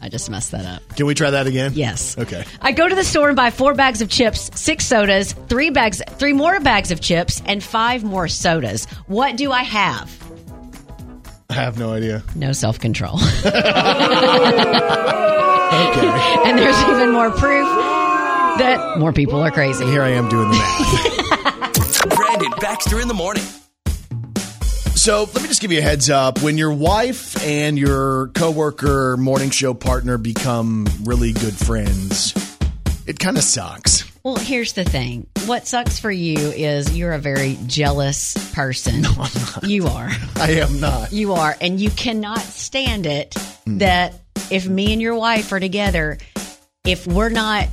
I 0.02 0.08
just 0.08 0.30
messed 0.30 0.52
that 0.52 0.64
up. 0.64 0.96
Can 0.96 1.04
we 1.04 1.14
try 1.14 1.30
that 1.30 1.46
again? 1.46 1.72
Yes. 1.74 2.16
Okay. 2.16 2.44
I 2.62 2.72
go 2.72 2.88
to 2.88 2.94
the 2.94 3.04
store 3.04 3.28
and 3.28 3.36
buy 3.36 3.50
four 3.50 3.74
bags 3.74 4.00
of 4.00 4.08
chips, 4.08 4.50
six 4.58 4.86
sodas, 4.86 5.34
three 5.48 5.68
bags, 5.68 6.00
three 6.18 6.32
more 6.32 6.58
bags 6.60 6.90
of 6.90 7.00
chips, 7.02 7.42
and 7.44 7.62
five 7.62 8.02
more 8.02 8.26
sodas. 8.26 8.86
What 9.06 9.36
do 9.36 9.52
I 9.52 9.62
have? 9.62 10.10
I 11.50 11.54
have 11.54 11.78
no 11.78 11.92
idea. 11.92 12.22
No 12.34 12.52
self 12.52 12.78
control. 12.78 13.18
Okay. 15.70 16.08
and 16.50 16.58
there's 16.58 16.80
even 16.88 17.12
more 17.12 17.30
proof 17.30 17.64
that 18.58 18.98
more 18.98 19.12
people 19.12 19.40
are 19.40 19.52
crazy. 19.52 19.84
Here 19.86 20.02
I 20.02 20.08
am 20.08 20.28
doing 20.28 20.48
the 20.50 20.56
math. 20.56 22.08
Brandon 22.16 22.50
Baxter 22.60 23.00
in 23.00 23.06
the 23.06 23.14
morning. 23.14 23.44
So 25.00 25.20
let 25.32 25.40
me 25.40 25.48
just 25.48 25.62
give 25.62 25.72
you 25.72 25.78
a 25.78 25.82
heads 25.82 26.10
up. 26.10 26.42
When 26.42 26.58
your 26.58 26.74
wife 26.74 27.42
and 27.42 27.78
your 27.78 28.28
coworker 28.34 29.16
morning 29.16 29.48
show 29.48 29.72
partner 29.72 30.18
become 30.18 30.86
really 31.04 31.32
good 31.32 31.54
friends, 31.54 32.34
it 33.06 33.18
kind 33.18 33.38
of 33.38 33.42
sucks. 33.42 34.04
Well, 34.22 34.36
here's 34.36 34.74
the 34.74 34.84
thing. 34.84 35.26
What 35.46 35.66
sucks 35.66 35.98
for 35.98 36.10
you 36.10 36.36
is 36.36 36.98
you're 36.98 37.14
a 37.14 37.18
very 37.18 37.56
jealous 37.66 38.34
person. 38.52 39.00
No, 39.00 39.08
I'm 39.12 39.16
not. 39.40 39.64
You 39.64 39.86
are. 39.86 40.10
I 40.36 40.50
am 40.60 40.80
not. 40.80 41.12
You 41.12 41.32
are. 41.32 41.56
And 41.62 41.80
you 41.80 41.88
cannot 41.88 42.40
stand 42.40 43.06
it 43.06 43.34
that 43.68 44.20
if 44.50 44.68
me 44.68 44.92
and 44.92 45.00
your 45.00 45.14
wife 45.14 45.50
are 45.52 45.60
together, 45.60 46.18
if 46.84 47.06
we're 47.06 47.30
not, 47.30 47.68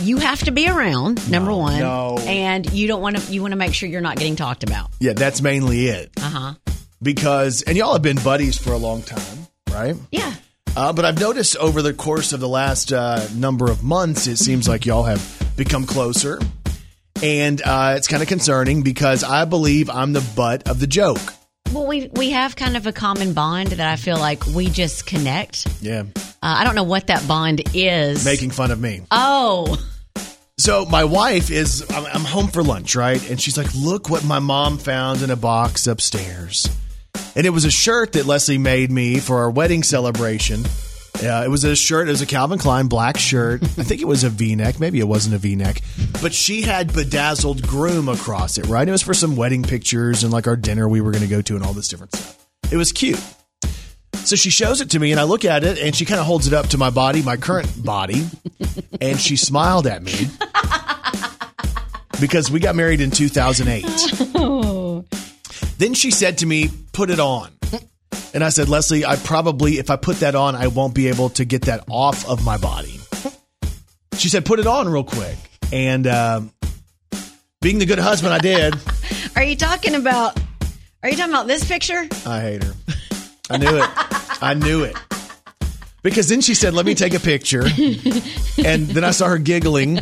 you 0.00 0.16
have 0.16 0.40
to 0.40 0.50
be 0.50 0.68
around, 0.68 1.30
number 1.30 1.52
one. 1.52 1.78
no. 1.78 2.18
And 2.26 2.68
you 2.72 2.88
don't 2.88 3.00
want 3.00 3.18
to, 3.18 3.32
you 3.32 3.40
want 3.40 3.52
to 3.52 3.56
make 3.56 3.72
sure 3.72 3.88
you're 3.88 4.00
not 4.00 4.16
getting 4.16 4.34
talked 4.34 4.64
about. 4.64 4.90
Yeah, 4.98 5.12
that's 5.12 5.40
mainly 5.40 5.86
it. 5.86 6.10
Uh 6.16 6.28
huh. 6.28 6.54
Because, 7.02 7.62
and 7.62 7.76
y'all 7.76 7.92
have 7.94 8.02
been 8.02 8.18
buddies 8.22 8.56
for 8.56 8.72
a 8.72 8.76
long 8.76 9.02
time, 9.02 9.46
right? 9.70 9.96
Yeah. 10.10 10.34
Uh, 10.76 10.92
but 10.92 11.04
I've 11.04 11.18
noticed 11.20 11.56
over 11.56 11.82
the 11.82 11.92
course 11.92 12.32
of 12.32 12.40
the 12.40 12.48
last 12.48 12.92
uh, 12.92 13.26
number 13.34 13.70
of 13.70 13.82
months, 13.82 14.26
it 14.26 14.36
seems 14.36 14.68
like 14.68 14.86
y'all 14.86 15.02
have 15.02 15.52
become 15.56 15.84
closer. 15.84 16.38
And 17.22 17.60
uh, 17.62 17.94
it's 17.96 18.08
kind 18.08 18.22
of 18.22 18.28
concerning 18.28 18.82
because 18.82 19.22
I 19.22 19.44
believe 19.44 19.90
I'm 19.90 20.12
the 20.12 20.26
butt 20.34 20.68
of 20.68 20.80
the 20.80 20.86
joke. 20.86 21.20
Well, 21.72 21.86
we, 21.86 22.08
we 22.08 22.30
have 22.30 22.56
kind 22.56 22.76
of 22.76 22.86
a 22.86 22.92
common 22.92 23.32
bond 23.32 23.68
that 23.68 23.86
I 23.86 23.96
feel 23.96 24.18
like 24.18 24.44
we 24.46 24.68
just 24.68 25.06
connect. 25.06 25.66
Yeah. 25.82 26.04
Uh, 26.16 26.32
I 26.42 26.64
don't 26.64 26.74
know 26.74 26.82
what 26.84 27.06
that 27.08 27.26
bond 27.26 27.62
is. 27.74 28.24
Making 28.24 28.50
fun 28.50 28.70
of 28.70 28.80
me. 28.80 29.02
Oh, 29.10 29.78
So 30.58 30.84
my 30.84 31.04
wife 31.04 31.50
is, 31.50 31.84
I'm, 31.90 32.04
I'm 32.06 32.24
home 32.24 32.48
for 32.48 32.62
lunch, 32.62 32.94
right? 32.94 33.30
And 33.30 33.40
she's 33.40 33.56
like, 33.58 33.74
look 33.74 34.08
what 34.10 34.24
my 34.24 34.38
mom 34.38 34.78
found 34.78 35.22
in 35.22 35.30
a 35.30 35.36
box 35.36 35.86
upstairs. 35.86 36.68
And 37.34 37.46
it 37.46 37.50
was 37.50 37.64
a 37.64 37.70
shirt 37.70 38.12
that 38.12 38.26
Leslie 38.26 38.58
made 38.58 38.90
me 38.90 39.18
for 39.18 39.38
our 39.38 39.50
wedding 39.50 39.82
celebration. 39.82 40.64
Uh, 41.22 41.42
it 41.44 41.50
was 41.50 41.64
a 41.64 41.76
shirt, 41.76 42.08
it 42.08 42.10
was 42.10 42.20
a 42.20 42.26
Calvin 42.26 42.58
Klein 42.58 42.88
black 42.88 43.16
shirt. 43.16 43.62
I 43.62 43.66
think 43.66 44.00
it 44.00 44.08
was 44.08 44.24
a 44.24 44.30
v 44.30 44.56
neck. 44.56 44.80
Maybe 44.80 44.98
it 44.98 45.08
wasn't 45.08 45.34
a 45.34 45.38
v 45.38 45.54
neck. 45.54 45.80
But 46.20 46.34
she 46.34 46.62
had 46.62 46.92
bedazzled 46.92 47.66
groom 47.66 48.08
across 48.08 48.58
it, 48.58 48.66
right? 48.66 48.86
It 48.86 48.90
was 48.90 49.02
for 49.02 49.14
some 49.14 49.36
wedding 49.36 49.62
pictures 49.62 50.24
and 50.24 50.32
like 50.32 50.46
our 50.46 50.56
dinner 50.56 50.88
we 50.88 51.00
were 51.00 51.10
going 51.10 51.22
to 51.22 51.28
go 51.28 51.42
to 51.42 51.54
and 51.54 51.64
all 51.64 51.72
this 51.72 51.88
different 51.88 52.14
stuff. 52.14 52.46
It 52.70 52.76
was 52.76 52.92
cute. 52.92 53.20
So 54.24 54.36
she 54.36 54.50
shows 54.50 54.80
it 54.80 54.90
to 54.90 55.00
me, 55.00 55.10
and 55.10 55.18
I 55.18 55.24
look 55.24 55.44
at 55.44 55.64
it, 55.64 55.78
and 55.78 55.96
she 55.96 56.04
kind 56.04 56.20
of 56.20 56.26
holds 56.26 56.46
it 56.46 56.52
up 56.52 56.68
to 56.68 56.78
my 56.78 56.90
body, 56.90 57.22
my 57.22 57.36
current 57.36 57.84
body, 57.84 58.24
and 59.00 59.20
she 59.20 59.34
smiled 59.34 59.88
at 59.88 60.02
me 60.02 60.12
because 62.20 62.48
we 62.48 62.60
got 62.60 62.76
married 62.76 63.00
in 63.00 63.10
2008. 63.10 64.81
Then 65.82 65.94
she 65.94 66.12
said 66.12 66.38
to 66.38 66.46
me, 66.46 66.70
Put 66.92 67.10
it 67.10 67.18
on. 67.18 67.50
And 68.32 68.44
I 68.44 68.50
said, 68.50 68.68
Leslie, 68.68 69.04
I 69.04 69.16
probably, 69.16 69.78
if 69.78 69.90
I 69.90 69.96
put 69.96 70.20
that 70.20 70.36
on, 70.36 70.54
I 70.54 70.68
won't 70.68 70.94
be 70.94 71.08
able 71.08 71.30
to 71.30 71.44
get 71.44 71.62
that 71.62 71.82
off 71.90 72.24
of 72.28 72.44
my 72.44 72.56
body. 72.56 73.00
She 74.16 74.28
said, 74.28 74.44
Put 74.44 74.60
it 74.60 74.68
on 74.68 74.88
real 74.88 75.02
quick. 75.02 75.36
And 75.72 76.06
um, 76.06 76.52
being 77.60 77.80
the 77.80 77.86
good 77.86 77.98
husband 77.98 78.32
I 78.32 78.38
did, 78.38 78.76
Are 79.36 79.42
you 79.42 79.56
talking 79.56 79.96
about? 79.96 80.40
Are 81.02 81.08
you 81.08 81.16
talking 81.16 81.32
about 81.32 81.48
this 81.48 81.66
picture? 81.66 82.06
I 82.26 82.40
hate 82.40 82.62
her. 82.62 82.74
I 83.50 83.56
knew 83.56 83.76
it. 83.76 83.90
I 84.40 84.54
knew 84.54 84.84
it. 84.84 84.96
Because 86.04 86.28
then 86.28 86.42
she 86.42 86.54
said, 86.54 86.74
Let 86.74 86.86
me 86.86 86.94
take 86.94 87.12
a 87.12 87.20
picture. 87.20 87.64
And 88.64 88.86
then 88.86 89.02
I 89.02 89.10
saw 89.10 89.26
her 89.26 89.38
giggling. 89.38 89.98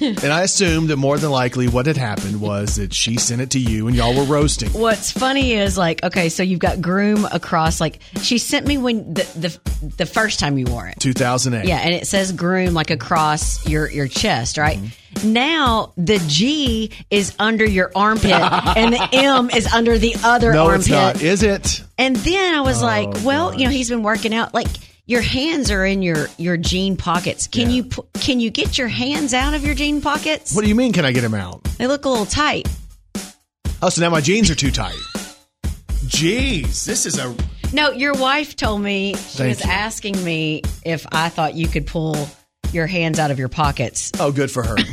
And 0.22 0.32
I 0.32 0.42
assumed 0.42 0.90
that 0.90 0.96
more 0.96 1.18
than 1.18 1.30
likely 1.30 1.68
what 1.68 1.86
had 1.86 1.96
happened 1.96 2.40
was 2.40 2.76
that 2.76 2.94
she 2.94 3.16
sent 3.16 3.40
it 3.40 3.50
to 3.50 3.58
you 3.58 3.86
and 3.88 3.96
y'all 3.96 4.16
were 4.16 4.24
roasting. 4.24 4.70
What's 4.72 5.10
funny 5.10 5.52
is 5.54 5.76
like, 5.76 6.02
okay, 6.04 6.28
so 6.28 6.42
you've 6.42 6.60
got 6.60 6.80
groom 6.80 7.24
across. 7.24 7.80
Like 7.80 8.00
she 8.22 8.38
sent 8.38 8.66
me 8.66 8.78
when 8.78 9.14
the 9.14 9.22
the, 9.36 9.88
the 9.96 10.06
first 10.06 10.38
time 10.40 10.56
you 10.58 10.66
wore 10.66 10.86
it. 10.86 11.00
2008. 11.00 11.66
Yeah, 11.68 11.78
and 11.78 11.94
it 11.94 12.06
says 12.06 12.32
groom 12.32 12.74
like 12.74 12.90
across 12.90 13.66
your 13.68 13.90
your 13.90 14.06
chest, 14.08 14.56
right? 14.58 14.78
Mm-hmm. 14.78 15.32
Now 15.32 15.92
the 15.96 16.18
G 16.28 16.92
is 17.10 17.34
under 17.38 17.64
your 17.64 17.90
armpit 17.96 18.30
and 18.32 18.92
the 18.94 19.08
M 19.12 19.50
is 19.50 19.66
under 19.66 19.98
the 19.98 20.14
other 20.22 20.52
No, 20.52 20.66
armpit. 20.66 20.80
it's 20.82 20.90
not. 20.90 21.22
Is 21.22 21.42
it? 21.42 21.82
And 21.96 22.14
then 22.16 22.54
I 22.54 22.60
was 22.60 22.82
like, 22.82 23.08
Oh, 23.08 23.26
well, 23.26 23.54
you 23.54 23.64
know, 23.64 23.70
he's 23.70 23.88
been 23.88 24.02
working 24.04 24.32
out. 24.34 24.54
Like 24.54 24.68
your 25.08 25.22
hands 25.22 25.70
are 25.72 25.84
in 25.84 26.02
your 26.02 26.28
your 26.36 26.56
jean 26.56 26.96
pockets. 26.96 27.48
Can 27.48 27.70
Yeah. 27.70 27.76
you 27.76 27.84
can 28.20 28.38
you 28.38 28.50
get 28.50 28.78
your 28.78 28.88
hands 28.88 29.34
out 29.34 29.54
of 29.54 29.64
your 29.64 29.74
jean 29.74 30.00
pockets? 30.00 30.54
What 30.54 30.62
do 30.62 30.68
you 30.68 30.76
mean, 30.76 30.92
can 30.92 31.04
I 31.04 31.10
get 31.10 31.22
them 31.22 31.34
out? 31.34 31.64
They 31.78 31.88
look 31.88 32.04
a 32.04 32.08
little 32.08 32.26
tight. 32.26 32.68
Oh, 33.82 33.88
so 33.88 34.00
now 34.02 34.10
my 34.10 34.20
jeans 34.20 34.50
are 34.50 34.54
too 34.54 34.70
tight. 34.70 34.96
Jeez, 36.06 36.84
this 36.84 37.06
is 37.06 37.18
a. 37.18 37.34
No, 37.72 37.90
your 37.90 38.14
wife 38.14 38.54
told 38.56 38.80
me 38.82 39.14
she 39.14 39.38
Thank 39.38 39.48
was 39.58 39.64
you. 39.64 39.70
asking 39.70 40.24
me 40.24 40.62
if 40.84 41.06
I 41.12 41.28
thought 41.28 41.54
you 41.54 41.68
could 41.68 41.86
pull 41.86 42.28
your 42.72 42.86
hands 42.86 43.18
out 43.18 43.30
of 43.30 43.38
your 43.38 43.48
pockets. 43.48 44.10
Oh, 44.20 44.30
good 44.32 44.50
for 44.50 44.62
her. 44.62 44.76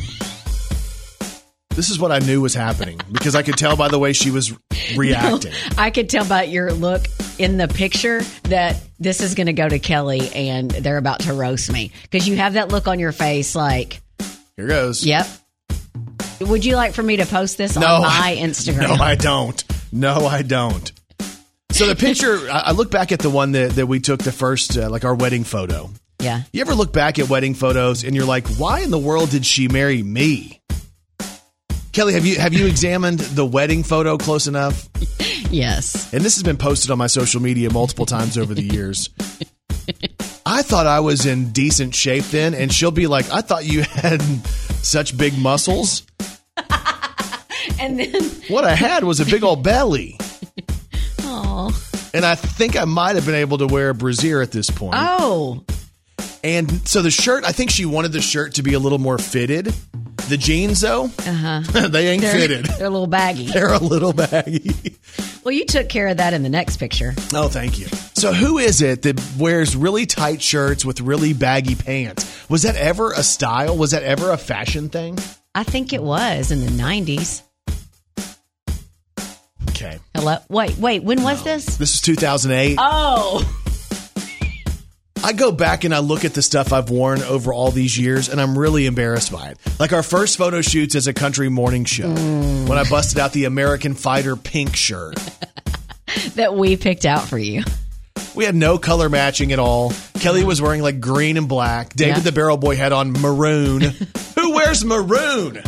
this 1.76 1.90
is 1.90 2.00
what 2.00 2.12
I 2.12 2.20
knew 2.20 2.42
was 2.42 2.54
happening 2.54 3.00
because 3.12 3.36
I 3.36 3.44
could 3.44 3.58
tell 3.58 3.76
by 3.76 3.88
the 3.90 4.00
way 4.00 4.14
she 4.14 4.32
was 4.32 4.54
reacting. 4.96 5.52
I 5.78 5.90
could 5.90 6.10
tell 6.10 6.26
by 6.26 6.44
your 6.44 6.72
look 6.72 7.06
in 7.38 7.58
the 7.58 7.68
picture 7.68 8.22
that 8.44 8.82
this 9.00 9.20
is 9.22 9.36
going 9.36 9.48
to 9.48 9.54
go 9.54 9.68
to 9.68 9.80
Kelly 9.80 10.30
and 10.34 10.72
they're 10.72 10.98
about 10.98 11.22
to 11.22 11.34
roast 11.34 11.72
me 11.72 11.92
because 12.04 12.28
you 12.28 12.38
have 12.38 12.54
that 12.54 12.70
look 12.70 12.88
on 12.88 13.00
your 13.00 13.12
face 13.12 13.56
like, 13.56 14.02
Here 14.58 14.68
goes. 14.68 15.06
yep. 15.06 15.28
Would 16.42 16.66
you 16.66 16.76
like 16.76 16.94
for 16.94 17.04
me 17.04 17.18
to 17.18 17.26
post 17.26 17.58
this 17.58 17.76
No, 17.78 17.86
on 17.88 18.02
my 18.02 18.36
Instagram? 18.40 18.98
No, 18.98 19.04
I 19.04 19.16
don't. 19.16 19.64
No, 19.92 20.26
I 20.26 20.42
don't. 20.42 20.92
So 21.72 21.88
the 21.88 21.96
picture, 21.96 22.38
I 22.50 22.60
I 22.68 22.72
look 22.72 22.90
back 22.92 23.12
at 23.12 23.20
the 23.20 23.30
one 23.30 23.52
that, 23.54 23.72
that 23.72 23.88
we 23.88 24.00
took 24.00 24.22
the 24.22 24.32
first, 24.32 24.78
uh, 24.78 24.90
like 24.90 25.04
our 25.06 25.16
wedding 25.16 25.44
photo. 25.44 25.90
yeah. 26.22 26.44
You 26.54 26.62
ever 26.62 26.74
look 26.74 26.94
back 26.94 27.20
at 27.20 27.28
wedding 27.30 27.54
photos 27.54 28.04
and 28.06 28.16
you're 28.16 28.26
like, 28.26 28.48
why 28.56 28.80
in 28.82 28.92
the 28.92 28.98
world 29.00 29.30
did 29.30 29.46
she 29.46 29.68
marry 29.68 30.02
me? 30.02 30.62
Kelly, 31.96 32.12
have 32.14 32.26
you 32.26 32.38
have 32.38 32.52
you 32.54 32.66
examined 32.68 33.20
the 33.20 33.46
wedding 33.46 33.82
photo 33.82 34.18
close 34.18 34.48
enough? 34.48 34.90
Yes. 35.52 36.12
And 36.12 36.22
this 36.22 36.36
has 36.36 36.44
been 36.44 36.58
posted 36.58 36.92
on 36.92 36.98
my 36.98 37.08
social 37.08 37.42
media 37.42 37.72
multiple 37.72 38.06
times 38.06 38.38
over 38.38 38.54
the 38.54 38.64
years. 38.64 39.10
I 40.46 40.64
thought 40.64 40.86
I 40.86 41.00
was 41.00 41.26
in 41.26 41.52
decent 41.52 41.96
shape 41.96 42.26
then, 42.26 42.54
and 42.54 42.74
she'll 42.74 42.92
be 42.92 43.08
like, 43.08 43.32
I 43.32 43.40
thought 43.42 43.64
you 43.64 43.84
had 43.84 44.22
such 44.82 45.18
big 45.18 45.38
muscles. 45.38 46.06
And 47.80 48.00
then, 48.00 48.22
What 48.50 48.66
I 48.66 48.76
had 48.76 49.04
was 49.06 49.20
a 49.22 49.26
big 49.26 49.44
old 49.44 49.64
belly. 49.64 50.18
oh, 51.22 51.72
And 52.14 52.26
I 52.26 52.36
think 52.36 52.76
I 52.76 52.86
might 52.86 53.16
have 53.16 53.26
been 53.26 53.36
able 53.36 53.60
to 53.60 53.68
wear 53.68 53.90
a 53.90 53.96
brassiere 53.96 54.42
at 54.42 54.52
this 54.52 54.70
point. 54.70 54.96
oh, 54.98 55.64
And 56.44 56.86
so 56.88 57.02
the 57.02 57.12
shirt, 57.12 57.46
I 57.46 57.52
think 57.54 57.70
she 57.72 57.86
wanted 57.86 58.12
the 58.12 58.22
shirt 58.22 58.56
to 58.56 58.64
be 58.64 58.74
a 58.74 58.80
little 58.80 59.00
more 59.00 59.18
fitted. 59.18 59.74
The 60.28 60.38
jeans, 60.38 60.82
though, 60.82 61.06
uh-huh. 61.06 61.62
they 61.90 62.08
ain't 62.08 62.24
they're, 62.24 62.34
fitted. 62.34 62.66
they're 62.66 62.88
a 62.88 62.90
little 62.90 63.06
baggy. 63.06 63.46
They're 63.52 63.74
a 63.74 63.78
little 63.78 64.12
baggy. 64.12 64.98
Well, 65.44 65.54
you 65.54 65.66
took 65.66 65.88
care 65.88 66.08
of 66.08 66.18
that 66.18 66.34
in 66.34 66.42
the 66.42 66.50
next 66.50 66.78
picture. 66.78 67.14
Oh, 67.32 67.48
thank 67.48 67.78
you. 67.78 67.86
So, 68.16 68.34
who 68.34 68.58
is 68.58 68.82
it 68.82 69.04
that 69.04 69.22
wears 69.38 69.76
really 69.76 70.08
tight 70.08 70.42
shirts 70.42 70.84
with 70.84 71.00
really 71.02 71.34
baggy 71.34 71.76
pants? 71.76 72.50
Was 72.50 72.64
that 72.64 72.76
ever 72.76 73.12
a 73.12 73.22
style? 73.22 73.78
Was 73.78 73.92
that 73.92 74.02
ever 74.02 74.32
a 74.32 74.38
fashion 74.38 74.90
thing? 74.90 75.20
I 75.54 75.64
think 75.64 75.94
it 75.94 76.02
was 76.02 76.52
in 76.52 76.62
the 76.62 76.72
90s. 76.72 77.44
Okay. 79.70 80.00
Hello? 80.16 80.38
Wait, 80.50 80.78
wait, 80.78 81.04
when 81.04 81.22
was 81.22 81.44
this? 81.44 81.78
This 81.78 81.96
is 81.96 82.02
2008. 82.02 82.78
Oh, 82.80 83.65
I 85.26 85.34
go 85.34 85.52
back 85.52 85.86
and 85.86 85.96
I 85.96 86.00
look 86.00 86.24
at 86.24 86.36
the 86.36 86.44
stuff 86.44 86.72
I've 86.72 86.92
worn 86.92 87.24
over 87.24 87.52
all 87.52 87.72
these 87.72 87.98
years, 87.98 88.30
and 88.30 88.40
I'm 88.40 88.56
really 88.56 88.86
embarrassed 88.86 89.32
by 89.32 89.48
it. 89.48 89.58
Like 89.80 89.92
our 89.92 90.04
first 90.04 90.38
photo 90.38 90.62
shoots 90.62 90.94
as 90.94 91.08
a 91.08 91.16
country 91.16 91.50
morning 91.50 91.84
show, 91.84 92.14
mm. 92.14 92.70
when 92.70 92.78
I 92.78 92.88
busted 92.88 93.18
out 93.18 93.34
the 93.34 93.46
American 93.46 93.96
Fighter 93.96 94.36
pink 94.36 94.76
shirt. 94.76 95.16
that 96.36 96.54
we 96.54 96.78
picked 96.78 97.08
out 97.08 97.24
for 97.24 97.40
you. 97.40 97.64
We 98.36 98.46
had 98.46 98.54
no 98.54 98.78
color 98.78 99.10
matching 99.10 99.52
at 99.52 99.58
all. 99.58 99.94
Kelly 100.20 100.44
was 100.44 100.62
wearing 100.62 100.84
like 100.84 101.00
green 101.00 101.38
and 101.38 101.50
black. 101.50 101.96
David 101.96 102.18
Yeah. 102.18 102.24
the 102.24 102.32
Barrel 102.32 102.58
Boy 102.58 102.76
had 102.76 102.94
on 102.94 103.12
maroon. 103.12 103.82
Who 104.36 104.54
wears 104.54 104.86
maroon? 104.86 105.64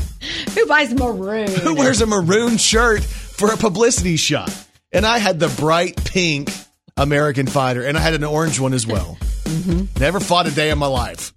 Who 0.54 0.68
buys 0.68 0.94
maroon? 0.94 1.50
Who 1.50 1.74
wears 1.74 2.00
a 2.02 2.06
maroon 2.06 2.58
shirt 2.58 3.04
for 3.04 3.52
a 3.52 3.58
publicity 3.58 4.18
shot? 4.18 4.56
And 4.92 5.04
I 5.04 5.18
had 5.18 5.40
the 5.40 5.50
bright 5.50 5.96
pink 6.06 6.52
American 6.98 7.48
Fighter, 7.48 7.84
and 7.84 7.98
I 7.98 8.02
had 8.02 8.14
an 8.14 8.24
orange 8.24 8.60
one 8.60 8.74
as 8.74 8.86
well. 8.88 9.18
Never 10.00 10.20
fought 10.20 10.48
a 10.48 10.52
day 10.52 10.70
in 10.72 10.78
my 10.78 10.88
life 10.88 11.34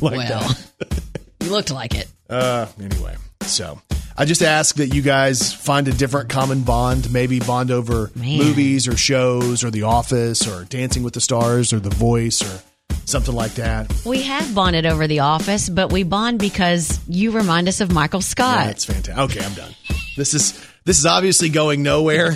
like 0.00 0.14
Mm-hmm. 0.14 0.28
Well, 0.30 0.48
that. 0.78 1.12
you 1.42 1.50
looked 1.50 1.70
like 1.72 1.94
it. 1.94 2.08
Uh, 2.32 2.66
anyway, 2.80 3.14
so 3.42 3.78
I 4.16 4.24
just 4.24 4.40
ask 4.40 4.76
that 4.76 4.94
you 4.94 5.02
guys 5.02 5.52
find 5.52 5.86
a 5.86 5.92
different 5.92 6.30
common 6.30 6.62
bond, 6.62 7.12
maybe 7.12 7.40
bond 7.40 7.70
over 7.70 8.10
Man. 8.14 8.38
movies 8.38 8.88
or 8.88 8.96
shows 8.96 9.62
or 9.62 9.70
The 9.70 9.82
Office 9.82 10.48
or 10.48 10.64
Dancing 10.64 11.02
with 11.02 11.12
the 11.12 11.20
Stars 11.20 11.74
or 11.74 11.78
The 11.80 11.90
Voice 11.90 12.40
or 12.42 12.62
something 13.04 13.34
like 13.34 13.52
that. 13.56 13.92
We 14.06 14.22
have 14.22 14.54
bonded 14.54 14.86
over 14.86 15.06
the 15.06 15.18
office, 15.18 15.68
but 15.68 15.92
we 15.92 16.04
bond 16.04 16.38
because 16.38 16.98
you 17.06 17.32
remind 17.32 17.68
us 17.68 17.82
of 17.82 17.92
Michael 17.92 18.22
Scott. 18.22 18.64
That's 18.64 18.86
fantastic. 18.86 19.18
Okay, 19.36 19.44
I'm 19.44 19.52
done. 19.52 19.74
This 20.16 20.32
is 20.32 20.58
this 20.86 20.98
is 20.98 21.04
obviously 21.04 21.50
going 21.50 21.82
nowhere. 21.82 22.34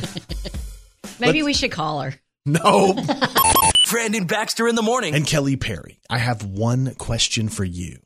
Maybe 1.19 1.43
we 1.43 1.55
should 1.55 1.71
call 1.73 2.03
her. 2.03 2.15
No. 2.47 2.95
Brandon 3.91 4.25
Baxter 4.25 4.69
in 4.69 4.75
the 4.77 4.83
morning. 4.83 5.15
and 5.15 5.27
Kelly 5.27 5.57
Perry, 5.57 5.99
I 6.09 6.19
have 6.19 6.45
one 6.45 6.95
question 6.95 7.49
for 7.49 7.65
you. 7.65 7.99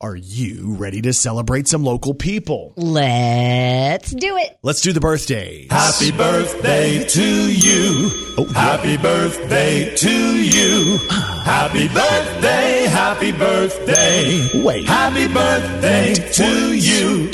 Are 0.00 0.16
you 0.16 0.74
ready 0.78 1.00
to 1.02 1.12
celebrate 1.12 1.68
some 1.68 1.84
local 1.84 2.12
people? 2.12 2.74
Let's 2.76 4.10
do 4.10 4.36
it. 4.36 4.58
Let's 4.62 4.80
do 4.80 4.92
the 4.92 4.98
birthdays. 4.98 5.70
Happy 5.70 6.10
birthday 6.10 7.04
to 7.06 7.52
you. 7.52 8.10
Oh, 8.36 8.46
happy 8.52 8.96
birthday 8.96 9.94
to 9.94 10.10
you. 10.10 10.98
Happy 11.42 11.88
birthday, 11.88 12.86
happy 12.88 13.32
birthday. 13.32 14.62
Wait. 14.62 14.86
Happy 14.86 15.26
birthday 15.26 16.14
to 16.14 16.72
you. 16.72 17.30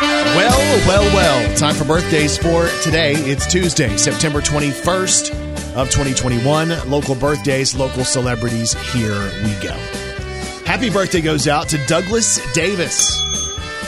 Well, 0.00 0.86
well, 0.88 1.14
well. 1.14 1.56
Time 1.56 1.74
for 1.76 1.84
birthdays 1.84 2.36
for 2.36 2.68
today. 2.82 3.12
It's 3.14 3.46
Tuesday, 3.50 3.96
September 3.96 4.40
21st 4.40 5.41
of 5.74 5.90
2021. 5.90 6.90
Local 6.90 7.14
birthdays, 7.14 7.74
local 7.74 8.04
celebrities. 8.04 8.74
Here 8.92 9.18
we 9.44 9.54
go. 9.62 9.74
Happy 10.64 10.90
birthday 10.90 11.20
goes 11.20 11.48
out 11.48 11.68
to 11.70 11.78
Douglas 11.86 12.40
Davis 12.52 13.20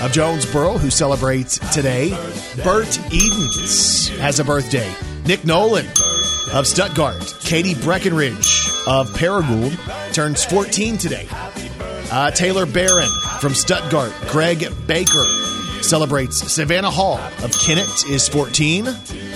of 0.01 0.13
Jonesboro, 0.13 0.79
who 0.79 0.91
celebrates 0.91 1.59
today. 1.73 2.11
Bert 2.63 2.99
Edens 3.13 4.09
has 4.19 4.41
a 4.41 4.45
birthday. 4.45 4.93
Nick 5.27 5.45
Nolan 5.45 5.87
of 6.53 6.67
Stuttgart. 6.67 7.35
Katie 7.41 7.75
Breckenridge 7.75 8.69
of 8.87 9.09
Paragould 9.11 9.77
turns 10.13 10.45
14 10.45 10.99
today. 10.99 11.27
Uh, 12.11 12.31
Taylor 12.31 12.67
Barron 12.67 13.09
from 13.41 13.55
Stuttgart. 13.55 14.13
Greg 14.29 14.67
Baker 14.87 15.25
celebrates. 15.83 16.53
Savannah 16.53 16.91
Hall 16.91 17.19
of 17.43 17.53
Kennett 17.61 18.07
is 18.09 18.29
14. 18.29 18.87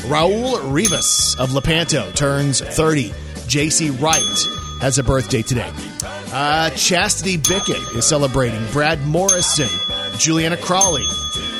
Raul 0.06 0.72
Rivas 0.72 1.36
of 1.38 1.52
Lepanto 1.52 2.10
turns 2.12 2.60
30. 2.60 3.10
JC 3.48 4.00
Wright 4.00 4.80
has 4.80 4.98
a 4.98 5.02
birthday 5.02 5.42
today. 5.42 5.70
Uh, 6.32 6.70
Chastity 6.70 7.36
Bickett 7.36 7.82
is 7.94 8.06
celebrating. 8.06 8.64
Brad 8.72 9.00
Morrison, 9.06 9.68
Juliana 10.18 10.56
Crawley 10.56 11.04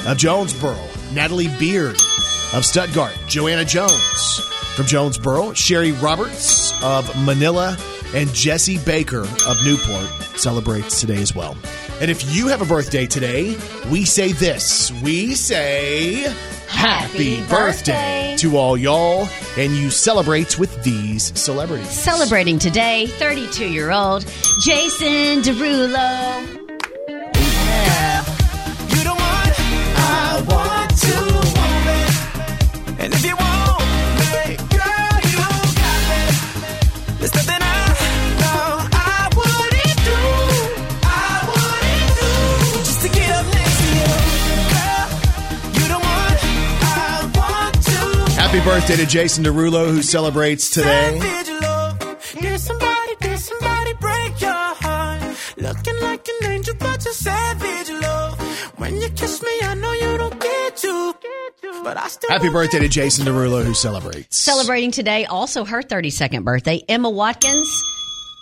of 0.07 0.17
Jonesboro. 0.17 0.79
Natalie 1.13 1.49
Beard 1.59 1.97
of 2.55 2.65
Stuttgart. 2.65 3.17
Joanna 3.27 3.65
Jones 3.65 4.41
from 4.75 4.87
Jonesboro. 4.87 5.53
Sherry 5.55 5.93
Roberts 5.93 6.73
of 6.83 7.11
Manila. 7.25 7.77
And 8.15 8.33
Jesse 8.33 8.79
Baker 8.79 9.23
of 9.23 9.65
Newport 9.65 10.09
celebrates 10.39 11.01
today 11.01 11.21
as 11.21 11.35
well. 11.35 11.57
And 12.01 12.11
if 12.11 12.35
you 12.35 12.49
have 12.49 12.63
a 12.63 12.65
birthday 12.65 13.07
today, 13.07 13.57
we 13.91 14.05
say 14.05 14.33
this. 14.33 14.91
We 15.03 15.35
say 15.35 16.33
happy, 16.69 17.41
birthday. 17.47 18.37
to 18.39 18.57
all 18.57 18.77
y'all. 18.77 19.29
And 19.57 19.75
you 19.75 19.91
celebrate 19.91 20.59
with 20.59 20.83
these 20.85 21.39
celebrities. 21.39 21.91
Celebrating 21.91 22.59
today, 22.59 23.07
32 23.07 23.67
year 23.67 23.91
old 23.91 24.25
Jason 24.63 25.43
Derulo. 25.43 26.58
Birthday 48.69 48.97
to 48.97 49.07
Jason 49.07 49.45
Derulo, 49.45 49.91
who 49.91 50.03
celebrates 50.03 50.71
today. 50.71 51.19
Did 51.19 52.61
somebody, 52.61 53.15
did 53.19 53.39
somebody 53.39 53.95
break 53.95 54.39
your 54.43 54.51
heart? 54.53 55.23
Looking 55.57 55.99
like 56.03 56.29
an 56.29 56.51
angel, 56.51 56.75
but 56.79 57.03
you're 57.03 57.15
savage 57.15 57.89
love. 57.89 58.39
When 58.77 59.01
you 59.01 59.09
kiss 59.09 59.43
me, 59.43 59.59
I 59.63 59.75
know 59.75 59.93
you 59.93 60.19
don't 60.19 60.39
get 60.39 60.77
to. 60.77 61.15
But 61.83 61.97
I 61.97 62.09
still 62.09 62.29
Happy 62.29 62.51
birthday 62.51 62.81
to 62.81 62.89
Jason 62.89 63.25
Derulo, 63.25 63.65
who 63.65 63.73
celebrates. 63.73 64.37
Celebrating 64.37 64.91
today, 64.91 65.25
also 65.25 65.65
her 65.65 65.81
32nd 65.83 66.45
birthday, 66.45 66.83
Emma 66.91 67.09
Watkins. 67.09 67.71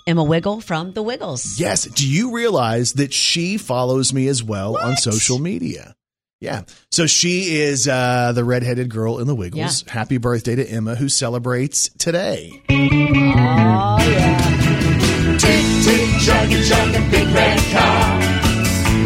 Emma 0.08 0.24
Wiggle 0.24 0.60
from 0.60 0.92
The 0.92 1.04
Wiggles. 1.04 1.60
Yes. 1.60 1.84
Do 1.84 2.08
you 2.08 2.34
realize 2.34 2.94
that 2.94 3.12
she 3.12 3.58
follows 3.58 4.12
me 4.12 4.26
as 4.26 4.42
well 4.42 4.76
on 4.76 4.96
social 4.96 5.38
media? 5.38 5.94
Yeah. 6.40 6.62
So 6.90 7.06
she 7.06 7.56
is 7.60 7.86
uh, 7.88 8.32
the 8.34 8.44
redheaded 8.44 8.90
girl 8.90 9.18
in 9.20 9.26
the 9.26 9.34
Wiggles. 9.34 9.84
Yeah. 9.86 9.92
Happy 9.92 10.18
birthday 10.18 10.56
to 10.56 10.64
Emma, 10.68 10.94
who 10.94 11.08
celebrates 11.08 11.88
today. 11.98 12.50
Tick, 12.66 12.90
tick, 15.84 16.06
chugga, 16.24 16.58
chugga, 16.68 17.00
big 17.10 17.28
red 17.34 17.58
car. 17.72 18.20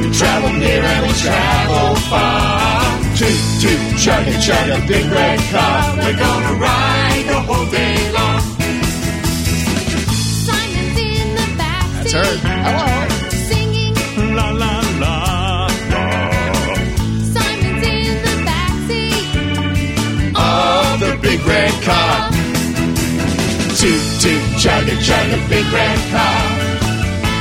We 0.01 0.11
travel 0.13 0.53
near 0.59 0.83
and 0.83 1.07
we 1.07 1.13
travel 1.15 1.95
far. 2.11 2.99
Toot, 3.17 3.41
toot, 3.61 3.81
chugga, 4.03 4.35
chugga, 4.43 4.77
big 4.89 5.07
red 5.13 5.39
car. 5.51 5.97
We're 5.99 6.17
gonna 6.17 6.55
ride 6.59 7.25
the 7.29 7.41
whole 7.41 7.67
day 7.71 8.13
long. 8.13 8.41
Simon's 10.47 10.99
in 10.99 11.35
the 11.35 11.47
back 11.57 11.87
That's 11.95 12.13
her. 12.13 12.25
Hello. 12.25 13.00
Toot, 24.87 24.99
chugga, 24.99 25.03
chugga, 25.03 25.49
big 25.49 25.67
red 25.73 25.99
car. 26.11 26.43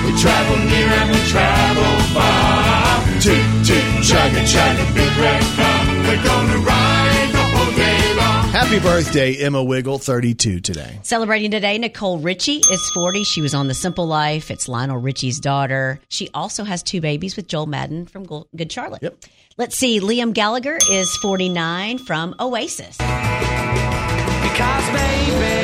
We 0.06 0.12
travel 0.20 0.58
near 0.58 0.88
and 0.88 1.10
we 1.12 1.20
travel 1.30 2.00
far. 2.14 3.04
Toot, 3.22 3.66
toot, 3.66 3.84
chugga, 4.04 4.42
chugga, 4.44 4.94
big 4.94 5.18
red 5.18 5.44
car. 5.56 5.86
We're 6.08 6.24
gonna 6.24 6.58
ride 6.58 7.30
the 7.32 7.38
whole 7.38 7.72
day 7.76 8.16
long. 8.16 8.50
Happy 8.50 8.80
birthday, 8.80 9.36
Emma 9.38 9.64
Wiggle, 9.64 10.00
32 10.00 10.60
today. 10.60 11.00
Celebrating 11.04 11.52
today, 11.52 11.78
Nicole 11.78 12.20
Richie 12.20 12.58
is 12.58 12.90
40. 12.94 13.24
She 13.24 13.42
was 13.42 13.54
on 13.54 13.68
The 13.68 13.74
Simple 13.74 14.08
Life. 14.08 14.50
It's 14.52 14.68
Lionel 14.68 14.98
Richie's 14.98 15.40
daughter. 15.40 16.00
She 16.10 16.30
also 16.34 16.64
has 16.64 16.82
two 16.84 17.00
babies 17.02 17.36
with 17.36 17.48
Joel 17.48 17.68
Madden 17.68 18.06
from 18.06 18.26
Good 18.26 18.72
Charlotte. 18.72 19.04
Yep. 19.04 19.18
Let's 19.58 19.78
see. 19.78 20.00
Liam 20.00 20.34
Gallagher 20.34 20.78
is 20.90 21.16
49 21.18 22.00
from 22.00 22.34
Oasis. 22.40 22.98
Because 22.98 24.90
baby, 24.90 25.59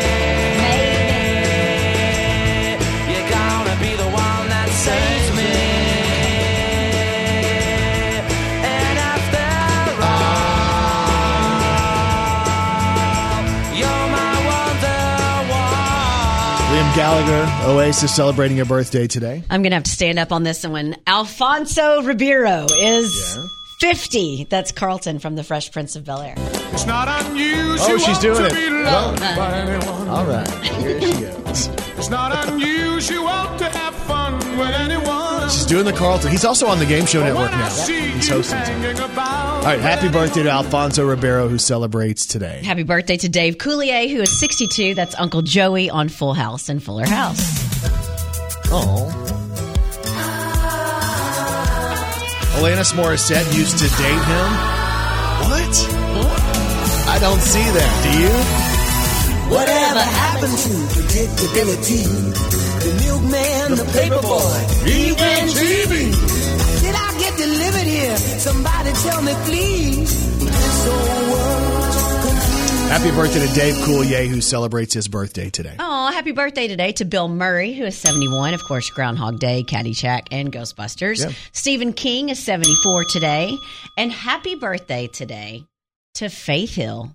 Gallagher, 16.96 17.68
Oasis, 17.70 18.16
celebrating 18.16 18.56
your 18.56 18.66
birthday 18.66 19.06
today. 19.06 19.44
I'm 19.50 19.62
going 19.62 19.72
to 19.72 19.76
have 19.76 19.84
to 19.84 19.92
stand 19.92 20.18
up 20.18 20.32
on 20.32 20.44
this 20.44 20.66
one. 20.66 20.96
Alfonso 21.06 22.02
Ribeiro 22.04 22.68
is 22.80 23.38
50. 23.80 24.46
That's 24.46 24.72
Carlton 24.72 25.20
from 25.20 25.36
The 25.36 25.44
Fresh 25.44 25.74
Prince 25.74 25.98
of 25.98 26.06
Bel 26.06 26.22
Air. 26.22 26.36
It's 26.38 26.86
not 26.86 27.10
unusual 27.26 27.78
Oh, 27.82 27.98
she's 27.98 28.18
doing 28.20 28.38
to 28.38 28.46
it. 28.46 28.54
be 28.54 28.70
loved 28.70 29.20
by. 29.20 30.08
All 30.08 30.26
right. 30.26 30.48
Here 30.64 31.02
she 31.02 31.12
goes. 31.22 31.68
It's 31.98 32.10
not 32.10 32.48
unusual 32.48 33.26
to 33.58 33.66
have 33.74 33.94
fun 33.96 34.36
with 34.58 34.70
anyone. 34.76 35.14
She's 35.50 35.66
doing 35.66 35.86
the 35.86 35.94
Carlton. 35.94 36.32
He's 36.32 36.46
also 36.46 36.68
on 36.68 36.80
the 36.80 36.86
Game 36.86 37.06
Show 37.06 37.24
Network 37.24 37.52
now. 37.52 37.70
He's 37.70 38.28
hosting. 38.28 38.58
hanging 38.58 39.00
All 39.02 39.64
right. 39.64 39.80
Happy 39.80 40.10
birthday 40.10 40.44
to 40.44 40.50
Alfonso 40.50 41.06
Ribeiro, 41.06 41.48
who 41.48 41.58
celebrates 41.58 42.26
today. 42.26 42.62
Happy 42.64 42.84
birthday 42.84 43.18
to 43.18 43.30
Dave 43.30 43.58
Coulier, 43.58 44.10
who 44.10 44.22
is 44.22 44.40
62. 44.40 44.96
That's 44.96 45.16
Uncle 45.16 45.42
Joey 45.42 45.90
on 45.90 46.10
Full 46.10 46.34
House 46.34 46.70
and 46.70 46.82
Fuller 46.82 47.06
House. 47.06 47.40
Oh. 48.72 49.12
Alanis 52.58 52.94
Morissette 52.94 53.56
used 53.56 53.78
to 53.78 53.88
date 53.98 54.24
him. 54.26 54.76
What? 55.50 55.76
I 57.08 57.18
don't 57.20 57.42
see 57.42 57.60
that. 57.60 58.02
Do 58.04 58.72
you? 58.72 58.75
Whatever 59.50 60.00
happened 60.00 60.58
to 60.58 60.70
predictability? 60.94 62.04
The 62.82 62.92
milkman, 63.06 63.76
the 63.78 63.86
paperboy, 63.94 64.88
even 64.88 65.48
TV. 65.54 66.12
Did 66.82 66.96
I 66.96 67.18
get 67.20 67.38
delivered 67.38 67.88
here? 67.88 68.18
Somebody 68.18 68.92
tell 68.92 69.22
me, 69.22 69.34
please. 69.46 70.40
This 70.40 70.88
old 70.88 71.30
world's 71.30 72.26
confused. 72.26 72.92
Happy 72.92 73.12
birthday 73.12 73.48
to 73.48 73.54
Dave 73.54 73.76
Coulier, 73.86 74.28
who 74.28 74.42
celebrates 74.42 74.94
his 74.94 75.08
birthday 75.08 75.50
today. 75.50 75.76
Oh, 75.80 76.12
happy 76.12 76.32
birthday 76.32 76.68
today 76.68 76.92
to 76.94 77.06
Bill 77.06 77.28
Murray, 77.28 77.74
who 77.74 77.86
is 77.86 77.96
71. 77.98 78.54
Of 78.56 78.64
course, 78.64 78.90
Groundhog 78.90 79.40
Day, 79.40 79.64
Caddyshack, 79.64 80.28
and 80.32 80.52
Ghostbusters. 80.52 81.20
Yep. 81.20 81.34
Stephen 81.52 81.94
King 81.94 82.30
is 82.30 82.40
74 82.44 83.06
today. 83.12 83.56
And 83.98 84.12
happy 84.12 84.56
birthday 84.56 85.08
today 85.08 85.66
to 86.16 86.30
Faith 86.30 86.74
Hill, 86.76 87.12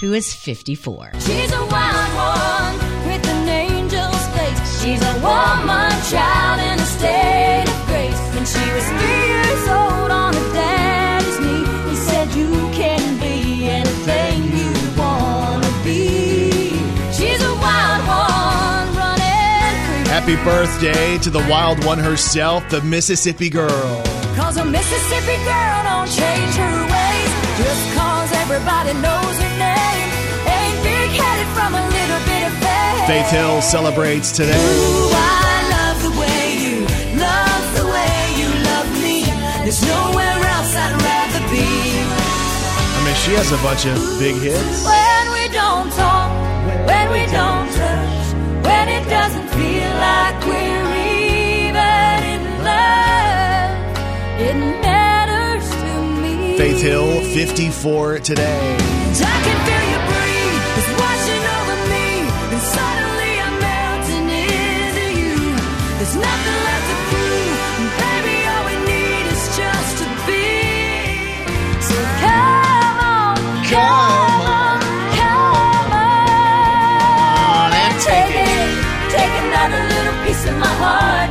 who 0.00 0.14
is 0.14 0.32
54. 0.32 1.12
She's 1.20 1.52
a 1.52 1.64
wild 1.66 2.10
one 2.16 2.74
with 3.06 3.28
an 3.28 3.48
angel's 3.48 4.26
face. 4.34 4.82
She's 4.82 5.02
a 5.02 5.14
woman 5.20 5.92
child 6.08 6.58
in 6.60 6.80
a 6.80 6.88
state 6.96 7.68
of 7.68 7.86
grace. 7.86 8.22
When 8.34 8.46
she 8.46 8.64
was 8.72 8.86
three 8.96 9.24
years 9.34 9.68
old 9.68 10.10
on 10.10 10.32
her 10.32 10.52
daddy's 10.54 11.38
knee, 11.40 11.90
he 11.90 11.96
said, 11.96 12.28
You 12.34 12.50
can 12.72 13.20
be 13.20 13.68
anything 13.68 14.36
you 14.56 14.72
want 14.98 15.64
to 15.64 15.72
be. 15.84 16.72
She's 17.12 17.42
a 17.42 17.54
wild 17.60 18.02
one 18.08 18.96
running 18.96 19.76
free. 19.84 20.08
Happy 20.08 20.36
birthday 20.36 21.18
to 21.18 21.28
the 21.28 21.46
wild 21.50 21.84
one 21.84 21.98
herself, 21.98 22.66
the 22.70 22.80
Mississippi 22.80 23.50
girl. 23.50 24.02
Cause 24.34 24.56
a 24.56 24.64
Mississippi 24.64 25.36
girl 25.44 25.82
don't 25.84 26.10
change 26.10 26.54
her 26.54 26.86
ways 26.90 27.40
just 27.60 27.94
cause 27.94 28.19
everybody 28.52 28.92
knows 28.94 29.36
her 29.38 29.54
name. 29.62 30.08
Ain't 30.42 30.78
big 30.82 31.10
headed 31.14 31.46
from 31.54 31.70
a 31.72 31.84
little 31.86 32.22
bit 32.26 32.42
of 32.50 32.54
faith. 32.58 33.06
Faith 33.06 33.30
Hill 33.30 33.62
celebrates 33.62 34.32
today. 34.32 34.58
Ooh, 34.58 35.10
I 35.14 35.54
love 35.70 35.98
the 36.02 36.14
way 36.18 36.58
you 36.58 36.82
love 37.14 37.64
the 37.78 37.86
way 37.86 38.18
you 38.42 38.50
love 38.70 38.90
me. 38.98 39.22
There's 39.62 39.82
nowhere 39.86 40.38
else 40.50 40.74
I'd 40.74 40.98
rather 40.98 41.42
be. 41.54 41.62
I 41.62 42.98
mean, 43.06 43.14
she 43.22 43.32
has 43.38 43.52
a 43.52 43.60
bunch 43.62 43.86
of 43.86 43.94
big 44.18 44.34
hits. 44.42 44.82
When 44.82 45.24
we 45.30 45.46
don't 45.54 45.90
talk, 45.94 46.30
when 46.90 47.06
we 47.14 47.22
don't 47.30 47.70
touch, 47.70 48.34
when 48.66 48.88
it 48.88 49.04
doesn't 49.08 49.46
feel 49.54 49.90
like 50.06 50.36
we're 50.42 50.90
even 51.06 52.18
in 52.34 52.42
love. 52.66 53.78
it 54.42 54.56
matters 54.58 54.80
to 54.80 54.84
me. 54.84 54.89
Faith 56.60 56.82
Hill, 56.82 57.22
54 57.22 58.18
today. 58.18 58.76
I 58.76 59.40
can 59.40 59.58
feel 59.64 59.84
your 59.96 60.04
breathe, 60.12 60.60
it's 60.76 60.92
washing 61.00 61.44
over 61.56 61.76
me, 61.88 62.20
and 62.52 62.60
suddenly 62.60 63.32
I'm 63.40 63.56
melting 63.64 64.28
into 64.28 65.06
you. 65.24 65.40
There's 65.96 66.16
nothing 66.20 66.58
left 66.68 66.84
to 66.84 66.96
prove, 67.08 67.56
and 67.80 67.88
baby, 67.96 68.44
all 68.44 68.64
we 68.68 68.76
need 68.92 69.24
is 69.32 69.44
just 69.56 70.04
to 70.04 70.06
be. 70.28 70.52
So 71.80 71.96
come 72.20 73.00
on, 73.08 73.40
come 73.72 74.44
on, 74.44 74.84
come 75.16 75.92
on, 75.96 77.72
and 77.72 77.96
take 78.04 78.36
it. 78.36 78.68
Take 79.08 79.32
another 79.48 79.80
little 79.80 80.16
piece 80.28 80.44
of 80.44 80.60
my 80.60 80.68
heart 80.76 81.29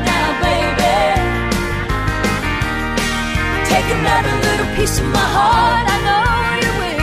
Take 3.89 3.97
another 3.97 4.35
little 4.45 4.69
piece 4.75 4.99
of 4.99 5.05
my 5.07 5.27
heart, 5.35 5.85
I 5.89 5.97
know 6.05 6.29
you 6.61 6.71
will. 6.79 7.01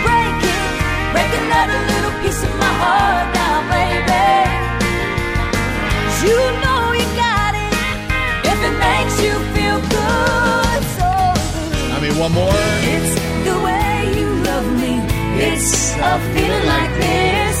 Break 0.00 0.40
it, 0.48 0.64
break 1.12 1.32
another 1.44 1.80
little 1.92 2.14
piece 2.24 2.40
of 2.40 2.52
my 2.56 2.72
heart 2.80 3.26
now, 3.36 3.60
baby. 3.68 4.48
You 6.24 6.40
know 6.64 6.96
you 6.96 7.04
got 7.20 7.52
it, 7.52 7.76
if 8.48 8.58
it 8.64 8.76
makes 8.80 9.14
you 9.20 9.34
feel 9.52 9.76
good, 9.92 10.80
so 10.96 11.10
good. 11.52 11.92
I 11.92 12.00
mean, 12.00 12.16
one 12.16 12.32
more. 12.32 12.56
It's 12.88 13.12
the 13.44 13.56
way 13.60 14.08
you 14.16 14.28
love 14.48 14.64
me. 14.80 15.04
It's 15.36 15.92
a 16.00 16.16
feeling 16.32 16.64
like 16.64 16.92
this. 16.96 17.56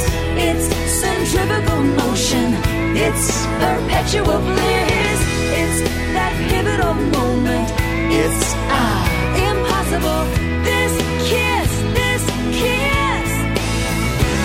It's 0.48 0.66
centrifugal 0.96 1.82
motion. 2.00 2.56
It's 2.96 3.44
perpetual 3.60 4.40
bliss. 4.48 5.20
It's 5.60 5.78
that 6.16 6.32
pivotal 6.48 6.94
moment. 7.20 7.81
It's 8.14 8.52
ah, 8.68 9.08
impossible. 9.50 10.20
This 10.64 10.92
kiss, 11.32 11.70
this 11.96 12.22
kiss, 12.60 13.30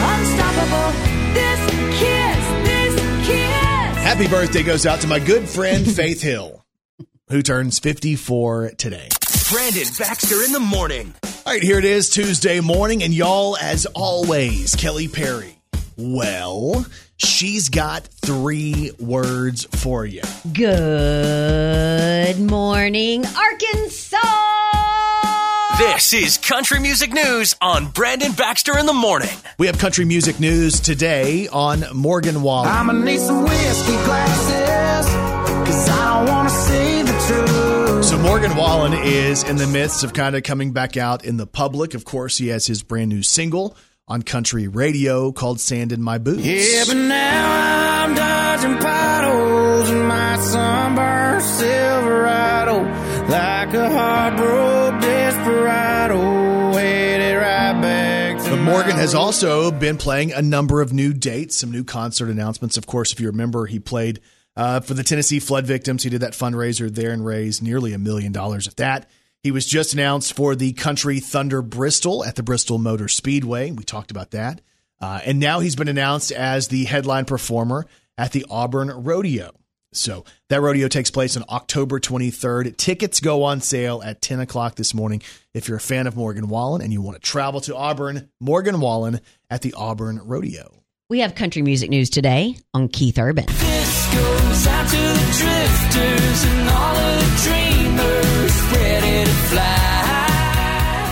unstoppable. 0.08 0.90
This 1.34 1.60
kiss, 2.00 2.42
this 2.64 3.28
kiss. 3.28 4.04
Happy 4.04 4.28
birthday 4.30 4.64
goes 4.64 4.86
out 4.86 5.02
to 5.02 5.08
my 5.08 5.20
good 5.20 5.50
friend 5.50 5.86
Faith 5.96 6.22
Hill, 6.22 6.64
who 7.28 7.42
turns 7.42 7.80
54 7.80 8.72
today. 8.78 9.10
Brandon 9.52 9.88
Baxter 10.00 10.44
in 10.44 10.54
the 10.54 10.62
morning. 10.62 11.14
All 11.46 11.52
right, 11.52 11.62
here 11.62 11.78
it 11.78 11.86
is 11.86 12.10
Tuesday 12.10 12.62
morning, 12.62 13.04
and 13.04 13.14
y'all, 13.14 13.58
as 13.58 13.86
always, 13.88 14.78
Kelly 14.78 15.10
Perry. 15.10 15.57
Well, 16.00 16.86
she's 17.18 17.70
got 17.70 18.04
three 18.06 18.92
words 19.00 19.66
for 19.82 20.06
you. 20.06 20.22
Good 20.54 22.40
morning, 22.40 23.26
Arkansas. 23.26 24.20
This 25.80 26.14
is 26.14 26.38
Country 26.38 26.80
Music 26.80 27.12
News 27.12 27.56
on 27.62 27.88
Brandon 27.88 28.32
Baxter 28.32 28.78
in 28.78 28.86
the 28.86 28.94
morning. 28.94 29.36
We 29.58 29.66
have 29.66 29.80
country 29.80 30.06
music 30.06 30.40
news 30.40 30.80
today 30.80 31.48
on 31.48 31.84
Morgan 31.96 32.44
Wallen. 32.44 32.70
I'ma 32.70 32.94
need 32.94 33.20
some 33.20 33.44
whiskey 33.44 33.94
glasses, 34.06 35.08
cause 35.68 35.90
I 35.90 36.14
don't 36.14 36.28
wanna 36.32 36.50
see 36.52 37.02
the 37.02 37.12
truth. 37.28 38.06
So 38.06 38.20
Morgan 38.20 38.56
Wallen 38.56 38.94
is 38.94 39.44
in 39.44 39.56
the 39.56 39.66
midst 39.66 40.04
of 40.04 40.14
kind 40.14 40.36
of 40.36 40.44
coming 40.44 40.74
back 40.74 40.96
out 40.96 41.26
in 41.26 41.38
the 41.38 41.48
public. 41.48 41.96
Of 41.96 42.06
course, 42.06 42.38
he 42.38 42.50
has 42.50 42.68
his 42.68 42.84
brand 42.84 43.10
new 43.10 43.24
single 43.24 43.76
on 44.08 44.22
country 44.22 44.68
radio 44.68 45.32
called 45.32 45.60
Sand 45.60 45.92
in 45.92 46.02
My 46.02 46.18
Boots. 46.18 46.46
Yeah, 46.46 46.84
but 46.88 46.96
now 46.96 48.04
I'm 48.04 48.16
dodging 48.16 48.78
potholes 48.78 49.90
in 49.90 50.06
my 50.06 50.40
sunburned 50.40 51.44
Silverado 51.44 52.84
like 53.28 53.74
a 53.74 53.90
heartbroken 53.90 55.02
desperado 55.02 56.72
headed 56.72 57.36
right 57.36 57.82
back 57.82 58.38
But 58.38 58.62
Morgan 58.62 58.96
has 58.96 59.14
also 59.14 59.72
been 59.72 59.98
playing 59.98 60.32
a 60.32 60.42
number 60.42 60.82
of 60.82 60.94
new 60.94 61.12
dates, 61.14 61.58
some 61.58 61.72
new 61.72 61.84
concert 61.84 62.30
announcements. 62.30 62.78
Of 62.78 62.88
course, 62.88 63.12
if 63.12 63.20
you 63.20 63.28
remember, 63.28 63.66
he 63.66 63.80
played 63.80 64.22
uh, 64.56 64.80
for 64.80 64.94
the 64.94 65.04
Tennessee 65.04 65.40
flood 65.40 65.66
victims. 65.66 66.04
He 66.04 66.10
did 66.10 66.22
that 66.22 66.32
fundraiser 66.32 66.90
there 66.90 67.12
and 67.12 67.26
raised 67.26 67.62
nearly 67.62 67.92
a 67.92 67.98
million 68.00 68.32
dollars 68.32 68.68
at 68.70 68.78
that. 68.78 69.10
He 69.48 69.52
was 69.52 69.66
just 69.66 69.94
announced 69.94 70.34
for 70.34 70.58
the 70.58 70.74
Country 70.74 71.22
Thunder 71.22 71.62
Bristol 71.62 72.26
at 72.26 72.36
the 72.36 72.44
Bristol 72.44 72.78
Motor 72.78 73.08
Speedway. 73.08 73.72
We 73.72 73.86
talked 73.86 74.12
about 74.12 74.32
that. 74.32 74.60
Uh, 75.00 75.22
and 75.24 75.40
now 75.40 75.62
he's 75.62 75.78
been 75.78 75.88
announced 75.88 76.34
as 76.34 76.68
the 76.68 76.84
headline 76.84 77.24
performer 77.24 77.86
at 78.18 78.34
the 78.34 78.46
Auburn 78.50 78.90
Rodeo. 78.90 79.52
So 79.94 80.26
that 80.50 80.60
rodeo 80.60 80.90
takes 80.90 81.12
place 81.12 81.38
on 81.38 81.46
October 81.48 82.02
23rd. 82.02 82.76
Tickets 82.76 83.22
go 83.22 83.44
on 83.44 83.62
sale 83.62 84.02
at 84.04 84.22
10 84.22 84.42
o'clock 84.42 84.76
this 84.76 84.94
morning. 84.94 85.22
If 85.54 85.70
you're 85.70 85.78
a 85.78 85.80
fan 85.80 86.08
of 86.08 86.18
Morgan 86.18 86.50
Wallen 86.50 86.82
and 86.82 86.92
you 86.92 87.02
want 87.02 87.16
to 87.16 87.22
travel 87.22 87.62
to 87.62 87.76
Auburn, 87.78 88.30
Morgan 88.42 88.82
Wallen 88.82 89.22
at 89.50 89.62
the 89.62 89.76
Auburn 89.78 90.20
Rodeo. 90.26 90.84
We 91.10 91.22
have 91.22 91.36
country 91.36 91.62
music 91.62 91.90
news 91.90 92.10
today 92.10 92.58
on 92.74 92.90
Keith 92.90 93.18
Urban. 93.18 93.46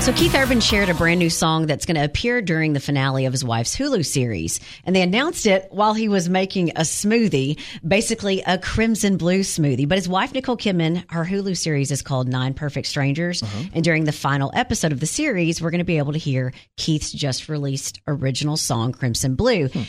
So 0.06 0.14
Keith 0.14 0.36
Urban 0.36 0.62
shared 0.62 0.90
a 0.90 0.94
brand 0.94 1.18
new 1.18 1.32
song 1.32 1.66
that's 1.66 1.88
going 1.88 1.96
to 1.96 2.04
appear 2.04 2.40
during 2.40 2.74
the 2.74 2.80
finale 2.80 3.26
of 3.26 3.34
his 3.34 3.44
wife's 3.44 3.76
Hulu 3.76 4.06
series. 4.06 4.60
And 4.84 4.96
they 4.96 5.02
announced 5.02 5.48
it 5.48 5.66
while 5.72 5.96
he 5.96 6.10
was 6.10 6.30
making 6.30 6.70
a 6.70 6.82
smoothie, 6.82 7.60
basically 7.84 8.44
a 8.46 8.60
crimson 8.60 9.18
blue 9.18 9.40
smoothie. 9.40 9.90
But 9.90 9.98
his 9.98 10.08
wife, 10.08 10.32
Nicole 10.32 10.58
Kidman, 10.58 11.12
her 11.12 11.26
Hulu 11.26 11.58
series 11.58 11.90
is 11.90 12.04
called 12.04 12.28
Nine 12.28 12.54
Perfect 12.54 12.86
Strangers. 12.86 13.42
Uh-huh. 13.42 13.64
And 13.74 13.84
during 13.84 14.04
the 14.04 14.12
final 14.12 14.52
episode 14.54 14.92
of 14.92 15.00
the 15.00 15.08
series, 15.08 15.60
we're 15.60 15.72
going 15.72 15.80
to 15.80 15.84
be 15.84 15.98
able 15.98 16.14
to 16.14 16.20
hear 16.20 16.54
Keith's 16.78 17.12
just 17.12 17.50
released 17.50 18.00
original 18.06 18.58
song, 18.58 18.92
Crimson 18.92 19.34
Blue. 19.34 19.70
Hmm. 19.70 19.82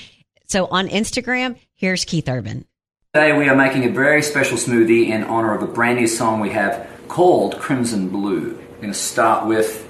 So 0.46 0.64
on 0.68 0.88
Instagram, 0.88 1.59
here's 1.74 2.07
Keith 2.07 2.26
Urban. 2.26 2.64
Today 3.12 3.37
we 3.37 3.50
are 3.50 3.55
making 3.55 3.85
a 3.85 3.90
very 3.90 4.22
special 4.22 4.57
smoothie 4.57 5.09
in 5.09 5.24
honor 5.24 5.52
of 5.52 5.62
a 5.62 5.66
brand 5.66 5.98
new 5.98 6.07
song 6.07 6.40
we 6.40 6.52
have 6.52 6.88
called 7.07 7.59
Crimson 7.59 8.09
Blue. 8.09 8.55
We're 8.55 8.81
going 8.81 8.92
to 8.94 8.94
start 8.94 9.46
with 9.46 9.86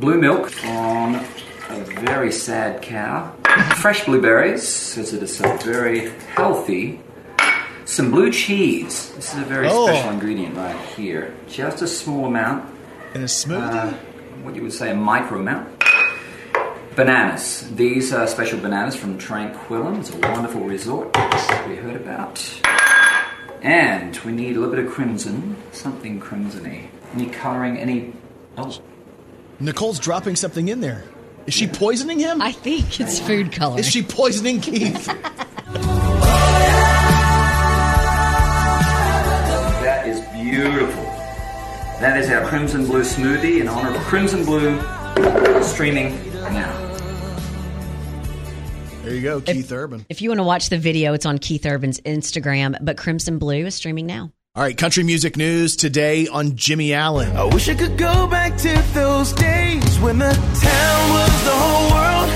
blue 0.00 0.18
milk 0.18 0.52
on 0.66 1.16
a 1.68 1.74
very 2.04 2.32
sad 2.32 2.82
cow, 2.82 3.32
fresh 3.76 4.04
blueberries, 4.04 4.96
as 4.98 5.12
it 5.12 5.22
is 5.22 5.36
so 5.36 5.56
very 5.58 6.10
healthy, 6.34 7.00
some 7.84 8.10
blue 8.10 8.30
cheese. 8.32 9.12
This 9.16 9.32
is 9.34 9.40
a 9.40 9.44
very 9.44 9.68
Oh. 9.68 9.86
special 9.86 10.10
ingredient 10.10 10.56
right 10.56 10.76
here. 10.96 11.34
Just 11.48 11.82
a 11.82 11.86
small 11.86 12.26
amount, 12.26 12.64
And 13.14 13.22
a 13.22 13.26
smoothie? 13.26 13.92
uh, 13.92 13.92
what 14.42 14.54
you 14.56 14.62
would 14.62 14.72
say 14.72 14.90
a 14.90 14.94
micro 14.94 15.38
amount. 15.38 15.68
Bananas. 16.96 17.68
These 17.76 18.12
are 18.12 18.26
special 18.26 18.58
bananas 18.58 18.96
from 18.96 19.16
Tranquillum. 19.16 20.00
It's 20.00 20.10
a 20.12 20.18
wonderful 20.18 20.62
resort 20.62 21.16
we 21.68 21.76
heard 21.76 21.96
about. 21.96 22.42
And 23.62 24.18
we 24.24 24.32
need 24.32 24.56
a 24.56 24.60
little 24.60 24.74
bit 24.74 24.84
of 24.84 24.90
crimson, 24.92 25.56
something 25.72 26.18
crimsony. 26.20 26.88
Any 27.14 27.26
colouring, 27.26 27.78
any. 27.78 28.12
Oh, 28.58 28.72
Nicole's 29.60 29.98
dropping 29.98 30.36
something 30.36 30.68
in 30.68 30.80
there. 30.80 31.04
Is 31.46 31.54
she 31.54 31.66
poisoning 31.66 32.18
him? 32.18 32.40
I 32.40 32.52
think 32.52 33.00
it's 33.00 33.20
food 33.20 33.52
color. 33.52 33.78
Is 33.78 33.86
she 33.86 34.02
poisoning 34.02 34.60
Keith? 34.60 35.06
that 39.82 40.06
is 40.06 40.20
beautiful. 40.32 41.02
That 42.00 42.18
is 42.18 42.30
our 42.30 42.46
crimson 42.46 42.86
blue 42.86 43.02
smoothie 43.02 43.60
in 43.60 43.68
honor 43.68 43.94
of 43.94 44.02
crimson 44.04 44.44
blue 44.44 44.80
streaming 45.62 46.14
now. 46.34 46.88
there 49.02 49.14
you 49.14 49.22
go, 49.22 49.40
Keith 49.42 49.70
Urban. 49.70 50.06
If 50.08 50.22
you 50.22 50.30
want 50.30 50.38
to 50.38 50.44
watch 50.44 50.70
the 50.70 50.78
video, 50.78 51.12
it's 51.12 51.26
on 51.26 51.38
Keith 51.38 51.66
Urban's 51.66 52.00
Instagram, 52.00 52.76
but 52.80 52.96
Crimson 52.96 53.38
Blue 53.38 53.66
is 53.66 53.74
streaming 53.74 54.06
now. 54.06 54.32
All 54.56 54.64
right, 54.64 54.76
country 54.76 55.04
music 55.04 55.36
news 55.36 55.76
today 55.76 56.26
on 56.26 56.56
Jimmy 56.56 56.92
Allen. 56.92 57.36
I 57.36 57.44
wish 57.44 57.68
I 57.68 57.74
could 57.76 57.96
go 57.96 58.26
back 58.26 58.56
to 58.58 58.82
those 58.92 59.32
days 59.32 59.98
when 60.00 60.18
the 60.18 60.32
town 60.32 61.10
was 61.12 61.44
the 61.44 61.54
whole 61.54 61.90
world 61.94 62.30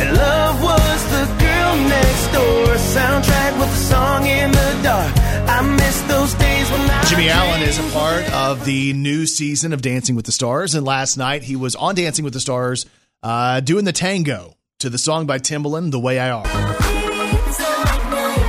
and 0.00 0.16
love 0.16 0.62
was 0.62 1.04
the 1.10 1.26
girl 1.44 1.76
next 1.90 2.26
door. 2.32 2.74
Soundtrack 2.74 3.60
with 3.60 3.68
a 3.68 3.76
song 3.76 4.26
in 4.26 4.50
the 4.50 4.80
dark. 4.82 5.12
I 5.46 5.60
miss 5.76 6.00
those 6.02 6.32
days 6.34 6.70
when 6.70 6.80
I 6.88 7.04
Jimmy 7.04 7.28
Allen 7.28 7.60
is 7.60 7.78
a 7.78 7.90
part 7.92 8.32
of 8.32 8.64
the 8.64 8.94
new 8.94 9.26
season 9.26 9.74
of 9.74 9.82
Dancing 9.82 10.16
with 10.16 10.24
the 10.24 10.32
Stars, 10.32 10.74
and 10.74 10.86
last 10.86 11.18
night 11.18 11.42
he 11.42 11.56
was 11.56 11.76
on 11.76 11.94
Dancing 11.94 12.24
with 12.24 12.32
the 12.32 12.40
Stars 12.40 12.86
uh, 13.22 13.60
doing 13.60 13.84
the 13.84 13.92
tango 13.92 14.56
to 14.78 14.88
the 14.88 14.96
song 14.96 15.26
by 15.26 15.38
Timbaland, 15.38 15.90
"The 15.90 16.00
Way 16.00 16.18
I 16.18 16.30
Are." 16.30 16.46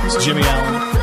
It's 0.06 0.24
Jimmy 0.24 0.40
Allen. 0.42 0.93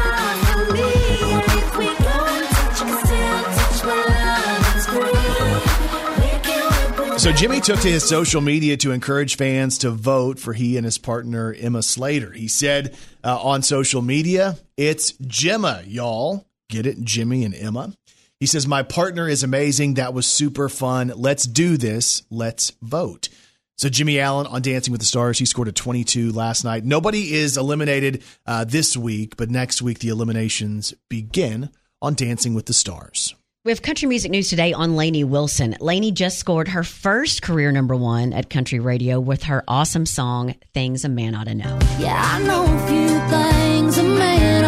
So 7.22 7.32
Jimmy 7.32 7.61
took 7.61 7.80
to 7.82 7.88
his 7.88 8.03
social 8.03 8.41
media 8.41 8.78
to 8.78 8.91
encourage 8.91 9.38
fans 9.38 9.78
to 9.78 9.91
vote 9.91 10.39
for 10.39 10.53
he 10.53 10.76
and 10.76 10.84
his 10.84 10.97
partner 10.97 11.53
Emma 11.53 11.84
Slater. 11.84 12.32
He 12.32 12.47
said 12.47 12.97
uh, 13.24 13.39
on 13.39 13.61
social 13.61 14.01
media, 14.01 14.57
"It's 14.76 15.11
Gemma, 15.11 15.84
y'all. 15.86 16.47
Get 16.67 16.88
it, 16.88 16.99
Jimmy 17.03 17.45
and 17.45 17.53
Emma." 17.53 17.93
He 18.39 18.47
says, 18.47 18.65
My 18.65 18.82
partner 18.82 19.30
is 19.30 19.43
amazing. 19.43 19.93
That 19.93 20.15
was 20.15 20.26
super 20.26 20.67
fun. 20.67 21.13
Let's 21.15 21.43
do 21.43 21.78
this. 21.78 22.24
Let's 22.32 22.72
vote. 22.82 23.30
So, 23.78 23.88
Jimmy 23.88 24.19
Allen 24.19 24.47
on 24.47 24.63
Dancing 24.63 24.91
with 24.91 25.01
the 25.01 25.05
Stars, 25.05 25.38
he 25.38 25.45
scored 25.45 25.67
a 25.67 25.72
22 25.72 26.32
last 26.32 26.63
night. 26.63 26.84
Nobody 26.84 27.36
is 27.36 27.55
eliminated 27.55 28.24
uh, 28.47 28.63
this 28.63 28.97
week, 28.97 29.38
but 29.38 29.51
next 29.51 29.80
week 29.84 29.99
the 29.99 30.09
eliminations 30.09 30.95
begin 31.07 31.69
on 32.01 32.15
Dancing 32.15 32.55
with 32.55 32.65
the 32.65 32.74
Stars. 32.74 33.36
We 33.64 33.72
have 33.72 33.84
country 33.84 34.07
music 34.07 34.32
news 34.32 34.49
today 34.49 34.74
on 34.74 34.95
Lainey 34.95 35.24
Wilson. 35.24 35.76
Lainey 35.80 36.12
just 36.12 36.39
scored 36.39 36.70
her 36.70 36.84
first 36.84 37.43
career 37.43 37.72
number 37.72 37.95
one 37.95 38.34
at 38.34 38.49
country 38.49 38.80
radio 38.80 39.20
with 39.20 39.43
her 39.43 39.64
awesome 39.68 40.07
song, 40.07 40.55
Things 40.74 41.05
a 41.05 41.09
Man 41.09 41.36
Ought 41.36 41.45
to 41.45 41.53
Know. 41.53 41.78
Yeah, 41.99 42.20
I 42.20 42.41
know 42.41 42.64
a 42.64 42.88
few 42.88 43.20
things 43.30 43.99
a 43.99 44.03
man 44.03 44.66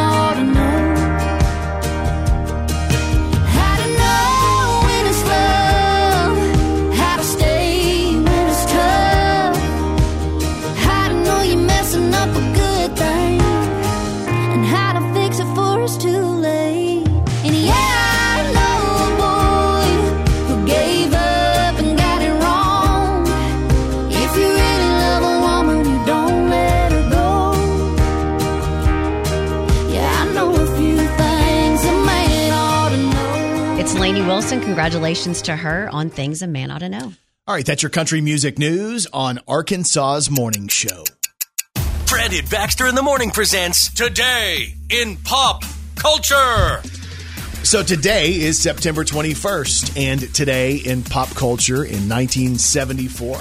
Lainey 34.53 34.59
Wilson. 34.59 34.61
Congratulations 34.61 35.41
to 35.43 35.55
her 35.55 35.89
on 35.91 36.09
Things 36.09 36.41
a 36.41 36.47
Man 36.47 36.71
Ought 36.71 36.79
to 36.79 36.89
Know. 36.89 37.13
All 37.45 37.55
right, 37.55 37.65
that's 37.65 37.83
your 37.83 37.89
country 37.89 38.21
music 38.21 38.57
news 38.57 39.07
on 39.11 39.39
Arkansas's 39.47 40.29
Morning 40.31 40.67
Show. 40.67 41.03
Brandon 42.07 42.45
Baxter 42.49 42.87
in 42.87 42.95
the 42.95 43.01
Morning 43.01 43.31
presents 43.31 43.93
Today 43.93 44.75
in 44.89 45.17
Pop 45.17 45.63
Culture. 45.95 46.81
So 47.63 47.81
today 47.81 48.33
is 48.33 48.59
September 48.59 49.03
21st, 49.03 49.97
and 49.97 50.33
today 50.33 50.75
in 50.75 51.01
pop 51.01 51.29
culture 51.29 51.85
in 51.85 52.09
1974, 52.09 53.37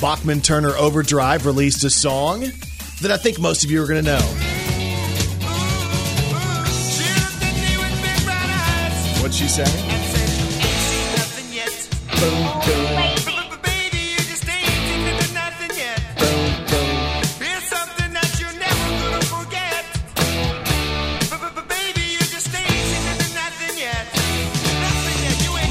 Bachman 0.00 0.40
Turner 0.40 0.76
Overdrive 0.76 1.44
released 1.44 1.82
a 1.82 1.90
song 1.90 2.40
that 3.02 3.10
I 3.10 3.16
think 3.16 3.40
most 3.40 3.64
of 3.64 3.70
you 3.70 3.82
are 3.82 3.86
going 3.86 4.04
to 4.04 4.10
know. 4.10 4.20
What'd 9.20 9.34
she 9.34 9.48
say? 9.48 9.97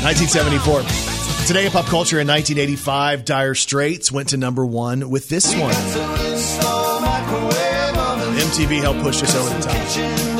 1974. 0.08 1.48
Today 1.48 1.66
in 1.66 1.72
pop 1.72 1.86
culture 1.86 2.20
in 2.20 2.28
1985, 2.28 3.26
Dire 3.26 3.54
Straits 3.56 4.12
went 4.12 4.30
to 4.30 4.38
number 4.38 4.66
one 4.66 5.10
with 5.10 5.28
this 5.28 5.54
one. 5.54 5.74
MTV 8.36 8.80
helped 8.80 9.02
push 9.02 9.22
us 9.22 9.36
over 9.36 9.50
the 9.50 9.62
top. 9.62 10.37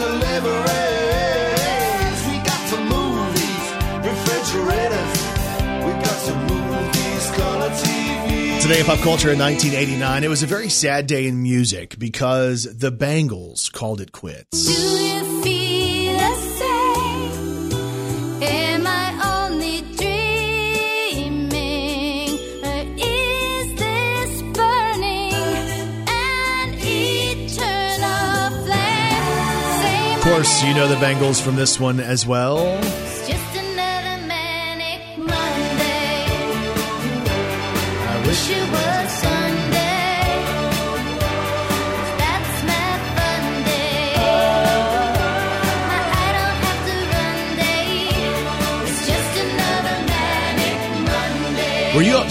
Today 8.68 8.82
in 8.82 8.86
pop 8.86 9.00
culture 9.00 9.32
in 9.32 9.40
1989, 9.40 10.26
it 10.26 10.28
was 10.28 10.44
a 10.44 10.46
very 10.46 10.68
sad 10.68 11.08
day 11.08 11.26
in 11.26 11.42
music 11.42 11.98
because 11.98 12.64
the 12.64 12.92
Bangles 12.92 13.70
called 13.70 14.02
it 14.02 14.12
quits. 14.12 14.66
Do 14.66 14.74
you 14.74 15.42
feel 15.42 16.18
the 16.18 16.36
same? 16.60 17.72
Am 18.44 18.86
I 18.86 19.46
only 19.46 19.84
dreaming? 19.96 21.48
Or 22.62 22.84
is 22.98 23.74
this 23.76 24.42
burning 24.42 25.32
an 26.10 26.74
eternal 26.84 28.50
flame? 28.66 29.82
Same 29.82 30.18
Of 30.18 30.24
course, 30.24 30.62
you 30.66 30.74
know 30.74 30.90
the 30.90 31.00
Bangles 31.00 31.40
from 31.40 31.56
this 31.56 31.80
one 31.80 32.02
as 32.02 32.28
well. 32.28 32.58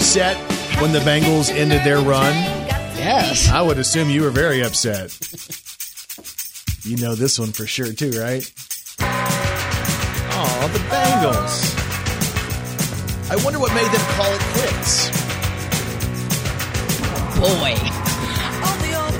Upset 0.07 0.37
when 0.81 0.93
the 0.93 1.01
Bangles 1.01 1.49
ended 1.49 1.83
their 1.83 1.99
run? 1.99 2.33
Yes. 2.95 3.49
I 3.49 3.61
would 3.61 3.77
assume 3.77 4.09
you 4.09 4.21
were 4.21 4.29
very 4.29 4.63
upset. 4.63 5.11
You 6.83 6.95
know 6.95 7.13
this 7.13 7.37
one 7.37 7.51
for 7.51 7.67
sure, 7.67 7.91
too, 7.91 8.11
right? 8.11 8.49
Oh, 9.01 10.69
the 10.71 10.79
Bangles. 10.89 11.75
I 13.29 13.35
wonder 13.43 13.59
what 13.59 13.73
made 13.73 13.91
them 13.91 13.99
call 14.15 14.33
it 14.33 14.39
quits. 14.55 15.09
Boy. 17.37 17.75
All 18.63 18.77
the 18.77 18.93
old 19.03 19.17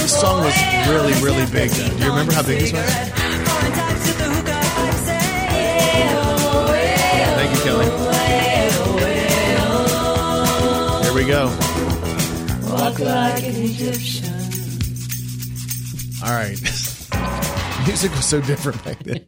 This 0.00 0.20
song 0.20 0.44
was 0.44 0.54
really, 0.88 1.12
really 1.22 1.46
big. 1.50 1.70
Do 1.72 1.82
you 1.84 2.08
remember 2.10 2.32
how 2.32 2.42
big 2.42 2.60
this 2.60 2.72
was? 2.72 2.80
cigarette. 2.80 3.12
Foreign 3.46 3.72
types 3.72 4.08
at 4.10 4.16
the 4.16 4.24
hookah, 4.24 4.52
I 4.56 4.90
say, 5.06 6.06
well, 6.14 7.36
Thank 7.36 7.50
you, 7.56 7.60
Kelly. 7.64 7.86
Here 11.04 11.14
we 11.14 11.24
go. 11.26 11.46
walk 12.72 12.98
like 13.00 13.42
an 13.44 13.56
Egyptian. 13.56 14.32
All 16.24 16.32
right. 16.32 16.58
Music 17.86 18.10
was 18.12 18.24
so 18.24 18.40
different 18.40 18.82
back 18.84 18.98
then. 19.00 19.26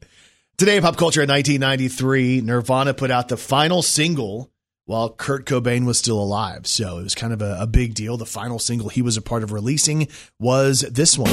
Today 0.56 0.76
in 0.76 0.82
pop 0.82 0.96
culture 0.96 1.22
in 1.22 1.28
1993, 1.28 2.40
Nirvana 2.40 2.94
put 2.94 3.10
out 3.10 3.28
the 3.28 3.36
final 3.36 3.82
single 3.82 4.50
while 4.88 5.10
Kurt 5.10 5.44
Cobain 5.44 5.84
was 5.84 5.98
still 5.98 6.18
alive. 6.18 6.66
So 6.66 6.98
it 6.98 7.02
was 7.02 7.14
kind 7.14 7.34
of 7.34 7.42
a, 7.42 7.58
a 7.60 7.66
big 7.66 7.92
deal. 7.92 8.16
The 8.16 8.24
final 8.24 8.58
single 8.58 8.88
he 8.88 9.02
was 9.02 9.18
a 9.18 9.22
part 9.22 9.42
of 9.42 9.52
releasing 9.52 10.08
was 10.40 10.80
this 10.80 11.18
one. 11.18 11.30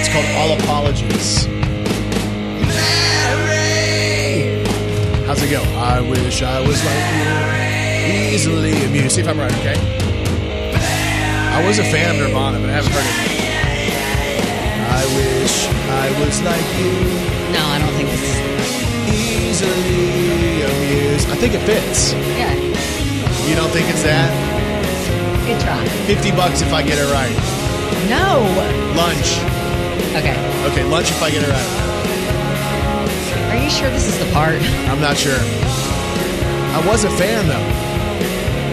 It's 0.00 0.08
called 0.08 0.26
All 0.34 0.58
Apologies. 0.60 1.44
How's 5.26 5.42
it 5.42 5.50
go? 5.50 5.62
I 5.76 6.00
wish 6.00 6.42
I 6.42 6.60
was 6.60 6.82
like 6.82 7.04
you, 8.08 8.34
easily 8.34 8.84
amused. 8.86 9.16
See 9.16 9.20
if 9.20 9.28
I'm 9.28 9.38
right, 9.38 9.52
okay? 9.58 10.11
I 11.52 11.64
was 11.66 11.78
a 11.78 11.84
fan 11.84 12.16
of 12.16 12.16
Nirvana, 12.20 12.58
but 12.58 12.68
I 12.70 12.72
haven't 12.72 12.92
heard 12.92 13.06
it. 13.06 13.16
I 14.92 15.04
wish 15.16 15.54
I 15.88 16.08
was 16.20 16.36
like 16.42 16.66
you, 16.80 16.92
No, 17.52 17.60
I 17.64 17.78
don't 17.78 17.94
think 17.96 18.08
it's. 18.12 18.32
easily 19.12 20.62
amused. 20.64 21.28
I 21.30 21.36
think 21.36 21.54
it 21.54 21.60
fits. 21.64 22.12
Yeah. 22.12 22.52
You 23.48 23.54
don't 23.56 23.70
think 23.70 23.88
it's 23.90 24.02
that? 24.02 24.30
Good 25.46 25.60
try. 25.60 25.82
50 26.06 26.30
bucks 26.32 26.62
if 26.62 26.72
I 26.72 26.82
get 26.82 26.98
it 26.98 27.08
right. 27.12 27.34
No. 28.08 28.40
Lunch. 28.96 29.38
Okay. 30.16 30.36
Okay, 30.72 30.84
lunch 30.84 31.10
if 31.10 31.22
I 31.22 31.30
get 31.30 31.42
it 31.42 31.48
right. 31.50 31.70
Are 33.52 33.62
you 33.62 33.68
sure 33.70 33.90
this 33.90 34.08
is 34.08 34.18
the 34.18 34.30
part? 34.32 34.56
I'm 34.90 35.00
not 35.00 35.16
sure. 35.16 35.36
I 35.36 36.82
was 36.86 37.04
a 37.04 37.10
fan 37.10 37.46
though. 37.48 37.68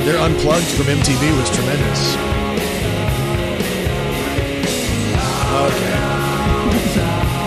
Their 0.06 0.18
unplugged 0.20 0.66
from 0.80 0.86
MTV 0.88 1.36
was 1.38 1.50
tremendous. 1.52 2.16
Okay. 5.52 5.96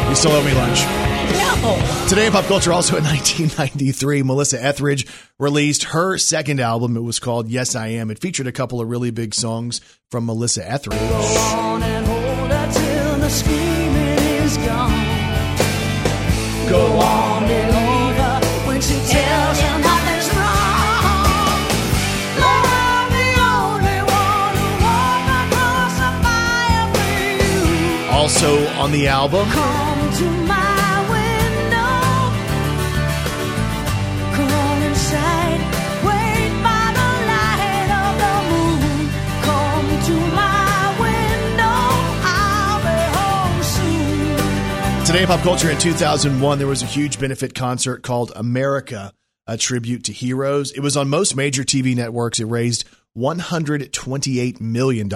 You 0.13 0.17
still 0.17 0.33
owe 0.33 0.45
me 0.45 0.53
lunch. 0.53 0.81
No. 0.83 2.07
Today 2.07 2.27
in 2.27 2.33
pop 2.33 2.45
culture, 2.45 2.71
also 2.71 2.99
in 2.99 3.05
1993, 3.05 4.23
Melissa 4.23 4.63
Etheridge 4.63 5.07
released 5.39 5.85
her 5.85 6.19
second 6.19 6.61
album. 6.61 6.99
It 6.99 7.01
was 7.01 7.19
called 7.19 7.49
Yes 7.49 7.75
I 7.75 7.87
Am. 7.89 8.11
It 8.11 8.19
featured 8.19 8.47
a 8.47 8.53
couple 8.53 8.83
of 8.83 8.89
really 8.91 9.11
big 9.11 9.33
songs 9.35 9.81
from 10.11 10.27
Melissa 10.27 10.71
Etheridge. 10.71 11.01
I'll 28.45 29.29
be 29.29 29.39
home 43.07 43.63
soon. 43.63 45.07
Today 45.07 45.23
in 45.23 45.29
pop 45.29 45.41
culture 45.43 45.71
in 45.71 45.79
2001, 45.79 46.59
there 46.59 46.67
was 46.67 46.83
a 46.83 46.87
huge 46.87 47.21
benefit 47.21 47.55
concert 47.55 48.03
called 48.03 48.33
America, 48.35 49.13
a 49.47 49.57
tribute 49.57 50.05
to 50.05 50.13
heroes. 50.13 50.73
It 50.73 50.81
was 50.81 50.97
on 50.97 51.09
most 51.09 51.37
major 51.37 51.63
TV 51.63 51.95
networks. 51.95 52.41
It 52.41 52.47
raised 52.47 52.87
$128 53.17 54.61
million 54.61 55.09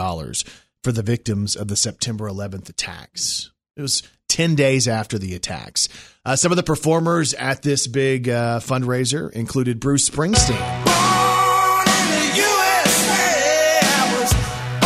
for 0.86 0.92
the 0.92 1.02
victims 1.02 1.56
of 1.56 1.66
the 1.66 1.74
September 1.74 2.30
11th 2.30 2.68
attacks. 2.68 3.50
It 3.76 3.82
was 3.82 4.04
10 4.28 4.54
days 4.54 4.86
after 4.86 5.18
the 5.18 5.34
attacks. 5.34 5.88
Uh, 6.24 6.36
some 6.36 6.52
of 6.52 6.56
the 6.56 6.62
performers 6.62 7.34
at 7.34 7.60
this 7.62 7.88
big 7.88 8.28
uh, 8.28 8.60
fundraiser 8.60 9.32
included 9.32 9.80
Bruce 9.80 10.08
Springsteen, 10.08 10.84
Born 10.84 11.88
in 11.88 12.06
the 12.14 12.36
USA. 12.36 13.80
I 13.82 14.14
was 14.14 14.32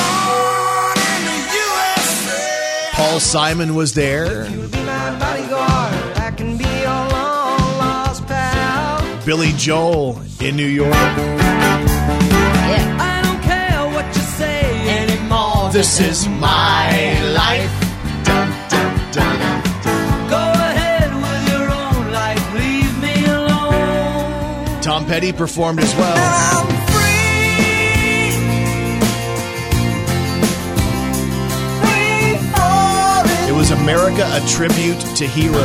born 0.01 0.96
in 1.05 1.22
the 1.28 1.40
USA. 1.59 2.90
Paul 2.94 3.20
Simon 3.20 3.74
was 3.74 3.92
there, 3.92 4.44
Be 4.46 4.57
my 4.57 5.18
bodyguard. 5.18 6.16
I 6.16 6.32
can 6.34 6.57
be 6.57 6.64
your 6.64 7.09
long 7.11 7.76
lost 7.76 8.26
pal. 8.26 9.26
Billy 9.26 9.53
Joel 9.59 10.22
in 10.40 10.57
New 10.57 10.64
York. 10.64 11.49
This 15.73 16.01
is 16.01 16.27
my 16.27 17.23
life. 17.33 17.71
Dun, 18.25 18.51
dun, 18.68 19.12
dun. 19.12 19.39
Go 20.29 20.37
ahead 20.37 21.14
with 21.14 21.49
your 21.49 21.71
own 21.71 22.11
life. 22.12 22.55
Leave 22.55 22.99
me 23.01 23.25
alone. 23.27 24.81
Tom 24.83 25.07
Petty 25.07 25.33
performed 25.33 25.79
as 25.79 25.95
well. 25.95 26.16
I'm 26.18 26.66
free. 26.91 27.31
Free. 31.79 32.35
It 33.49 33.55
was 33.57 33.71
America, 33.71 34.29
a 34.33 34.41
tribute 34.49 35.01
to 35.16 35.25
heroes. 35.25 35.57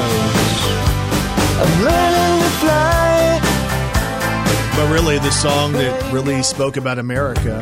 I'm 1.58 1.84
learning 1.84 2.44
to 2.44 2.50
fly. 2.62 3.42
But 4.76 4.88
really, 4.92 5.18
the 5.18 5.32
song 5.32 5.72
that 5.74 6.14
really 6.14 6.44
spoke 6.44 6.78
about 6.78 7.00
America. 7.00 7.60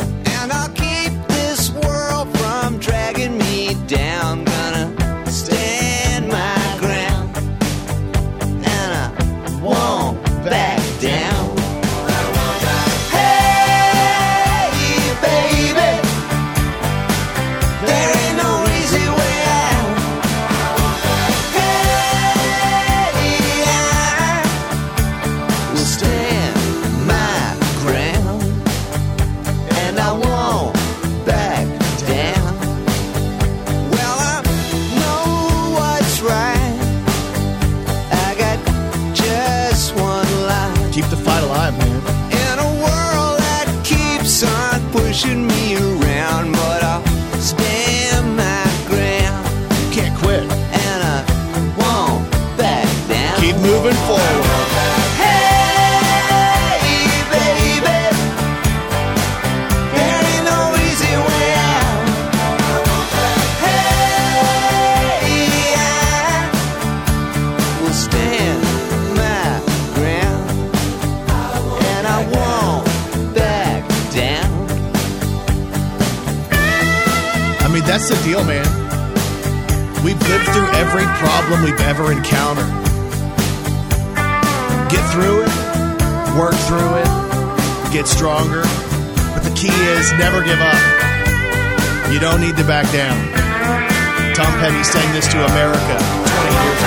Ever 82.04 82.12
encountered. 82.12 82.68
Get 84.90 85.04
through 85.12 85.44
it, 85.44 85.54
work 86.38 86.56
through 86.68 86.96
it, 87.00 87.08
get 87.94 88.08
stronger. 88.08 88.64
But 89.34 89.44
the 89.44 89.54
key 89.56 89.74
is 89.96 90.12
never 90.14 90.44
give 90.44 90.60
up. 90.60 90.82
You 92.12 92.20
don't 92.20 92.42
need 92.42 92.58
to 92.58 92.64
back 92.66 92.92
down. 92.92 93.16
Tom 94.36 94.52
Petty 94.60 94.84
sang 94.84 95.14
this 95.14 95.28
to 95.28 95.46
America 95.46 95.80
20 95.80 96.66
years 96.66 96.80
ago. 96.80 96.83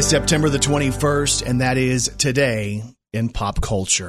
Is 0.00 0.08
September 0.08 0.48
the 0.48 0.58
21st, 0.58 1.46
and 1.46 1.60
that 1.60 1.76
is 1.76 2.10
today 2.16 2.82
in 3.12 3.28
pop 3.28 3.60
culture. 3.60 4.08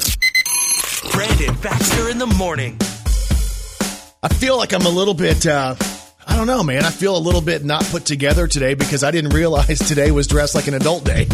Brandon 1.12 1.54
Baxter 1.62 2.10
in 2.10 2.18
the 2.18 2.28
morning. 2.28 2.78
I 4.24 4.30
feel 4.30 4.58
like 4.58 4.72
I'm 4.74 4.86
a 4.86 4.90
little 4.90 5.14
bit, 5.14 5.46
uh, 5.46 5.76
I 6.26 6.38
don't 6.38 6.48
know, 6.48 6.64
man. 6.64 6.86
I 6.86 6.92
feel 6.92 7.18
a 7.18 7.20
little 7.20 7.42
bit 7.42 7.66
not 7.66 7.84
put 7.84 8.06
together 8.06 8.48
today 8.48 8.74
because 8.74 9.04
I 9.04 9.12
didn't 9.12 9.34
realize 9.34 9.80
today 9.88 10.12
was 10.12 10.28
dressed 10.28 10.56
like 10.56 10.68
an 10.68 10.76
adult 10.76 11.04
day. 11.04 11.28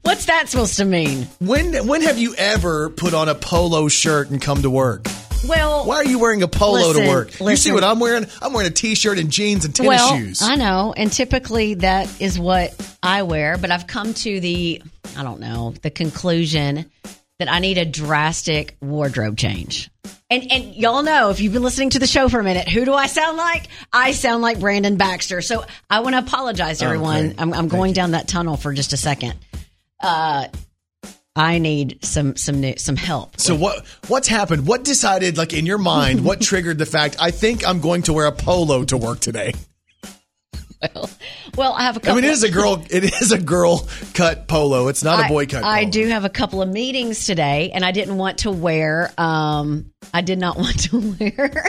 What's 0.00 0.24
that 0.24 0.48
supposed 0.48 0.78
to 0.78 0.86
mean? 0.86 1.26
When 1.40 1.86
when 1.86 2.00
have 2.00 2.16
you 2.16 2.34
ever 2.36 2.88
put 2.88 3.12
on 3.12 3.28
a 3.28 3.34
polo 3.34 3.88
shirt 3.88 4.30
and 4.30 4.40
come 4.40 4.62
to 4.62 4.70
work? 4.70 5.06
Well, 5.44 5.86
Why 5.86 5.96
are 5.96 6.04
you 6.04 6.18
wearing 6.18 6.42
a 6.42 6.48
polo 6.48 6.88
Listen, 6.88 7.02
to 7.04 7.08
work? 7.08 7.40
You 7.40 7.56
see 7.56 7.72
what 7.72 7.84
I'm 7.84 8.00
wearing? 8.00 8.26
I'm 8.40 8.52
wearing 8.52 8.68
a 8.68 8.74
t-shirt 8.74 9.18
and 9.18 9.30
jeans 9.30 9.64
and 9.64 9.74
tennis 9.74 9.88
well, 9.88 10.16
shoes. 10.16 10.42
I 10.42 10.56
know, 10.56 10.94
and 10.96 11.12
typically 11.12 11.74
that 11.74 12.20
is 12.20 12.38
what 12.38 12.74
I 13.02 13.22
wear, 13.22 13.58
but 13.58 13.70
I've 13.70 13.86
come 13.86 14.14
to 14.14 14.40
the 14.40 14.82
I 15.16 15.22
don't 15.22 15.40
know, 15.40 15.74
the 15.82 15.90
conclusion 15.90 16.90
that 17.38 17.50
I 17.50 17.58
need 17.58 17.78
a 17.78 17.84
drastic 17.84 18.76
wardrobe 18.80 19.36
change. 19.36 19.90
And 20.30 20.50
and 20.50 20.74
y'all 20.74 21.02
know 21.02 21.30
if 21.30 21.40
you've 21.40 21.52
been 21.52 21.62
listening 21.62 21.90
to 21.90 21.98
the 21.98 22.06
show 22.06 22.28
for 22.28 22.40
a 22.40 22.44
minute, 22.44 22.68
who 22.68 22.84
do 22.84 22.94
I 22.94 23.06
sound 23.06 23.36
like? 23.36 23.68
I 23.92 24.12
sound 24.12 24.42
like 24.42 24.58
Brandon 24.58 24.96
Baxter. 24.96 25.40
So 25.40 25.64
I 25.88 26.00
want 26.00 26.14
to 26.14 26.18
apologize 26.18 26.78
to 26.78 26.86
everyone. 26.86 27.26
Okay. 27.26 27.34
I'm, 27.38 27.54
I'm 27.54 27.68
going 27.68 27.92
down 27.92 28.12
that 28.12 28.26
tunnel 28.26 28.56
for 28.56 28.72
just 28.72 28.92
a 28.92 28.96
second. 28.96 29.34
Uh, 30.00 30.48
I 31.36 31.58
need 31.58 32.02
some 32.02 32.34
some 32.36 32.76
some 32.78 32.96
help. 32.96 33.38
So 33.38 33.54
what 33.54 33.86
what's 34.08 34.26
happened? 34.26 34.66
What 34.66 34.84
decided 34.84 35.36
like 35.36 35.52
in 35.52 35.66
your 35.66 35.78
mind? 35.78 36.24
what 36.24 36.40
triggered 36.50 36.78
the 36.78 36.86
fact? 36.86 37.16
I 37.20 37.30
think 37.30 37.66
I'm 37.68 37.80
going 37.80 38.02
to 38.02 38.14
wear 38.14 38.26
a 38.26 38.32
polo 38.32 38.84
to 38.84 38.96
work 38.96 39.20
today. 39.20 39.52
Well, 40.82 41.10
well, 41.56 41.72
I 41.72 41.82
have 41.82 41.96
a 41.96 42.00
I 42.00 42.02
couple. 42.02 42.12
I 42.12 42.20
mean, 42.20 42.24
it 42.24 42.32
is 42.32 42.42
a 42.42 42.50
girl. 42.50 42.84
It 42.90 43.04
is 43.20 43.32
a 43.32 43.38
girl 43.38 43.88
cut 44.14 44.46
polo. 44.46 44.88
It's 44.88 45.02
not 45.02 45.20
a 45.20 45.24
I- 45.24 45.28
boy 45.28 45.46
cut. 45.46 45.64
I 45.64 45.84
do 45.84 46.06
have 46.08 46.24
a 46.24 46.28
couple 46.28 46.60
of 46.60 46.68
meetings 46.68 47.26
today, 47.26 47.70
and 47.72 47.84
I 47.84 47.92
didn't 47.92 48.16
want 48.16 48.38
to 48.38 48.50
wear. 48.50 49.12
Um, 49.16 49.92
I 50.12 50.20
did 50.20 50.38
not 50.38 50.56
want 50.58 50.78
to 50.90 51.16
wear. 51.18 51.64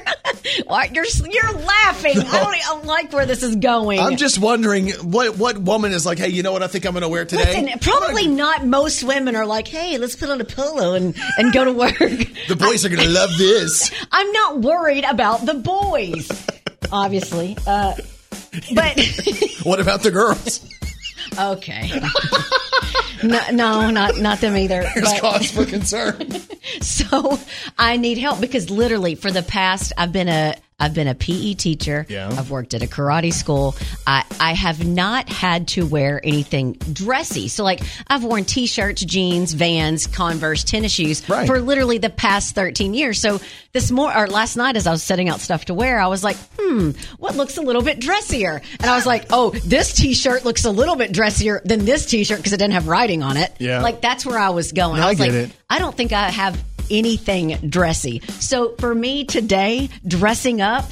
You're 0.94 1.06
you're 1.30 1.52
laughing? 1.54 2.18
I, 2.18 2.24
don't, 2.24 2.82
I 2.82 2.82
like 2.86 3.12
where 3.12 3.26
this 3.26 3.44
is 3.44 3.56
going. 3.58 4.00
I'm 4.00 4.18
just 4.18 4.40
wondering 4.40 4.90
what 4.92 5.38
what 5.38 5.58
woman 5.58 5.92
is 5.92 6.06
like. 6.06 6.18
Hey, 6.18 6.30
you 6.30 6.44
know 6.44 6.52
what? 6.52 6.64
I 6.64 6.68
think 6.68 6.86
I'm 6.86 6.94
going 6.94 7.02
to 7.04 7.10
wear 7.10 7.26
today. 7.26 7.62
Listen, 7.64 7.80
probably 7.80 8.28
not 8.28 8.66
most 8.66 9.04
women 9.04 9.36
are 9.36 9.46
like, 9.46 9.68
"Hey, 9.68 9.98
let's 9.98 10.16
put 10.16 10.30
on 10.30 10.40
a 10.42 10.46
polo 10.46 10.94
and 10.94 11.16
and 11.38 11.54
go 11.54 11.66
to 11.66 11.72
work." 11.74 11.98
the 12.48 12.56
boys 12.58 12.86
are 12.86 12.90
going 12.90 13.04
to 13.04 13.10
love 13.10 13.30
this. 13.38 13.92
I'm 14.12 14.32
not 14.32 14.60
worried 14.62 15.06
about 15.06 15.46
the 15.46 15.56
boys, 15.56 16.30
obviously. 16.92 17.58
Uh, 17.66 17.94
but 18.74 19.00
What 19.64 19.80
about 19.80 20.04
the 20.04 20.12
girls? 20.12 20.66
okay, 21.40 21.92
no, 23.24 23.42
no, 23.52 23.90
not 23.90 24.18
not 24.18 24.40
them 24.42 24.56
either. 24.58 24.82
There's 24.96 25.12
But- 25.14 25.22
cause 25.22 25.52
for 25.52 25.66
concern. 25.66 26.32
so 26.82 27.40
I 27.78 27.98
need 27.98 28.18
help 28.18 28.40
because 28.42 28.70
literally 28.70 29.16
for 29.16 29.32
the 29.32 29.44
past 29.44 29.94
I've 29.98 30.12
been 30.12 30.30
a 30.30 30.56
I've 30.80 30.94
been 30.94 31.08
a 31.08 31.16
PE 31.16 31.56
teacher. 31.56 32.06
Yeah. 32.08 32.30
I've 32.30 32.52
worked 32.52 32.76
at 32.76 32.84
a 32.84 32.86
karate 32.86 33.34
school. 33.34 33.76
I, 34.06 34.24
I 34.40 34.54
have 34.54 34.86
not 34.86 35.28
had 35.28 35.70
to 35.70 35.88
wear 35.88 36.22
anything 36.24 36.74
dressy. 36.74 37.48
So 37.48 37.64
like 37.64 37.82
I've 38.06 38.24
worn 38.24 38.46
t-shirts, 38.46 39.04
jeans, 39.04 39.54
Vans, 39.54 40.06
Converse, 40.06 40.64
tennis 40.64 40.92
shoes 40.92 41.28
Right. 41.28 41.48
for 41.48 41.60
literally 41.62 41.98
the 41.98 42.12
past 42.12 42.54
13 42.54 42.94
years. 42.94 43.20
So 43.20 43.40
this 43.74 43.90
more 43.90 44.16
or 44.16 44.28
last 44.28 44.56
night 44.56 44.76
as 44.76 44.86
I 44.86 44.92
was 44.92 45.02
setting 45.02 45.30
out 45.30 45.40
stuff 45.40 45.66
to 45.66 45.74
wear, 45.74 46.00
I 46.00 46.08
was 46.08 46.24
like, 46.24 46.38
"Hmm, 46.60 46.92
what 47.18 47.36
looks 47.36 47.58
a 47.58 47.62
little 47.64 47.82
bit 47.82 48.00
dressier?" 48.00 48.62
And 48.80 48.88
I 48.88 48.96
was 48.96 49.08
like, 49.08 49.26
"Oh, 49.32 49.50
this 49.66 49.94
t-shirt 49.94 50.46
looks 50.46 50.64
a 50.66 50.72
little 50.72 50.96
bit 50.96 51.12
dressier 51.12 51.60
than 51.66 51.86
this 51.86 52.06
t-shirt 52.06 52.38
because 52.38 52.54
it 52.54 52.58
didn't 52.68 52.82
have 52.82 52.88
writing 52.88 53.24
on 53.24 53.38
it." 53.38 53.52
Yeah. 53.60 53.82
Like 53.82 54.02
that's 54.02 54.26
where 54.26 54.38
I 54.38 54.50
was 54.50 54.72
going. 54.72 54.98
No, 54.98 55.04
I 55.04 55.08
I 55.08 55.10
was 55.10 55.18
get 55.18 55.24
like, 55.26 55.50
it. 55.50 55.52
I 55.70 55.80
don't 55.80 55.96
think 55.96 56.14
I 56.14 56.30
have 56.30 56.62
anything 56.90 57.70
dressy. 57.70 58.22
So 58.40 58.76
for 58.80 58.94
me 58.94 59.26
today, 59.26 59.90
dressing 60.06 60.62
up 60.62 60.86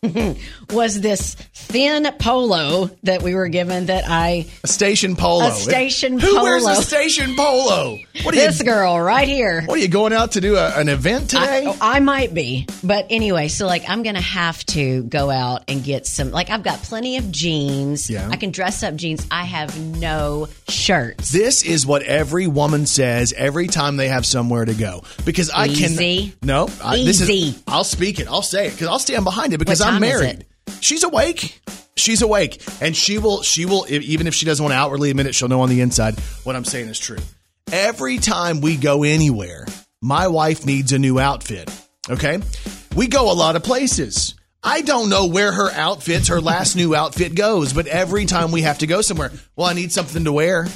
was 0.70 1.00
this 1.00 1.34
thin 1.34 2.06
polo 2.20 2.88
that 3.02 3.22
we 3.22 3.34
were 3.34 3.48
given 3.48 3.86
that 3.86 4.04
I 4.06 4.46
A 4.62 4.66
station 4.68 5.16
polo. 5.16 5.48
A 5.48 5.50
station 5.50 6.20
Who 6.20 6.40
wears 6.40 6.62
a 6.62 6.68
polo. 6.68 6.80
station 6.80 7.34
polo? 7.34 7.98
What 8.22 8.34
are 8.34 8.38
you? 8.38 8.46
this 8.46 8.62
girl 8.62 9.00
right 9.00 9.26
here. 9.26 9.62
What 9.62 9.76
are 9.76 9.82
you 9.82 9.88
going 9.88 10.12
out 10.12 10.32
to 10.32 10.40
do? 10.40 10.56
A, 10.56 10.78
an 10.78 10.88
event 10.88 11.30
today? 11.30 11.66
I, 11.80 11.96
I 11.96 12.00
might 12.00 12.32
be, 12.32 12.66
but 12.84 13.06
anyway, 13.10 13.48
so 13.48 13.66
like 13.66 13.88
I'm 13.88 14.04
gonna 14.04 14.20
have 14.20 14.64
to 14.66 15.02
go 15.02 15.30
out 15.30 15.64
and 15.66 15.82
get 15.82 16.06
some. 16.06 16.30
Like 16.30 16.50
I've 16.50 16.62
got 16.62 16.80
plenty 16.82 17.16
of 17.16 17.32
jeans. 17.32 18.08
Yeah. 18.08 18.28
I 18.30 18.36
can 18.36 18.52
dress 18.52 18.84
up 18.84 18.94
jeans. 18.94 19.26
I 19.32 19.44
have 19.44 19.76
no 19.80 20.46
shirts. 20.68 21.32
This 21.32 21.64
is 21.64 21.84
what 21.86 22.02
every 22.02 22.46
woman 22.46 22.86
says 22.86 23.34
every 23.36 23.66
time 23.66 23.96
they 23.96 24.08
have 24.08 24.24
somewhere 24.24 24.64
to 24.64 24.74
go. 24.74 25.02
Because 25.24 25.50
I 25.50 25.66
Easy. 25.66 26.30
can 26.30 26.38
no, 26.40 26.68
I, 26.84 26.96
this 26.98 27.20
is 27.20 27.28
Easy. 27.28 27.62
I'll 27.66 27.82
speak 27.82 28.20
it. 28.20 28.28
I'll 28.28 28.42
say 28.42 28.68
it 28.68 28.70
because 28.72 28.86
I'll 28.86 29.00
stand 29.00 29.24
behind 29.24 29.52
it 29.52 29.58
because 29.58 29.80
What 29.80 29.87
I'm 29.94 30.00
married. 30.00 30.46
She's 30.80 31.02
awake. 31.02 31.60
She's 31.96 32.22
awake, 32.22 32.62
and 32.80 32.96
she 32.96 33.18
will. 33.18 33.42
She 33.42 33.66
will. 33.66 33.84
Even 33.88 34.26
if 34.26 34.34
she 34.34 34.46
doesn't 34.46 34.62
want 34.62 34.72
to 34.72 34.78
outwardly 34.78 35.10
admit 35.10 35.26
it, 35.26 35.34
she'll 35.34 35.48
know 35.48 35.62
on 35.62 35.68
the 35.68 35.80
inside 35.80 36.18
what 36.44 36.54
I'm 36.54 36.64
saying 36.64 36.88
is 36.88 36.98
true. 36.98 37.18
Every 37.72 38.18
time 38.18 38.60
we 38.60 38.76
go 38.76 39.02
anywhere, 39.02 39.66
my 40.00 40.28
wife 40.28 40.64
needs 40.64 40.92
a 40.92 40.98
new 40.98 41.18
outfit. 41.18 41.70
Okay, 42.08 42.38
we 42.94 43.08
go 43.08 43.30
a 43.30 43.34
lot 43.34 43.56
of 43.56 43.64
places. 43.64 44.34
I 44.62 44.80
don't 44.80 45.08
know 45.08 45.26
where 45.26 45.52
her 45.52 45.70
outfits, 45.70 46.28
her 46.28 46.40
last 46.40 46.76
new 46.76 46.94
outfit 46.94 47.34
goes, 47.34 47.72
but 47.72 47.86
every 47.86 48.26
time 48.26 48.50
we 48.50 48.62
have 48.62 48.78
to 48.78 48.86
go 48.86 49.02
somewhere, 49.02 49.30
well, 49.56 49.68
I 49.68 49.72
need 49.72 49.92
something 49.92 50.24
to 50.24 50.32
wear. 50.32 50.66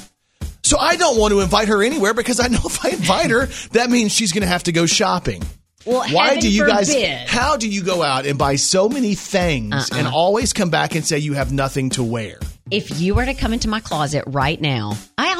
So 0.63 0.77
I 0.77 0.95
don't 0.95 1.19
want 1.19 1.33
to 1.33 1.41
invite 1.41 1.67
her 1.67 1.83
anywhere 1.83 2.13
because 2.13 2.39
I 2.39 2.47
know 2.47 2.61
if 2.63 2.85
I 2.85 2.89
invite 2.89 3.31
her, 3.31 3.47
that 3.71 3.89
means 3.89 4.13
she's 4.13 4.31
going 4.31 4.43
to 4.43 4.47
have 4.47 4.63
to 4.63 4.71
go 4.71 4.85
shopping. 4.85 5.43
Well, 5.85 6.07
Why 6.11 6.39
do 6.39 6.49
you 6.49 6.65
guys? 6.65 6.93
How 7.27 7.57
do 7.57 7.67
you 7.67 7.83
go 7.83 8.01
out 8.03 8.25
and 8.25 8.37
buy 8.37 8.55
so 8.55 8.87
many 8.89 9.15
things 9.15 9.73
Uh-uh. 9.73 9.97
and 9.97 10.07
always 10.07 10.53
come 10.53 10.69
back 10.69 10.95
and 10.95 11.05
say 11.05 11.19
you 11.19 11.33
have 11.33 11.51
nothing 11.51 11.89
to 11.91 12.03
wear? 12.03 12.37
if 12.71 12.99
you 12.99 13.13
were 13.13 13.25
to 13.25 13.33
come 13.33 13.53
into 13.53 13.67
my 13.67 13.79
closet 13.81 14.23
right 14.25 14.59
now, 14.59 14.93
I 15.17 15.33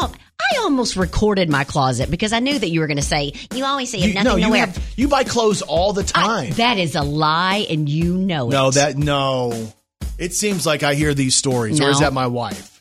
I 0.52 0.58
almost 0.60 0.98
recorded 0.98 1.50
my 1.50 1.64
closet 1.64 2.12
because 2.12 2.34
I 2.34 2.40
knew 2.40 2.60
that 2.60 2.68
you 2.70 2.82
were 2.82 2.88
going 2.88 2.98
to 2.98 3.02
say 3.04 3.34
you 3.56 3.64
always 3.66 3.90
say 3.90 4.00
you 4.00 4.14
have 4.14 4.26
nothing 4.26 4.42
no, 4.42 4.48
to 4.48 4.52
wear. 4.52 4.66
have 4.68 4.94
you 4.98 5.08
buy 5.08 5.24
clothes 5.24 5.62
all 5.62 5.94
the 5.94 6.02
I- 6.14 6.46
time. 6.48 6.54
that 6.56 6.78
is 6.78 6.96
a 6.96 7.02
lie, 7.02 7.66
and 7.70 7.88
you 7.88 8.18
know 8.18 8.50
it. 8.50 8.52
no, 8.52 8.72
that 8.72 8.98
no. 8.98 9.72
It 10.20 10.34
seems 10.34 10.66
like 10.66 10.84
I 10.84 10.94
hear 10.96 11.14
these 11.14 11.36
stories, 11.36 11.80
or 11.82 11.90
is 11.90 12.02
that 12.02 12.14
my 12.14 12.28
wife? 12.28 12.73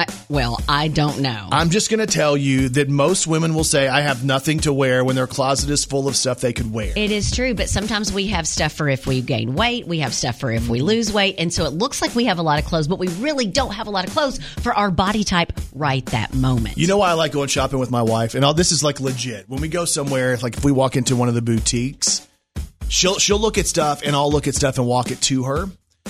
I, 0.00 0.06
well, 0.30 0.58
I 0.66 0.88
don't 0.88 1.20
know. 1.20 1.48
I'm 1.52 1.68
just 1.68 1.90
going 1.90 2.00
to 2.00 2.06
tell 2.06 2.34
you 2.34 2.70
that 2.70 2.88
most 2.88 3.26
women 3.26 3.54
will 3.54 3.64
say 3.64 3.86
I 3.86 4.00
have 4.00 4.24
nothing 4.24 4.60
to 4.60 4.72
wear 4.72 5.04
when 5.04 5.14
their 5.14 5.26
closet 5.26 5.68
is 5.68 5.84
full 5.84 6.08
of 6.08 6.16
stuff 6.16 6.40
they 6.40 6.54
could 6.54 6.72
wear. 6.72 6.92
It 6.96 7.10
is 7.10 7.30
true, 7.30 7.54
but 7.54 7.68
sometimes 7.68 8.10
we 8.10 8.28
have 8.28 8.48
stuff 8.48 8.72
for 8.72 8.88
if 8.88 9.06
we 9.06 9.20
gain 9.20 9.54
weight, 9.54 9.86
we 9.86 9.98
have 9.98 10.14
stuff 10.14 10.40
for 10.40 10.50
if 10.50 10.68
we 10.68 10.80
lose 10.80 11.12
weight, 11.12 11.34
and 11.38 11.52
so 11.52 11.66
it 11.66 11.74
looks 11.74 12.00
like 12.00 12.14
we 12.14 12.24
have 12.24 12.38
a 12.38 12.42
lot 12.42 12.58
of 12.58 12.64
clothes, 12.64 12.88
but 12.88 12.98
we 12.98 13.08
really 13.08 13.46
don't 13.46 13.74
have 13.74 13.88
a 13.88 13.90
lot 13.90 14.06
of 14.06 14.12
clothes 14.14 14.38
for 14.60 14.72
our 14.72 14.90
body 14.90 15.22
type 15.22 15.52
right 15.74 16.06
that 16.06 16.32
moment. 16.32 16.78
You 16.78 16.86
know 16.86 16.96
why 16.96 17.10
I 17.10 17.12
like 17.12 17.32
going 17.32 17.48
shopping 17.48 17.78
with 17.78 17.90
my 17.90 18.02
wife? 18.02 18.34
And 18.34 18.42
all 18.42 18.54
this 18.54 18.72
is 18.72 18.82
like 18.82 19.00
legit. 19.00 19.50
When 19.50 19.60
we 19.60 19.68
go 19.68 19.84
somewhere, 19.84 20.38
like 20.38 20.56
if 20.56 20.64
we 20.64 20.72
walk 20.72 20.96
into 20.96 21.14
one 21.14 21.28
of 21.28 21.34
the 21.34 21.42
boutiques, 21.42 22.26
she'll 22.88 23.18
she'll 23.18 23.38
look 23.38 23.58
at 23.58 23.66
stuff 23.66 24.00
and 24.02 24.16
I'll 24.16 24.32
look 24.32 24.48
at 24.48 24.54
stuff 24.54 24.78
and 24.78 24.86
walk 24.86 25.10
it 25.10 25.20
to 25.22 25.44
her 25.44 25.68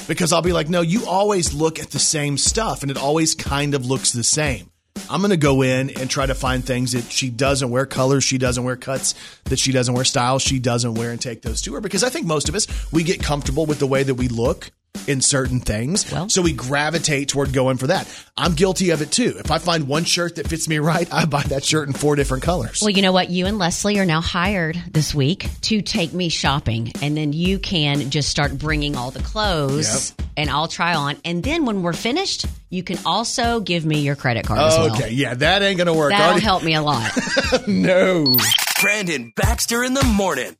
because 0.09 0.33
I'll 0.33 0.43
be 0.43 0.53
like, 0.53 0.69
"No, 0.69 0.81
you 0.81 1.07
always 1.07 1.53
look 1.53 1.79
at 1.79 1.91
the 1.91 1.99
same 1.99 2.39
stuff 2.39 2.83
and 2.83 2.91
it 2.91 2.97
always 2.97 3.35
kind 3.35 3.75
of 3.75 3.87
looks 3.87 4.13
the 4.13 4.25
same." 4.25 4.71
I'm 5.09 5.21
going 5.21 5.31
to 5.31 5.37
go 5.37 5.63
in 5.63 5.91
and 5.91 6.11
try 6.11 6.27
to 6.27 6.35
find 6.35 6.65
things 6.65 6.93
that 6.93 7.11
she 7.11 7.31
doesn't 7.31 7.71
wear, 7.71 7.87
colors 7.87 8.25
she 8.25 8.39
doesn't 8.39 8.63
wear, 8.63 8.77
cuts 8.77 9.15
that 9.45 9.59
she 9.59 9.73
doesn't 9.73 9.95
wear, 9.95 10.05
styles 10.05 10.43
she 10.43 10.59
doesn't 10.59 10.95
wear, 10.95 11.11
and 11.11 11.21
take 11.21 11.43
those 11.43 11.63
to 11.63 11.75
her 11.75 11.81
because 11.81 12.05
I 12.05 12.11
think 12.11 12.27
most 12.27 12.49
of 12.49 12.55
us 12.55 12.67
we 12.93 13.03
get 13.03 13.23
comfortable 13.23 13.67
with 13.67 13.79
the 13.79 13.87
way 13.87 14.03
that 14.03 14.15
we 14.15 14.29
look 14.29 14.71
in 15.07 15.21
certain 15.21 15.61
things. 15.61 16.11
Well- 16.11 16.29
so 16.29 16.43
we 16.43 16.53
gravitate 16.53 17.29
toward 17.29 17.53
going 17.53 17.77
for 17.79 17.87
that. 17.89 18.07
I'm 18.37 18.55
guilty 18.55 18.91
of 18.91 19.03
it 19.03 19.11
too. 19.11 19.35
If 19.39 19.51
I 19.51 19.59
find 19.59 19.89
one 19.89 20.05
shirt 20.05 20.37
that 20.37 20.49
fits 20.49 20.69
me 20.69 20.79
right, 20.79 21.09
I 21.13 21.25
buy 21.25 21.43
that 21.45 21.65
shirt 21.65 21.89
in 21.89 21.95
four 21.95 22.17
different 22.17 22.43
colors. 22.43 22.81
Well, 22.81 22.91
you 22.91 23.03
know 23.03 23.13
what? 23.13 23.31
You 23.31 23.47
and 23.47 23.59
Leslie 23.59 23.99
are 23.99 24.07
now 24.07 24.21
hired 24.21 24.81
this 24.91 25.15
week 25.15 25.49
to 25.63 25.83
take 25.83 26.13
me 26.13 26.29
shopping, 26.29 26.93
and 27.03 27.17
then 27.17 27.33
you 27.33 27.59
can 27.59 28.11
just 28.11 28.29
start 28.29 28.57
bringing 28.59 28.97
all 28.97 29.11
the 29.11 29.23
clothes, 29.23 30.15
and 30.37 30.49
I'll 30.51 30.69
try 30.69 30.95
on. 30.95 31.17
And 31.25 31.43
then 31.43 31.65
when 31.67 31.83
we're 31.83 31.93
finished, 31.93 32.47
you 32.69 32.83
can 32.83 32.99
also 33.05 33.61
give 33.61 33.85
me 33.85 34.01
your 34.01 34.17
credit 34.17 34.47
card 34.47 34.61
as 34.61 34.79
well. 34.79 34.95
Okay, 34.97 35.11
yeah, 35.11 35.35
that 35.35 35.63
ain't 35.63 35.79
gonna 35.79 35.95
work. 35.95 36.11
That'll 36.11 36.27
Already- 36.29 36.45
help 36.45 36.63
me 36.63 36.75
a 36.75 36.83
lot. 36.83 37.11
No. 37.67 38.37
Brandon 38.81 39.33
Baxter 39.37 39.83
in 39.85 39.95
the 39.95 40.05
morning. 40.05 40.57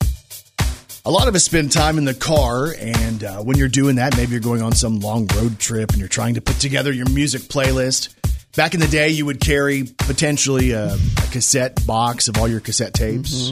A 1.03 1.09
lot 1.09 1.27
of 1.27 1.33
us 1.33 1.43
spend 1.43 1.71
time 1.71 1.97
in 1.97 2.05
the 2.05 2.13
car, 2.13 2.75
and 2.77 3.23
uh, 3.23 3.37
when 3.37 3.57
you're 3.57 3.67
doing 3.67 3.95
that, 3.95 4.15
maybe 4.17 4.33
you're 4.33 4.39
going 4.39 4.61
on 4.61 4.73
some 4.73 4.99
long 4.99 5.25
road 5.35 5.57
trip 5.57 5.89
and 5.89 5.97
you're 5.97 6.07
trying 6.07 6.35
to 6.35 6.41
put 6.41 6.59
together 6.59 6.91
your 6.91 7.09
music 7.09 7.41
playlist. 7.41 8.13
Back 8.55 8.75
in 8.75 8.79
the 8.79 8.87
day, 8.87 9.09
you 9.09 9.25
would 9.25 9.39
carry 9.39 9.85
potentially 9.97 10.71
a, 10.71 10.93
a 10.93 11.27
cassette 11.31 11.87
box 11.87 12.27
of 12.27 12.37
all 12.37 12.47
your 12.47 12.59
cassette 12.59 12.93
tapes. 12.93 13.49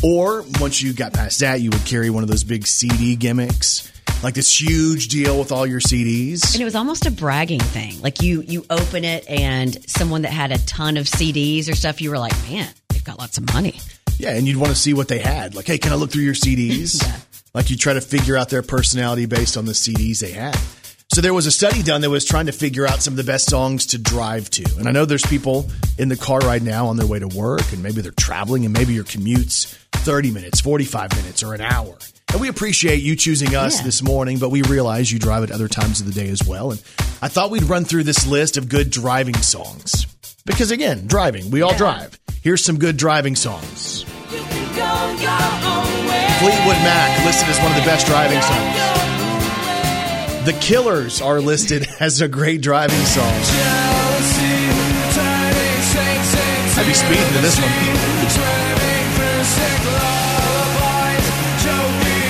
Or 0.00 0.44
once 0.60 0.80
you 0.80 0.92
got 0.92 1.12
past 1.12 1.40
that, 1.40 1.60
you 1.60 1.70
would 1.70 1.84
carry 1.84 2.08
one 2.08 2.22
of 2.22 2.28
those 2.28 2.44
big 2.44 2.68
CD 2.68 3.16
gimmicks, 3.16 3.90
like 4.22 4.34
this 4.34 4.60
huge 4.60 5.08
deal 5.08 5.40
with 5.40 5.50
all 5.50 5.66
your 5.66 5.80
CDs. 5.80 6.52
And 6.52 6.62
it 6.62 6.64
was 6.64 6.76
almost 6.76 7.04
a 7.04 7.10
bragging 7.10 7.58
thing. 7.58 8.00
Like 8.00 8.22
you, 8.22 8.42
you 8.42 8.64
open 8.70 9.04
it, 9.04 9.28
and 9.28 9.90
someone 9.90 10.22
that 10.22 10.30
had 10.30 10.52
a 10.52 10.58
ton 10.58 10.98
of 10.98 11.06
CDs 11.06 11.68
or 11.68 11.74
stuff, 11.74 12.00
you 12.00 12.10
were 12.10 12.18
like, 12.18 12.40
man, 12.48 12.68
they've 12.90 13.02
got 13.02 13.18
lots 13.18 13.38
of 13.38 13.52
money. 13.52 13.80
Yeah, 14.18 14.30
and 14.30 14.46
you'd 14.46 14.56
want 14.56 14.70
to 14.72 14.78
see 14.78 14.94
what 14.94 15.08
they 15.08 15.18
had. 15.18 15.54
Like, 15.54 15.66
hey, 15.66 15.78
can 15.78 15.92
I 15.92 15.96
look 15.96 16.10
through 16.10 16.24
your 16.24 16.34
CDs? 16.34 17.02
Like, 17.54 17.70
you 17.70 17.76
try 17.78 17.94
to 17.94 18.02
figure 18.02 18.36
out 18.36 18.50
their 18.50 18.60
personality 18.60 19.24
based 19.24 19.56
on 19.56 19.64
the 19.64 19.72
CDs 19.72 20.18
they 20.18 20.32
had. 20.32 20.54
So 21.14 21.22
there 21.22 21.32
was 21.32 21.46
a 21.46 21.50
study 21.50 21.82
done 21.82 22.02
that 22.02 22.10
was 22.10 22.26
trying 22.26 22.46
to 22.46 22.52
figure 22.52 22.86
out 22.86 23.00
some 23.00 23.14
of 23.14 23.16
the 23.16 23.24
best 23.24 23.48
songs 23.48 23.86
to 23.86 23.98
drive 23.98 24.50
to. 24.50 24.64
And 24.78 24.86
I 24.86 24.90
know 24.92 25.06
there's 25.06 25.24
people 25.24 25.64
in 25.96 26.10
the 26.10 26.18
car 26.18 26.40
right 26.40 26.60
now 26.60 26.88
on 26.88 26.98
their 26.98 27.06
way 27.06 27.18
to 27.18 27.28
work, 27.28 27.62
and 27.72 27.82
maybe 27.82 28.02
they're 28.02 28.12
traveling, 28.12 28.66
and 28.66 28.74
maybe 28.74 28.92
your 28.92 29.04
commute's 29.04 29.74
30 29.94 30.32
minutes, 30.32 30.60
45 30.60 31.16
minutes, 31.16 31.42
or 31.42 31.54
an 31.54 31.62
hour. 31.62 31.96
And 32.32 32.42
we 32.42 32.48
appreciate 32.48 32.96
you 33.02 33.16
choosing 33.16 33.54
us 33.56 33.78
Yeah. 33.78 33.84
this 33.84 34.02
morning, 34.02 34.36
but 34.38 34.50
we 34.50 34.60
realize 34.60 35.10
you 35.10 35.18
drive 35.18 35.42
at 35.42 35.50
other 35.50 35.68
times 35.68 36.00
of 36.00 36.06
the 36.06 36.12
day 36.12 36.28
as 36.28 36.44
well. 36.44 36.72
And 36.72 36.82
I 37.22 37.28
thought 37.28 37.50
we'd 37.50 37.62
run 37.62 37.86
through 37.86 38.04
this 38.04 38.26
list 38.26 38.58
of 38.58 38.68
good 38.68 38.90
driving 38.90 39.36
songs. 39.38 40.06
Because 40.44 40.70
again, 40.70 41.06
driving, 41.06 41.50
we 41.50 41.62
all 41.62 41.74
drive. 41.74 42.18
Here's 42.46 42.62
some 42.64 42.78
good 42.78 42.96
driving 42.96 43.34
songs. 43.34 44.04
Fleetwood 44.04 44.78
Mac 46.86 47.24
listed 47.26 47.48
as 47.48 47.58
one 47.58 47.72
of 47.72 47.76
the 47.76 47.82
best 47.84 48.06
driving 48.06 48.40
songs. 48.40 48.76
The 50.46 50.52
Killers 50.60 51.20
are 51.20 51.40
listed 51.40 51.88
as 51.98 52.20
a 52.20 52.28
great 52.28 52.60
driving 52.60 53.04
song. 53.04 53.32
I'd 56.76 56.84
be 56.86 56.94
speeding 56.94 57.26
to 57.32 57.40
this 57.40 57.58
one. 57.58 57.68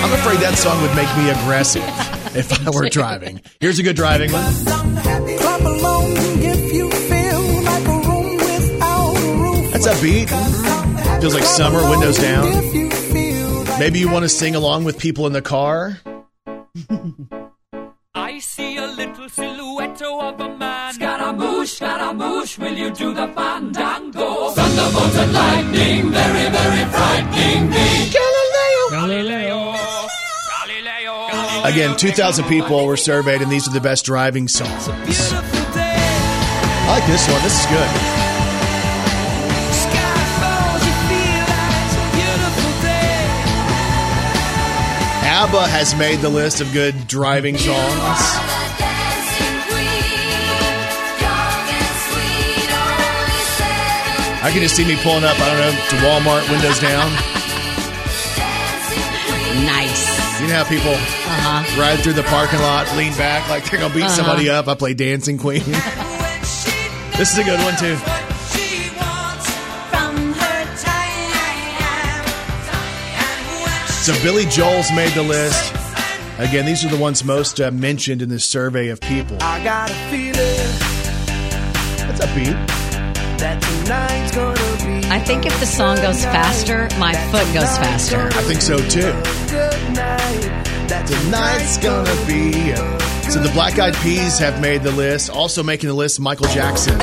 I'm 0.03 0.13
afraid 0.13 0.39
that 0.39 0.57
song 0.57 0.81
would 0.81 0.95
make 0.95 1.15
me 1.15 1.29
aggressive 1.29 1.83
if 2.35 2.65
I 2.65 2.71
were 2.71 2.89
driving. 2.97 3.39
Here's 3.59 3.77
a 3.77 3.83
good 3.83 3.95
driving 3.95 4.31
one. 4.31 4.51
That's 9.77 10.01
upbeat. 10.01 11.21
Feels 11.21 11.35
like 11.35 11.43
summer, 11.43 11.87
windows 11.87 12.17
down. 12.17 12.47
If 12.47 12.73
you 12.73 12.89
feel 12.89 13.63
like 13.63 13.79
Maybe 13.79 13.99
you 13.99 14.09
want 14.09 14.23
to 14.23 14.29
sing 14.29 14.55
along 14.55 14.85
with 14.85 14.97
people 14.97 15.27
in 15.27 15.33
the 15.33 15.41
car. 15.43 15.99
I 18.15 18.39
see 18.39 18.77
a 18.77 18.87
little 18.87 19.29
silhouette 19.29 20.01
of 20.01 20.39
a 20.39 20.57
man. 20.57 20.93
Scaramouche, 20.93 21.73
Scaramouche, 21.73 22.57
will 22.57 22.73
you 22.73 22.89
do 22.89 23.13
the 23.13 23.27
fandango? 23.27 24.49
Thunderbolt 24.49 25.15
and 25.15 25.33
lightning, 25.33 26.09
very, 26.09 26.49
very 26.49 26.85
frightening 26.89 27.69
me. 27.69 28.09
Galileo, 28.09 28.89
Galileo, 28.89 29.75
Galileo. 30.65 31.63
Again, 31.65 31.95
2,000 31.97 32.45
people 32.45 32.83
were 32.87 32.97
surveyed, 32.97 33.43
and 33.43 33.51
these 33.51 33.67
are 33.67 33.73
the 33.73 33.81
best 33.81 34.05
driving 34.05 34.47
songs. 34.47 34.87
I 34.89 34.95
like 36.89 37.05
this 37.05 37.29
one. 37.29 37.43
This 37.43 37.59
is 37.59 37.65
good. 37.67 38.26
ABBA 45.37 45.67
has 45.67 45.93
made 45.95 46.19
the 46.19 46.29
list 46.29 46.61
of 46.61 46.73
good 46.73 47.07
driving 47.07 47.57
songs. 47.57 48.37
I 54.39 54.51
can 54.51 54.61
just 54.61 54.75
see 54.75 54.85
me 54.85 54.95
pulling 55.03 55.23
up, 55.25 55.35
I 55.39 55.45
don't 55.49 55.59
know, 55.59 55.71
to 55.73 55.95
Walmart, 56.05 56.49
windows 56.49 56.79
down. 56.79 57.11
Nice. 59.65 60.07
You 60.39 60.47
know 60.47 60.63
how 60.63 60.69
people 60.69 60.93
Uh-huh. 60.93 61.81
ride 61.81 61.99
through 61.99 62.13
the 62.13 62.23
parking 62.23 62.59
lot, 62.59 62.87
lean 62.95 63.11
back 63.17 63.49
like 63.49 63.65
they're 63.65 63.79
going 63.79 63.91
to 63.91 63.97
beat 63.97 64.05
Uh-huh. 64.05 64.15
somebody 64.15 64.49
up. 64.49 64.67
I 64.67 64.75
play 64.75 64.93
Dancing 64.93 65.37
Queen. 65.37 65.63
This 67.17 67.31
is 67.33 67.39
a 67.39 67.43
good 67.43 67.59
one, 67.61 67.75
too. 67.77 67.97
So 74.07 74.13
Billy 74.23 74.45
Joel's 74.45 74.89
made 74.93 75.11
the 75.11 75.21
list. 75.21 75.73
Again, 76.39 76.65
these 76.65 76.85
are 76.85 76.87
the 76.87 76.95
ones 76.95 77.25
most 77.25 77.59
uh, 77.59 77.71
mentioned 77.71 78.21
in 78.21 78.29
this 78.29 78.45
survey 78.45 78.87
of 78.87 79.01
people. 79.01 79.35
I 79.41 79.61
got 79.61 79.91
a 79.91 79.93
feeling 80.09 80.33
That's 82.07 82.23
a 82.23 82.27
beat. 82.33 82.55
that 83.37 83.61
tonight's 83.61 84.33
gonna 84.33 85.01
be 85.01 85.09
I 85.09 85.19
think 85.19 85.45
if 85.45 85.59
the 85.59 85.65
song 85.65 85.97
goes 85.97 86.23
faster, 86.23 86.87
my 86.97 87.15
foot 87.31 87.53
goes 87.53 87.77
faster. 87.79 88.27
I 88.27 88.43
think 88.43 88.61
so, 88.61 88.77
too. 88.77 89.11
good 89.51 89.93
night. 89.93 90.63
That 90.87 91.05
Tonight's 91.05 91.77
gonna 91.77 92.15
be. 92.25 92.75
So 93.29 93.43
the 93.43 93.51
Black 93.51 93.77
Eyed 93.77 93.93
Peas 93.95 94.39
have 94.39 94.61
made 94.61 94.83
the 94.83 94.91
list. 94.91 95.29
Also 95.29 95.63
making 95.63 95.89
the 95.89 95.93
list, 95.93 96.21
Michael 96.21 96.47
Jackson. 96.47 96.97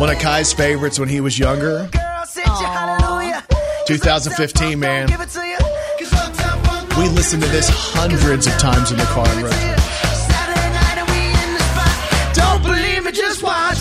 One 0.00 0.08
of 0.08 0.18
Kai's 0.18 0.50
favorites 0.52 0.98
when 0.98 1.10
he 1.10 1.20
was 1.20 1.38
younger. 1.38 1.86
Girl, 1.92 2.24
sit 2.26 2.44
hallelujah. 2.46 3.44
2015, 3.86 4.78
man. 4.80 5.08
Give 5.08 5.20
it 5.20 5.28
to 5.28 5.46
you. 5.46 5.58
'Cause 5.98 6.12
uptown 6.14 6.62
funk 6.64 6.96
We 6.96 7.08
listened 7.08 7.42
to 7.42 7.48
this 7.50 7.68
hundreds 7.68 8.46
of 8.46 8.56
times 8.56 8.90
in 8.90 8.96
the 8.96 9.04
car 9.04 9.26
and 9.28 9.42
road 9.42 9.52
trip. 9.52 9.80
Saturday 10.30 10.70
night 10.80 10.98
and 11.02 11.08
we 11.10 11.20
in 11.42 11.50
the. 11.54 12.40
Don't 12.40 12.62
believe 12.62 13.04
me, 13.04 13.12
just 13.12 13.42
watch. 13.42 13.76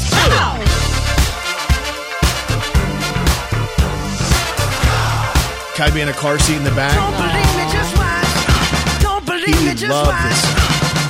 Kai 5.76 5.90
be 5.92 6.02
in 6.02 6.10
a 6.10 6.14
car 6.14 6.38
seat 6.40 6.58
in 6.58 6.64
the 6.66 6.70
Don't 6.72 6.76
back. 6.76 6.94
believe 7.24 7.56
me, 7.56 7.66
just 7.72 7.98
watch. 7.98 9.02
Don't 9.02 9.26
believe 9.26 9.56
He 9.60 9.66
me, 9.70 9.74
just 9.74 10.06
watch. 10.06 10.24
this. 10.28 10.42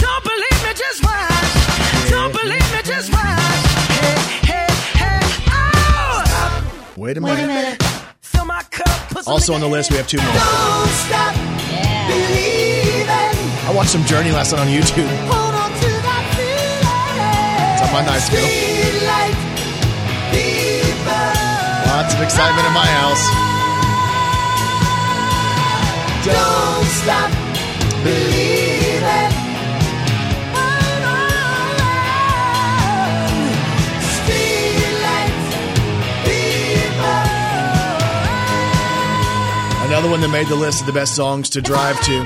Don't 0.05 0.23
believe 0.23 0.59
me, 0.65 0.71
just 0.83 1.03
watch. 1.03 2.11
Don't 2.11 2.31
believe 2.33 2.67
me, 2.73 2.81
just 2.85 3.11
watch. 3.11 3.38
Wait 6.99 7.17
a 7.17 7.21
Wait 7.21 7.31
a 7.31 7.47
minute. 7.47 7.47
minute. 7.47 7.83
Fill 8.19 8.43
my 8.43 8.61
cup, 8.63 8.91
put 9.09 9.25
Also 9.25 9.53
on 9.53 9.61
the 9.61 9.67
list, 9.67 9.89
we 9.89 9.95
have 9.95 10.05
two 10.07 10.17
more. 10.17 10.27
Don't 10.35 10.91
stop 11.07 11.31
believing. 12.11 13.07
I 13.07 13.71
watched 13.73 13.91
some 13.91 14.03
Journey 14.03 14.31
last 14.31 14.51
night 14.51 14.59
on 14.59 14.67
YouTube. 14.67 15.07
Hold 15.31 15.55
on 15.55 15.71
to 15.79 15.89
that 16.03 16.23
feeling. 16.35 17.71
It's 17.71 17.83
on 17.87 17.91
my 17.95 18.03
night 18.03 18.19
scale. 18.19 18.43
Sweet 18.43 18.99
like 19.07 19.31
people. 20.35 21.87
Lots 21.87 22.13
of 22.15 22.19
excitement 22.19 22.67
in 22.67 22.73
my 22.75 22.85
house. 22.99 23.23
Another 40.09 40.23
one 40.23 40.31
that 40.31 40.39
made 40.39 40.47
the 40.47 40.55
list 40.55 40.81
of 40.81 40.87
the 40.87 40.93
best 40.93 41.15
songs 41.15 41.51
to 41.51 41.61
drive 41.61 41.95
to. 42.01 42.23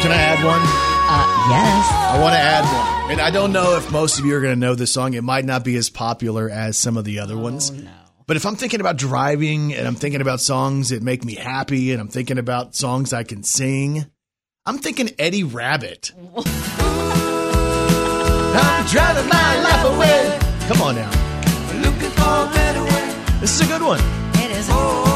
Can 0.00 0.10
I 0.10 0.16
add 0.16 0.42
one? 0.42 0.62
Uh, 1.04 1.26
yes. 1.50 1.92
I 1.92 2.18
want 2.22 2.32
to 2.32 2.38
add 2.38 2.64
one. 2.64 3.10
And 3.12 3.20
I 3.20 3.30
don't 3.30 3.52
know 3.52 3.76
if 3.76 3.92
most 3.92 4.18
of 4.18 4.24
you 4.24 4.34
are 4.36 4.40
going 4.40 4.54
to 4.54 4.58
know 4.58 4.74
this 4.74 4.90
song. 4.90 5.12
It 5.12 5.22
might 5.22 5.44
not 5.44 5.66
be 5.66 5.76
as 5.76 5.90
popular 5.90 6.48
as 6.48 6.78
some 6.78 6.96
of 6.96 7.04
the 7.04 7.18
other 7.18 7.36
ones. 7.36 7.70
But 8.28 8.36
if 8.36 8.44
I'm 8.44 8.56
thinking 8.56 8.80
about 8.80 8.96
driving 8.98 9.72
and 9.72 9.88
I'm 9.88 9.94
thinking 9.94 10.20
about 10.20 10.42
songs 10.42 10.90
that 10.90 11.02
make 11.02 11.24
me 11.24 11.34
happy 11.34 11.92
and 11.92 12.00
I'm 12.00 12.08
thinking 12.08 12.36
about 12.36 12.74
songs 12.74 13.14
I 13.14 13.22
can 13.22 13.42
sing, 13.42 14.04
I'm 14.66 14.76
thinking 14.76 15.08
Eddie 15.18 15.44
Rabbitt. 15.44 16.12
I'm 18.54 18.86
driving 18.86 19.28
my 19.30 19.62
life 19.62 19.84
away. 19.86 20.38
Come 20.68 20.82
on 20.82 20.96
now. 20.96 21.10
Looking 21.80 22.10
for 22.10 22.22
a 22.22 22.50
better 22.52 22.84
way 22.84 23.40
This 23.40 23.58
is 23.58 23.62
a 23.62 23.66
good 23.66 23.80
one. 23.80 24.00
It 24.34 24.50
is. 24.50 25.07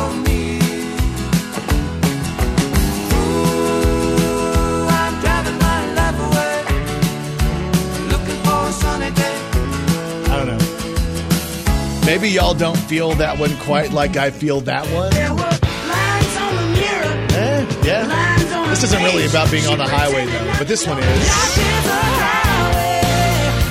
Maybe 12.05 12.29
y'all 12.29 12.55
don't 12.55 12.77
feel 12.77 13.15
that 13.15 13.39
one 13.39 13.57
quite 13.59 13.93
like 13.93 14.17
I 14.17 14.31
feel 14.31 14.61
that 14.63 14.85
one. 14.89 15.11
There 15.13 15.31
were 15.31 15.39
lines 15.39 16.37
on 16.37 16.57
the 16.57 16.67
mirror. 16.81 17.27
Eh, 17.31 17.67
yeah. 17.85 18.69
This 18.71 18.83
isn't 18.85 19.03
really 19.03 19.27
about 19.27 19.51
being 19.51 19.67
on 19.67 19.79
the 19.79 19.87
highway 19.87 20.27
though, 20.27 20.55
but 20.59 20.67
this 20.67 20.87
one 20.87 20.99
is. 20.99 21.05
Life 21.05 21.59
is 21.59 21.87
a 21.87 22.03
highway. 22.19 23.01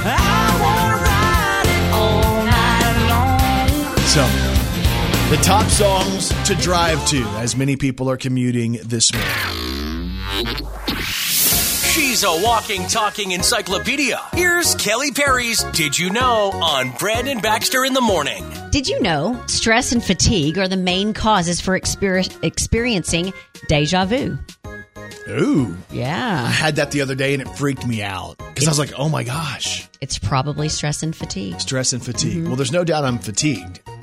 I 0.05 0.59
wanna 0.61 0.97
ride 1.03 1.67
it 1.67 1.83
all 1.93 2.45
night 2.45 2.97
long. 3.09 3.97
So, 4.07 4.23
the 5.35 5.41
top 5.43 5.69
songs 5.69 6.29
to 6.47 6.55
drive 6.55 7.05
to 7.07 7.23
as 7.39 7.55
many 7.57 7.75
people 7.75 8.09
are 8.09 8.17
commuting 8.17 8.79
this 8.83 9.13
morning. 9.13 9.70
She's 11.93 12.23
a 12.23 12.31
walking, 12.41 12.87
talking 12.87 13.31
encyclopedia. 13.31 14.17
Here's 14.33 14.75
Kelly 14.75 15.11
Perry's 15.11 15.61
Did 15.73 15.97
You 15.99 16.09
Know 16.09 16.51
on 16.53 16.91
Brandon 16.97 17.39
Baxter 17.39 17.83
in 17.83 17.93
the 17.93 17.99
Morning. 18.01 18.45
Did 18.71 18.87
you 18.87 19.01
know 19.01 19.41
stress 19.47 19.91
and 19.91 20.01
fatigue 20.03 20.57
are 20.57 20.69
the 20.69 20.77
main 20.77 21.13
causes 21.13 21.59
for 21.59 21.77
exper- 21.77 22.33
experiencing 22.43 23.33
deja 23.67 24.05
vu? 24.05 24.37
Ooh. 25.29 25.75
Yeah. 25.91 26.43
I 26.45 26.49
had 26.49 26.77
that 26.77 26.91
the 26.91 27.01
other 27.01 27.15
day 27.15 27.33
and 27.33 27.41
it 27.41 27.49
freaked 27.49 27.85
me 27.85 28.01
out 28.01 28.37
because 28.37 28.67
I 28.67 28.71
was 28.71 28.79
like, 28.79 28.93
oh 28.97 29.09
my 29.09 29.23
gosh, 29.25 29.87
It's 29.99 30.17
probably 30.17 30.69
stress 30.69 31.03
and 31.03 31.13
fatigue. 31.15 31.59
stress 31.59 31.91
and 31.91 32.03
fatigue. 32.03 32.37
Mm-hmm. 32.37 32.47
Well, 32.47 32.55
there's 32.55 32.71
no 32.71 32.85
doubt 32.85 33.03
I'm 33.03 33.19
fatigued. 33.19 33.81
I 33.85 33.93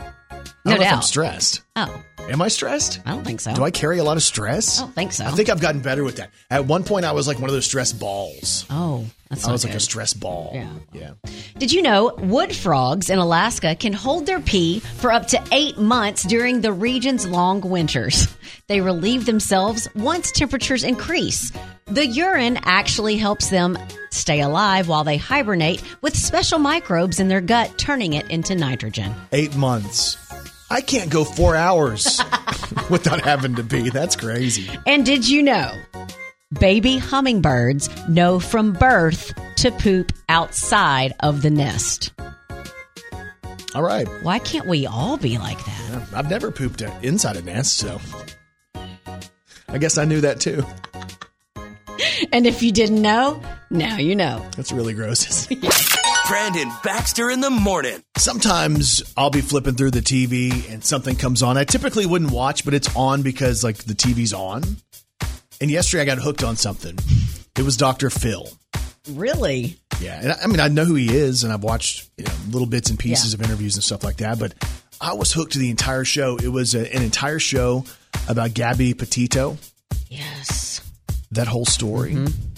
No 0.67 0.73
don't 0.73 0.75
know 0.75 0.75
if 0.75 0.81
I'm 0.93 0.95
doubt. 0.97 1.05
stressed. 1.05 1.63
Oh, 1.77 2.03
Am 2.29 2.43
I 2.43 2.49
stressed? 2.49 3.01
I 3.07 3.13
don't 3.13 3.25
think 3.25 3.41
so. 3.41 3.55
Do 3.55 3.65
I 3.65 3.71
carry 3.71 3.99
a 3.99 4.05
lot 4.05 4.17
of 4.17 4.23
stress? 4.23 4.79
I 4.79 4.83
don't 4.83 4.95
think 4.95 5.13
so. 5.13 5.25
I 5.25 5.31
think 5.31 5.49
I've 5.49 5.61
gotten 5.61 5.81
better 5.81 6.05
with 6.05 6.17
that. 6.17 6.31
At 6.51 6.67
one 6.67 6.85
point, 6.85 7.05
I 7.07 7.13
was 7.13 7.27
like 7.27 7.39
one 7.39 7.49
of 7.49 7.55
those 7.55 7.65
stress 7.65 7.93
balls. 7.93 8.67
Oh, 8.69 9.07
That's 9.31 9.47
I 9.47 9.53
was 9.53 9.65
like 9.65 9.75
a 9.75 9.81
stress 9.81 10.13
ball. 10.13 10.51
Yeah. 10.55 10.73
Yeah. 10.93 11.31
Did 11.59 11.73
you 11.73 11.81
know 11.83 12.15
wood 12.19 12.55
frogs 12.55 13.09
in 13.09 13.19
Alaska 13.19 13.75
can 13.75 13.93
hold 13.93 14.27
their 14.27 14.41
pee 14.41 14.81
for 14.81 15.11
up 15.11 15.27
to 15.29 15.43
eight 15.53 15.79
months 15.79 16.25
during 16.25 16.61
the 16.61 16.73
region's 16.73 17.27
long 17.27 17.61
winters? 17.63 18.29
They 18.67 18.83
relieve 18.83 19.25
themselves 19.25 19.89
once 19.95 20.31
temperatures 20.31 20.85
increase. 20.85 21.53
The 21.87 22.07
urine 22.07 22.59
actually 22.65 23.17
helps 23.17 23.49
them 23.49 23.79
stay 24.11 24.41
alive 24.43 24.89
while 24.89 25.05
they 25.05 25.17
hibernate 25.17 25.83
with 26.03 26.15
special 26.15 26.59
microbes 26.59 27.19
in 27.19 27.29
their 27.29 27.41
gut, 27.41 27.79
turning 27.79 28.13
it 28.13 28.31
into 28.31 28.55
nitrogen. 28.55 29.15
Eight 29.33 29.57
months. 29.57 30.19
I 30.71 30.81
can't 30.81 31.11
go 31.11 31.25
four 31.25 31.57
hours 31.57 32.21
without 32.91 33.23
having 33.23 33.55
to 33.57 33.65
pee. 33.65 33.89
That's 33.91 34.17
crazy. 34.17 34.69
And 34.87 35.05
did 35.05 35.29
you 35.29 35.43
know 35.43 35.73
baby 36.61 36.99
hummingbirds 36.99 37.89
know 38.09 38.39
from 38.39 38.73
birth 38.73 39.33
to 39.57 39.71
poop 39.71 40.13
outside 40.29 41.15
of 41.21 41.43
the 41.43 41.51
nest? 41.51 42.13
All 43.75 43.83
right. 43.83 44.09
Why 44.23 44.39
can't 44.39 44.67
we 44.67 44.87
all 44.87 45.17
be 45.17 45.39
like 45.39 45.63
that? 45.65 46.03
I've 46.15 46.31
never 46.31 46.51
pooped 46.51 46.83
inside 47.03 47.37
a 47.37 47.43
nest, 47.43 47.77
so 47.77 48.01
I 49.69 49.79
guess 49.79 49.99
I 49.99 50.05
knew 50.05 50.21
that 50.23 50.41
too. 50.41 50.65
And 52.33 52.47
if 52.47 52.63
you 52.63 52.73
didn't 52.73 53.01
know, 53.01 53.43
now 53.71 53.97
you 53.97 54.17
know. 54.17 54.45
That's 54.57 54.73
really 54.73 54.95
gross. 54.95 55.49
Brandon 56.29 56.71
Baxter 56.85 57.31
in 57.31 57.41
the 57.41 57.49
morning. 57.49 58.03
Sometimes 58.19 59.03
I'll 59.17 59.31
be 59.31 59.41
flipping 59.41 59.77
through 59.77 59.93
the 59.93 60.01
TV 60.01 60.71
and 60.71 60.85
something 60.85 61.17
comes 61.17 61.43
on. 61.43 61.57
I 61.57 61.65
typically 61.65 62.05
wouldn't 62.05 62.31
watch, 62.31 62.67
but 62.67 62.75
it's 62.75 62.95
on 62.95 63.23
because 63.23 63.65
like 63.65 63.79
the 63.79 63.95
TV's 63.95 64.35
on. 64.35 64.63
And 65.63 65.71
yesterday 65.71 66.03
I 66.03 66.05
got 66.05 66.19
hooked 66.19 66.45
on 66.45 66.57
something. 66.57 66.99
It 67.57 67.63
was 67.63 67.79
Dr. 67.79 68.11
Phil. 68.11 68.47
Really? 69.11 69.79
Yeah, 70.01 70.21
and 70.21 70.33
I, 70.33 70.37
I 70.45 70.47
mean 70.49 70.61
I 70.61 70.69
know 70.69 70.85
who 70.85 70.97
he 70.97 71.17
is, 71.17 71.45
and 71.45 71.53
I've 71.53 71.63
watched 71.63 72.11
you 72.19 72.25
know, 72.25 72.33
little 72.51 72.69
bits 72.69 72.91
and 72.91 72.99
pieces 72.99 73.33
of 73.33 73.41
interviews 73.41 73.77
and 73.77 73.83
stuff 73.83 74.05
like 74.05 74.19
that. 74.19 74.39
But 74.39 74.53
I 75.01 75.15
was 75.15 75.33
hooked 75.33 75.55
to 75.55 75.59
the 75.59 75.71
entire 75.71 76.05
show. 76.05 76.37
It 76.37 76.49
was 76.49 76.75
a, 76.75 76.95
an 76.95 77.03
entire 77.03 77.39
show 77.39 77.87
about 78.29 78.53
Gabby 78.53 78.93
Petito. 78.93 79.57
Yes. 80.11 80.83
That 81.31 81.49
whole 81.49 81.65
story. 81.65 82.13
Mm-hmm. 82.13 82.58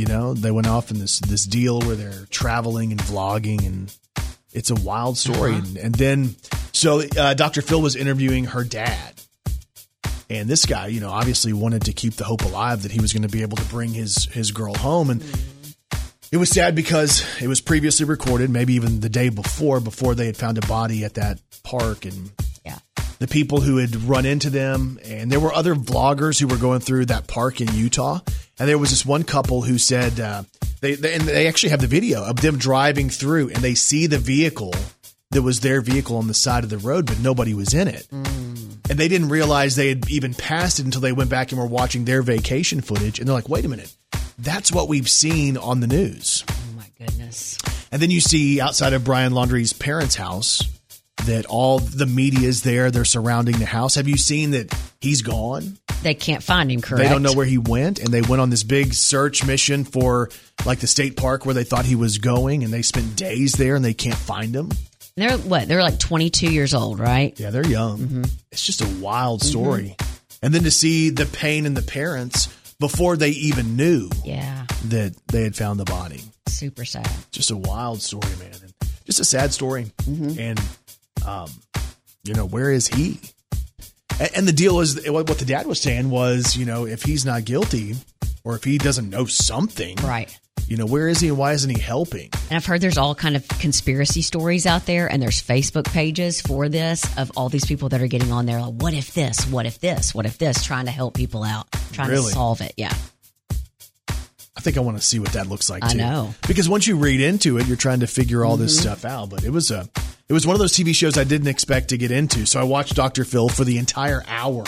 You 0.00 0.06
know, 0.06 0.32
they 0.32 0.50
went 0.50 0.66
off 0.66 0.90
in 0.90 0.98
this 0.98 1.18
this 1.20 1.44
deal 1.44 1.78
where 1.80 1.94
they're 1.94 2.24
traveling 2.30 2.90
and 2.90 2.98
vlogging, 3.02 3.66
and 3.66 3.94
it's 4.50 4.70
a 4.70 4.74
wild 4.74 5.18
story. 5.18 5.52
And, 5.52 5.76
and 5.76 5.94
then, 5.94 6.36
so 6.72 7.02
uh, 7.18 7.34
Dr. 7.34 7.60
Phil 7.60 7.82
was 7.82 7.96
interviewing 7.96 8.46
her 8.46 8.64
dad. 8.64 9.20
And 10.30 10.48
this 10.48 10.64
guy, 10.64 10.86
you 10.86 11.00
know, 11.00 11.10
obviously 11.10 11.52
wanted 11.52 11.82
to 11.84 11.92
keep 11.92 12.14
the 12.14 12.24
hope 12.24 12.46
alive 12.46 12.84
that 12.84 12.92
he 12.92 13.00
was 13.00 13.12
going 13.12 13.24
to 13.24 13.28
be 13.28 13.42
able 13.42 13.58
to 13.58 13.64
bring 13.64 13.90
his 13.90 14.24
his 14.24 14.52
girl 14.52 14.74
home. 14.74 15.10
And 15.10 15.22
it 16.32 16.38
was 16.38 16.48
sad 16.48 16.74
because 16.74 17.22
it 17.42 17.46
was 17.48 17.60
previously 17.60 18.06
recorded, 18.06 18.48
maybe 18.48 18.72
even 18.72 19.00
the 19.00 19.10
day 19.10 19.28
before, 19.28 19.80
before 19.80 20.14
they 20.14 20.24
had 20.24 20.36
found 20.38 20.56
a 20.56 20.66
body 20.66 21.04
at 21.04 21.12
that 21.14 21.40
park. 21.62 22.06
And. 22.06 22.30
The 23.20 23.28
people 23.28 23.60
who 23.60 23.76
had 23.76 23.94
run 23.96 24.26
into 24.26 24.50
them, 24.50 24.98
and 25.04 25.30
there 25.30 25.38
were 25.38 25.52
other 25.52 25.74
vloggers 25.74 26.40
who 26.40 26.48
were 26.48 26.56
going 26.56 26.80
through 26.80 27.06
that 27.06 27.26
park 27.26 27.60
in 27.60 27.72
Utah. 27.74 28.18
And 28.58 28.68
there 28.68 28.78
was 28.78 28.90
this 28.90 29.06
one 29.06 29.24
couple 29.24 29.62
who 29.62 29.78
said 29.78 30.18
uh, 30.18 30.42
they, 30.80 30.94
they 30.94 31.14
and 31.14 31.22
they 31.22 31.46
actually 31.46 31.70
have 31.70 31.82
the 31.82 31.86
video 31.86 32.24
of 32.24 32.36
them 32.36 32.58
driving 32.58 33.10
through, 33.10 33.50
and 33.50 33.58
they 33.58 33.74
see 33.74 34.06
the 34.06 34.18
vehicle 34.18 34.74
that 35.30 35.42
was 35.42 35.60
their 35.60 35.80
vehicle 35.80 36.16
on 36.16 36.26
the 36.26 36.34
side 36.34 36.64
of 36.64 36.70
the 36.70 36.78
road, 36.78 37.06
but 37.06 37.20
nobody 37.20 37.54
was 37.54 37.74
in 37.74 37.88
it. 37.88 38.06
And 38.10 38.98
they 38.98 39.06
didn't 39.06 39.28
realize 39.28 39.76
they 39.76 39.90
had 39.90 40.10
even 40.10 40.34
passed 40.34 40.80
it 40.80 40.86
until 40.86 41.02
they 41.02 41.12
went 41.12 41.30
back 41.30 41.52
and 41.52 41.60
were 41.60 41.66
watching 41.66 42.04
their 42.04 42.22
vacation 42.22 42.80
footage. 42.80 43.20
And 43.20 43.28
they're 43.28 43.36
like, 43.36 43.48
wait 43.48 43.64
a 43.64 43.68
minute, 43.68 43.94
that's 44.38 44.72
what 44.72 44.88
we've 44.88 45.08
seen 45.08 45.56
on 45.56 45.80
the 45.80 45.86
news. 45.86 46.42
Oh 46.50 46.76
my 46.76 46.86
goodness. 46.98 47.58
And 47.92 48.00
then 48.00 48.10
you 48.10 48.20
see 48.20 48.60
outside 48.60 48.94
of 48.94 49.04
Brian 49.04 49.32
Laundrie's 49.32 49.72
parents' 49.72 50.16
house 50.16 50.62
that 51.26 51.46
all 51.46 51.78
the 51.78 52.06
media 52.06 52.48
is 52.48 52.62
there. 52.62 52.90
They're 52.90 53.04
surrounding 53.04 53.58
the 53.58 53.66
house. 53.66 53.94
Have 53.96 54.08
you 54.08 54.16
seen 54.16 54.50
that 54.52 54.72
he's 55.00 55.22
gone? 55.22 55.78
They 56.02 56.14
can't 56.14 56.42
find 56.42 56.70
him, 56.72 56.80
correct? 56.80 57.02
They 57.02 57.08
don't 57.08 57.22
know 57.22 57.32
where 57.34 57.46
he 57.46 57.58
went. 57.58 57.98
And 57.98 58.08
they 58.08 58.22
went 58.22 58.40
on 58.40 58.50
this 58.50 58.62
big 58.62 58.94
search 58.94 59.44
mission 59.44 59.84
for 59.84 60.30
like 60.64 60.78
the 60.80 60.86
state 60.86 61.16
park 61.16 61.44
where 61.44 61.54
they 61.54 61.64
thought 61.64 61.84
he 61.84 61.94
was 61.94 62.18
going. 62.18 62.64
And 62.64 62.72
they 62.72 62.82
spent 62.82 63.16
days 63.16 63.52
there 63.52 63.74
and 63.76 63.84
they 63.84 63.94
can't 63.94 64.16
find 64.16 64.54
him. 64.54 64.70
They're 65.16 65.36
what? 65.38 65.68
They're 65.68 65.82
like 65.82 65.98
22 65.98 66.50
years 66.50 66.72
old, 66.72 66.98
right? 66.98 67.38
Yeah, 67.38 67.50
they're 67.50 67.66
young. 67.66 67.98
Mm-hmm. 67.98 68.24
It's 68.52 68.64
just 68.64 68.80
a 68.80 68.88
wild 69.00 69.42
story. 69.42 69.94
Mm-hmm. 69.98 70.46
And 70.46 70.54
then 70.54 70.62
to 70.62 70.70
see 70.70 71.10
the 71.10 71.26
pain 71.26 71.66
in 71.66 71.74
the 71.74 71.82
parents 71.82 72.46
before 72.78 73.18
they 73.18 73.30
even 73.30 73.76
knew 73.76 74.08
Yeah. 74.24 74.64
that 74.86 75.14
they 75.26 75.42
had 75.42 75.54
found 75.54 75.78
the 75.78 75.84
body. 75.84 76.22
Super 76.48 76.86
sad. 76.86 77.10
just 77.30 77.50
a 77.50 77.56
wild 77.56 78.00
story, 78.00 78.30
man, 78.38 78.52
and 78.62 78.72
just 79.04 79.20
a 79.20 79.24
sad 79.24 79.52
story. 79.52 79.92
Mm-hmm. 80.04 80.40
And 80.40 80.60
um, 81.30 81.50
you 82.24 82.34
know, 82.34 82.44
where 82.46 82.70
is 82.72 82.88
he? 82.88 83.18
And, 84.18 84.30
and 84.36 84.48
the 84.48 84.52
deal 84.52 84.80
is, 84.80 85.08
what 85.08 85.26
the 85.38 85.44
dad 85.44 85.66
was 85.66 85.80
saying 85.80 86.10
was, 86.10 86.56
you 86.56 86.64
know, 86.66 86.86
if 86.86 87.02
he's 87.02 87.24
not 87.24 87.44
guilty, 87.44 87.94
or 88.44 88.56
if 88.56 88.64
he 88.64 88.78
doesn't 88.78 89.08
know 89.10 89.24
something, 89.26 89.96
Right. 90.02 90.36
You 90.66 90.76
know, 90.76 90.86
where 90.86 91.08
is 91.08 91.18
he 91.18 91.26
and 91.28 91.36
why 91.36 91.52
isn't 91.54 91.68
he 91.68 91.80
helping? 91.80 92.28
And 92.48 92.52
I've 92.52 92.64
heard 92.64 92.80
there's 92.80 92.96
all 92.98 93.12
kind 93.16 93.34
of 93.34 93.48
conspiracy 93.48 94.22
stories 94.22 94.66
out 94.66 94.86
there, 94.86 95.10
and 95.10 95.20
there's 95.20 95.42
Facebook 95.42 95.90
pages 95.92 96.40
for 96.40 96.68
this 96.68 97.02
of 97.18 97.32
all 97.36 97.48
these 97.48 97.64
people 97.66 97.88
that 97.88 98.00
are 98.00 98.06
getting 98.06 98.30
on 98.30 98.46
there. 98.46 98.60
Like, 98.60 98.74
what 98.74 98.94
if 98.94 99.12
this? 99.12 99.46
What 99.50 99.66
if 99.66 99.80
this? 99.80 100.14
What 100.14 100.26
if 100.26 100.38
this? 100.38 100.62
Trying 100.62 100.84
to 100.84 100.92
help 100.92 101.14
people 101.14 101.42
out, 101.42 101.66
trying 101.92 102.10
Really? 102.10 102.28
to 102.28 102.32
solve 102.34 102.60
it. 102.60 102.74
Yeah. 102.76 102.94
I 104.56 104.60
think 104.60 104.76
I 104.76 104.80
want 104.80 104.96
to 104.96 105.02
see 105.02 105.18
what 105.18 105.32
that 105.32 105.48
looks 105.48 105.68
like. 105.70 105.82
I 105.84 105.88
Too. 105.92 105.98
know. 105.98 106.34
because 106.46 106.68
once 106.68 106.86
you 106.86 106.96
read 106.96 107.20
into 107.20 107.58
it, 107.58 107.66
you're 107.66 107.76
trying 107.76 108.00
to 108.00 108.06
figure 108.06 108.44
all 108.44 108.56
this 108.56 108.76
Mhm. 108.76 108.82
stuff 108.82 109.04
out. 109.04 109.30
But 109.30 109.42
it 109.42 109.50
was 109.50 109.70
a, 109.72 109.88
it 110.30 110.32
was 110.32 110.46
one 110.46 110.54
of 110.54 110.60
those 110.60 110.72
TV 110.72 110.94
shows 110.94 111.18
I 111.18 111.24
didn't 111.24 111.48
expect 111.48 111.88
to 111.88 111.98
get 111.98 112.12
into. 112.12 112.46
So 112.46 112.60
I 112.60 112.62
watched 112.62 112.94
Dr. 112.94 113.24
Phil 113.24 113.48
for 113.48 113.64
the 113.64 113.76
entire 113.78 114.22
hour 114.28 114.62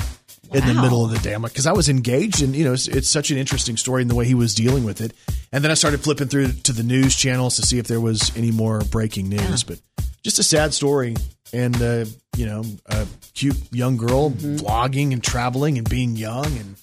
in 0.53 0.67
the 0.67 0.75
Wow. 0.75 0.83
middle 0.83 1.05
of 1.05 1.13
the 1.13 1.19
day. 1.21 1.37
Because 1.41 1.67
I 1.69 1.73
was 1.73 1.89
engaged, 1.89 2.43
and 2.43 2.55
you 2.55 2.65
know, 2.65 2.73
it's, 2.73 2.89
it's 2.89 3.09
such 3.09 3.31
an 3.31 3.39
interesting 3.39 3.77
story 3.77 4.03
in 4.03 4.09
the 4.09 4.15
way 4.17 4.25
he 4.27 4.35
was 4.35 4.55
dealing 4.57 4.83
with 4.85 5.01
it. 5.01 5.13
And 5.53 5.63
then 5.63 5.71
I 5.71 5.75
started 5.75 6.01
flipping 6.01 6.27
through 6.29 6.49
to 6.65 6.73
the 6.73 6.83
news 6.83 7.15
channels 7.15 7.57
to 7.57 7.63
see 7.63 7.79
if 7.79 7.87
there 7.87 8.01
was 8.01 8.37
any 8.37 8.51
more 8.51 8.81
breaking 8.91 9.29
news. 9.29 9.63
But 9.63 9.81
just 10.25 10.39
a 10.41 10.43
sad 10.43 10.75
story, 10.75 11.15
and 11.53 11.81
uh, 11.81 12.05
you 12.37 12.47
know, 12.47 12.65
a 12.87 13.07
cute 13.35 13.57
young 13.73 13.97
girl 13.97 14.31
Mm-hmm. 14.33 14.57
vlogging 14.57 15.13
and 15.13 15.23
traveling 15.23 15.79
and 15.79 15.89
being 15.89 16.17
young, 16.17 16.47
and 16.47 16.77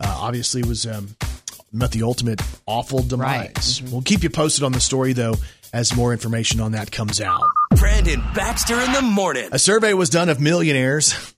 uh, 0.00 0.18
obviously 0.20 0.62
was 0.62 0.86
um, 0.86 1.08
met 1.72 1.90
the 1.92 2.02
ultimate 2.02 2.42
awful 2.66 3.02
demise. 3.02 3.52
Mm-hmm. 3.80 3.90
We'll 3.92 4.02
keep 4.02 4.22
you 4.22 4.30
posted 4.30 4.62
on 4.62 4.72
the 4.72 4.80
story 4.80 5.14
though 5.14 5.36
as 5.72 5.96
more 5.96 6.12
information 6.12 6.60
on 6.60 6.72
that 6.72 6.92
comes 6.92 7.20
out. 7.20 7.42
Brandon 7.76 8.22
Baxter 8.34 8.80
in 8.80 8.92
the 8.92 9.02
morning. 9.02 9.48
A 9.52 9.58
survey 9.58 9.94
was 9.94 10.10
done 10.10 10.28
of 10.28 10.40
millionaires. 10.40 11.34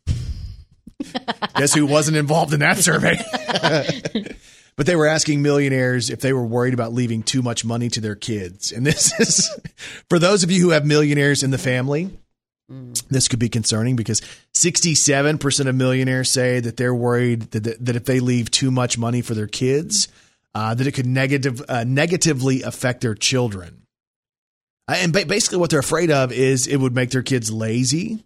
Guess 1.57 1.75
who 1.75 1.87
wasn't 1.87 2.17
involved 2.17 2.53
in 2.53 2.61
that 2.61 2.79
survey? 2.79 3.19
but 4.77 4.87
they 4.87 4.97
were 4.97 5.07
asking 5.07 5.43
millionaires 5.43 6.11
if 6.11 6.21
they 6.21 6.33
were 6.33 6.45
worried 6.45 6.75
about 6.75 6.93
leaving 6.93 7.23
too 7.23 7.43
much 7.43 7.65
money 7.65 7.89
to 7.91 8.01
their 8.01 8.15
kids. 8.15 8.73
And 8.73 8.87
this 8.87 9.19
is 9.19 9.51
for 10.09 10.19
those 10.19 10.43
of 10.43 10.51
you 10.51 10.61
who 10.61 10.71
have 10.71 10.85
millionaires 10.85 11.43
in 11.43 11.51
the 11.51 11.59
family. 11.59 12.11
This 13.09 13.29
could 13.29 13.39
be 13.39 13.49
concerning 13.49 13.95
because 13.95 14.21
67% 14.55 15.69
of 15.69 15.75
millionaires 15.77 16.29
say 16.29 16.59
that 16.59 16.77
they're 16.77 16.95
worried 16.95 17.43
that, 17.53 17.63
that, 17.63 17.85
that 17.85 17.97
if 17.97 18.05
they 18.07 18.19
leave 18.19 18.51
too 18.51 18.73
much 18.73 18.99
money 18.99 19.23
for 19.23 19.35
their 19.35 19.47
kids, 19.47 20.09
uh, 20.53 20.75
that 20.75 20.85
it 20.85 20.93
could 20.93 21.07
negative, 21.07 21.63
uh, 21.69 21.85
negatively 21.87 22.63
affect 22.63 23.03
their 23.03 23.15
children. 23.15 23.86
Uh, 24.89 24.95
And 24.99 25.13
ba- 25.13 25.27
basically, 25.27 25.59
what 25.59 25.71
they're 25.71 25.81
afraid 25.81 26.11
of 26.11 26.33
is 26.33 26.67
it 26.67 26.77
would 26.77 26.95
make 26.95 27.11
their 27.11 27.23
kids 27.23 27.51
lazy 27.51 28.25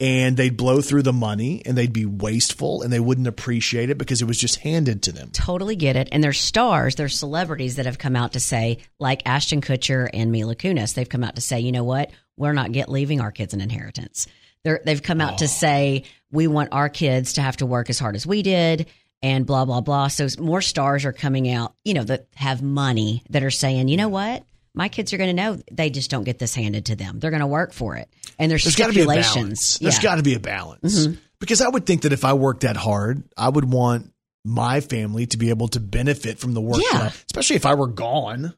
and 0.00 0.36
they'd 0.36 0.56
blow 0.56 0.80
through 0.80 1.02
the 1.02 1.12
money 1.12 1.62
and 1.64 1.78
they'd 1.78 1.92
be 1.92 2.06
wasteful 2.06 2.82
and 2.82 2.92
they 2.92 2.98
wouldn't 2.98 3.28
appreciate 3.28 3.88
it 3.88 3.98
because 3.98 4.20
it 4.20 4.24
was 4.24 4.36
just 4.38 4.56
handed 4.56 5.02
to 5.04 5.12
them. 5.12 5.30
Totally 5.32 5.76
get 5.76 5.94
it. 5.94 6.08
And 6.10 6.24
there's 6.24 6.40
stars, 6.40 6.96
there's 6.96 7.16
celebrities 7.16 7.76
that 7.76 7.86
have 7.86 7.98
come 7.98 8.16
out 8.16 8.32
to 8.32 8.40
say, 8.40 8.78
like 8.98 9.22
Ashton 9.26 9.60
Kutcher 9.60 10.10
and 10.12 10.32
Mila 10.32 10.56
Kunis, 10.56 10.94
they've 10.94 11.08
come 11.08 11.22
out 11.22 11.36
to 11.36 11.40
say, 11.40 11.60
you 11.60 11.70
know 11.70 11.84
what? 11.84 12.10
We're 12.36 12.52
not 12.52 12.72
get 12.72 12.88
leaving 12.88 13.20
our 13.20 13.30
kids 13.30 13.54
an 13.54 13.60
inheritance. 13.60 14.26
They're, 14.64 14.80
they've 14.84 15.02
come 15.02 15.20
out 15.20 15.38
to 15.38 15.48
say, 15.48 16.04
we 16.32 16.46
want 16.48 16.72
our 16.72 16.88
kids 16.88 17.34
to 17.34 17.42
have 17.42 17.58
to 17.58 17.66
work 17.66 17.90
as 17.90 17.98
hard 17.98 18.16
as 18.16 18.26
we 18.26 18.42
did 18.42 18.86
and 19.22 19.46
blah, 19.46 19.64
blah, 19.64 19.82
blah. 19.82 20.08
So 20.08 20.26
more 20.40 20.62
stars 20.62 21.04
are 21.04 21.12
coming 21.12 21.48
out, 21.50 21.74
you 21.84 21.94
know, 21.94 22.04
that 22.04 22.26
have 22.34 22.60
money 22.62 23.22
that 23.30 23.44
are 23.44 23.50
saying, 23.50 23.88
you 23.88 23.96
know 23.96 24.08
what? 24.08 24.44
My 24.74 24.88
kids 24.88 25.12
are 25.12 25.18
going 25.18 25.34
to 25.34 25.42
know 25.42 25.58
they 25.70 25.90
just 25.90 26.10
don't 26.10 26.24
get 26.24 26.38
this 26.38 26.54
handed 26.54 26.86
to 26.86 26.96
them. 26.96 27.18
They're 27.18 27.30
going 27.30 27.40
to 27.40 27.46
work 27.46 27.72
for 27.72 27.96
it. 27.96 28.08
And 28.38 28.50
there's, 28.50 28.64
There's 28.64 28.76
got 28.76 28.86
to 28.86 28.92
be 28.94 29.02
a 29.02 29.06
balance. 29.06 29.26
stipulations. 29.26 29.78
There's 29.78 29.94
Yeah. 29.94 29.98
Mm-hmm. 29.98 30.02
got 30.04 30.16
to 30.16 30.22
be 30.22 30.34
a 30.34 30.40
balance 30.40 31.08
because 31.40 31.60
I 31.60 31.68
would 31.68 31.84
think 31.84 32.02
that 32.02 32.12
if 32.12 32.24
I 32.24 32.32
worked 32.32 32.62
that 32.62 32.76
hard, 32.76 33.22
I 33.36 33.48
would 33.50 33.70
want 33.70 34.12
my 34.44 34.80
family 34.80 35.26
to 35.26 35.36
be 35.38 35.50
able 35.50 35.68
to 35.68 35.80
benefit 35.80 36.38
from 36.38 36.54
the 36.54 36.60
work, 36.60 36.80
Yeah. 36.92 36.98
I- 37.02 37.06
especially 37.26 37.56
if 37.56 37.66
I 37.66 37.74
were 37.74 37.86
gone. 37.88 38.54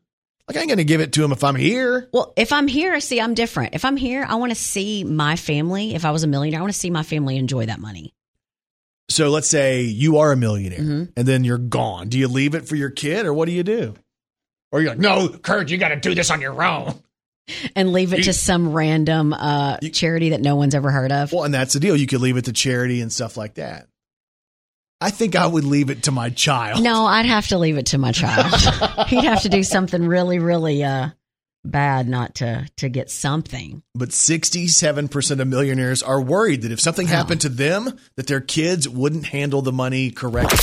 Like 0.47 0.57
I 0.59 0.61
ain't 0.61 0.69
going 0.69 0.79
to 0.79 0.85
give 0.85 1.01
it 1.01 1.13
to 1.15 1.23
them 1.23 1.33
if 1.33 1.43
I'm 1.43 1.57
here. 1.57 2.09
Well, 2.13 2.33
if 2.37 2.53
I'm 2.53 2.69
here, 2.69 3.01
see, 3.01 3.19
I'm 3.21 3.33
different. 3.35 3.75
If 3.75 3.85
I'm 3.85 3.97
here, 3.97 4.25
I 4.29 4.35
want 4.37 4.51
to 4.53 4.57
see 4.57 5.03
my 5.03 5.37
family. 5.37 5.95
If 5.95 6.05
I 6.05 6.11
was 6.11 6.23
a 6.23 6.27
millionaire, 6.27 6.61
I 6.61 6.63
want 6.63 6.73
to 6.73 6.79
see 6.79 6.91
my 6.91 7.03
family 7.03 7.39
enjoy 7.39 7.67
that 7.67 7.81
money. 7.81 8.15
So 9.11 9.31
let's 9.31 9.49
say 9.49 9.83
you 9.83 10.19
are 10.19 10.33
a 10.33 10.37
millionaire 10.37 10.79
Mm-hmm. 10.81 11.05
and 11.17 11.27
then 11.29 11.45
you're 11.45 11.59
gone. 11.59 12.09
Do 12.09 12.19
you 12.19 12.29
leave 12.29 12.55
it 12.55 12.69
for 12.69 12.77
your 12.77 12.91
kid 12.91 13.27
or 13.27 13.33
what 13.35 13.47
do 13.47 13.53
you 13.53 13.63
do? 13.63 13.95
Or 14.75 14.81
you're 14.81 14.91
like, 14.91 14.99
no, 14.99 15.29
Kurt, 15.29 15.71
you 15.71 15.79
got 15.79 15.91
to 15.91 15.97
do 15.97 16.17
this 16.17 16.33
on 16.33 16.41
your 16.41 16.61
own. 16.61 17.01
and 17.77 17.93
leave 17.93 18.13
it 18.13 18.25
to 18.25 18.33
some 18.33 18.73
random 18.73 19.33
uh, 19.33 19.77
charity 19.93 20.31
that 20.31 20.41
no 20.41 20.57
one's 20.57 20.75
ever 20.75 20.91
heard 20.91 21.13
of. 21.13 21.33
Well, 21.33 21.45
and 21.45 21.55
that's 21.55 21.75
the 21.75 21.81
deal. 21.81 21.95
You 21.95 22.09
could 22.09 22.21
leave 22.21 22.37
it 22.39 22.47
to 22.47 22.53
charity 22.53 23.01
and 23.01 23.13
stuff 23.13 23.37
like 23.37 23.55
that. 23.55 23.87
I 25.01 25.11
think 25.11 25.37
I 25.37 25.47
would 25.47 25.63
leave 25.63 25.91
it 25.91 26.03
to 26.05 26.11
my 26.11 26.29
child. 26.31 26.83
No, 26.83 27.07
I'd 27.07 27.25
have 27.27 27.47
to 27.49 27.59
leave 27.59 27.79
it 27.79 27.87
to 27.87 27.99
my 27.99 28.11
child. 28.11 28.53
He'd 29.07 29.23
have 29.23 29.43
to 29.43 29.49
do 29.49 29.63
something 29.63 30.05
really, 30.09 30.41
really 30.41 30.83
uh, 30.83 31.11
bad 31.65 32.09
not 32.09 32.35
to 32.37 32.67
to 32.79 32.89
get 32.89 33.11
something. 33.11 33.81
But 33.95 34.09
67% 34.09 35.39
of 35.39 35.47
millionaires 35.47 36.03
are 36.03 36.21
worried 36.21 36.63
that 36.63 36.73
if 36.73 36.81
something 36.81 37.07
happened 37.07 37.43
to 37.43 37.49
them, 37.49 37.97
that 38.17 38.27
their 38.27 38.41
kids 38.41 38.89
wouldn't 38.89 39.27
handle 39.27 39.63
the 39.63 39.73
money 39.73 40.11
correctly. 40.11 40.59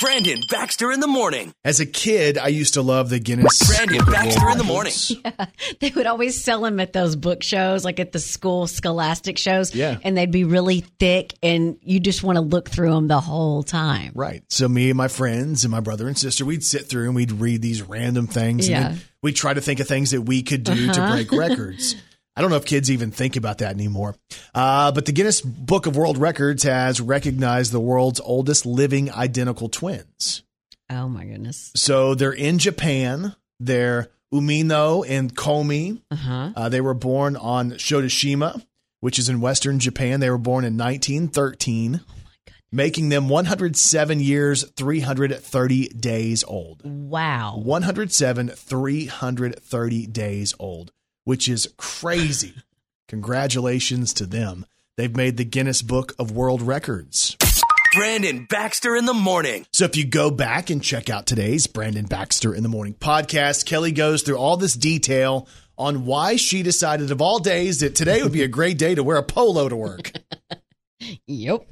Brandon 0.00 0.40
Baxter 0.50 0.92
in 0.92 1.00
the 1.00 1.06
morning. 1.06 1.52
As 1.64 1.80
a 1.80 1.86
kid, 1.86 2.36
I 2.38 2.48
used 2.48 2.74
to 2.74 2.82
love 2.82 3.08
the 3.08 3.18
Guinness. 3.18 3.66
Brandon 3.66 3.98
Book 3.98 4.08
of 4.08 4.12
Baxter 4.12 4.40
World 4.42 4.52
in 4.52 4.58
the 4.58 4.64
morning. 4.64 4.92
Records. 5.24 5.52
They 5.80 5.90
would 5.96 6.06
always 6.06 6.42
sell 6.42 6.60
them 6.62 6.80
at 6.80 6.92
those 6.92 7.16
book 7.16 7.42
shows, 7.42 7.84
like 7.84 7.98
at 7.98 8.12
the 8.12 8.18
school 8.18 8.66
scholastic 8.66 9.38
shows. 9.38 9.74
Yeah. 9.74 9.98
And 10.02 10.16
they'd 10.16 10.30
be 10.30 10.44
really 10.44 10.80
thick, 11.00 11.34
and 11.42 11.78
you 11.82 11.98
just 12.00 12.22
want 12.22 12.36
to 12.36 12.42
look 12.42 12.68
through 12.68 12.92
them 12.92 13.08
the 13.08 13.20
whole 13.20 13.62
time. 13.62 14.12
Right. 14.14 14.42
So 14.50 14.68
me 14.68 14.90
and 14.90 14.96
my 14.98 15.08
friends 15.08 15.64
and 15.64 15.70
my 15.72 15.80
brother 15.80 16.06
and 16.08 16.16
sister, 16.18 16.44
we'd 16.44 16.64
sit 16.64 16.86
through 16.86 17.06
and 17.06 17.14
we'd 17.14 17.32
read 17.32 17.62
these 17.62 17.82
random 17.82 18.26
things. 18.26 18.68
Yeah. 18.68 18.88
And 18.90 19.04
we'd 19.22 19.36
try 19.36 19.54
to 19.54 19.60
think 19.60 19.80
of 19.80 19.88
things 19.88 20.10
that 20.10 20.22
we 20.22 20.42
could 20.42 20.62
do 20.64 20.92
to 20.92 21.00
Uh-huh. 21.02 21.12
break 21.12 21.32
records. 21.32 21.96
I 22.36 22.42
don't 22.42 22.50
know 22.50 22.56
if 22.56 22.66
kids 22.66 22.90
even 22.90 23.10
think 23.10 23.36
about 23.36 23.58
that 23.58 23.74
anymore. 23.74 24.14
Uh, 24.54 24.92
but 24.92 25.06
the 25.06 25.12
Guinness 25.12 25.40
Book 25.40 25.86
of 25.86 25.96
World 25.96 26.18
Records 26.18 26.64
has 26.64 27.00
recognized 27.00 27.72
the 27.72 27.80
world's 27.80 28.20
oldest 28.20 28.66
living 28.66 29.10
identical 29.10 29.68
twins. 29.70 30.42
Oh, 30.90 31.08
my 31.08 31.24
goodness. 31.24 31.72
So 31.74 32.14
they're 32.14 32.32
in 32.32 32.58
Japan. 32.58 33.34
They're 33.58 34.10
Umeno 34.32 35.04
and 35.08 35.34
Koume. 35.34 36.02
Uh-huh. 36.10 36.50
Uh, 36.54 36.68
they 36.68 36.80
were 36.80 36.94
born 36.94 37.36
on 37.36 37.72
Shodoshima, 37.72 38.64
which 39.00 39.18
is 39.18 39.28
in 39.28 39.40
western 39.40 39.78
Japan. 39.78 40.20
They 40.20 40.30
were 40.30 40.38
born 40.38 40.64
in 40.64 40.76
1913, 40.76 42.00
making 42.70 43.08
them 43.08 43.28
107 43.28 44.20
years, 44.20 44.64
330 44.76 45.88
days 45.88 46.44
old. 46.44 46.82
Wow. 46.84 47.56
107, 47.56 48.48
330 48.48 50.06
days 50.06 50.54
old, 50.58 50.92
which 51.26 51.48
is 51.48 51.68
crazy. 51.76 52.54
Congratulations 53.08 54.14
to 54.14 54.26
them. 54.26 54.64
They've 54.96 55.14
made 55.14 55.36
the 55.36 55.44
Guinness 55.44 55.82
Book 55.82 56.14
of 56.18 56.30
World 56.30 56.62
Records. 56.62 57.36
Brandon 57.94 58.46
Baxter 58.48 58.94
in 58.94 59.06
the 59.06 59.12
morning. 59.14 59.66
So 59.72 59.84
if 59.86 59.96
you 59.96 60.06
go 60.06 60.30
back 60.30 60.70
and 60.70 60.82
check 60.82 61.10
out 61.10 61.26
today's 61.26 61.66
Brandon 61.66 62.06
Baxter 62.06 62.54
in 62.54 62.62
the 62.62 62.68
Morning 62.68 62.94
podcast, 62.94 63.66
Kelly 63.66 63.90
goes 63.90 64.22
through 64.22 64.36
all 64.36 64.56
this 64.56 64.74
detail 64.74 65.48
on 65.76 66.06
why 66.06 66.36
she 66.36 66.62
decided 66.62 67.10
of 67.10 67.20
all 67.20 67.40
days 67.40 67.80
that 67.80 67.94
today 67.96 68.22
would 68.22 68.32
be 68.32 68.42
a 68.44 68.48
great 68.48 68.78
day 68.78 68.94
to 68.94 69.02
wear 69.02 69.16
a 69.16 69.22
polo 69.22 69.68
to 69.68 69.76
work. 69.76 70.12
Yep. 71.26 71.66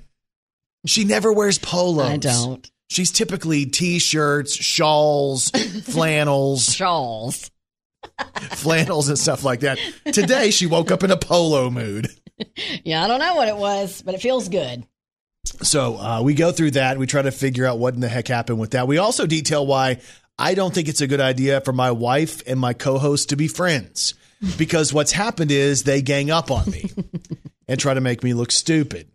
She 0.86 1.04
never 1.04 1.32
wears 1.32 1.58
polos. 1.58 2.06
I 2.06 2.16
don't. 2.18 2.70
She's 2.90 3.10
typically 3.10 3.64
t-shirts, 3.64 4.54
shawls, 4.54 5.48
flannels, 5.84 6.74
Shawls. 6.74 7.50
flannels 8.52 9.08
and 9.08 9.18
stuff 9.18 9.44
like 9.44 9.60
that. 9.60 9.78
Today 10.12 10.50
she 10.50 10.66
woke 10.66 10.90
up 10.90 11.02
in 11.02 11.10
a 11.10 11.16
polo 11.16 11.70
mood. 11.70 12.08
Yeah, 12.82 13.04
I 13.04 13.08
don't 13.08 13.20
know 13.20 13.34
what 13.34 13.48
it 13.48 13.56
was, 13.56 14.02
but 14.02 14.14
it 14.14 14.20
feels 14.20 14.48
good. 14.48 14.86
So 15.44 15.98
uh, 15.98 16.22
we 16.22 16.34
go 16.34 16.52
through 16.52 16.72
that. 16.72 16.98
We 16.98 17.06
try 17.06 17.22
to 17.22 17.30
figure 17.30 17.66
out 17.66 17.78
what 17.78 17.94
in 17.94 18.00
the 18.00 18.08
heck 18.08 18.28
happened 18.28 18.58
with 18.58 18.72
that. 18.72 18.88
We 18.88 18.98
also 18.98 19.26
detail 19.26 19.66
why 19.66 20.00
I 20.38 20.54
don't 20.54 20.74
think 20.74 20.88
it's 20.88 21.00
a 21.00 21.06
good 21.06 21.20
idea 21.20 21.60
for 21.60 21.72
my 21.72 21.90
wife 21.90 22.42
and 22.46 22.58
my 22.58 22.72
co-host 22.72 23.28
to 23.28 23.36
be 23.36 23.46
friends 23.46 24.14
because 24.58 24.92
what's 24.92 25.12
happened 25.12 25.50
is 25.50 25.84
they 25.84 26.02
gang 26.02 26.30
up 26.30 26.50
on 26.50 26.68
me 26.70 26.90
and 27.68 27.78
try 27.78 27.94
to 27.94 28.00
make 28.00 28.22
me 28.22 28.34
look 28.34 28.50
stupid. 28.50 29.08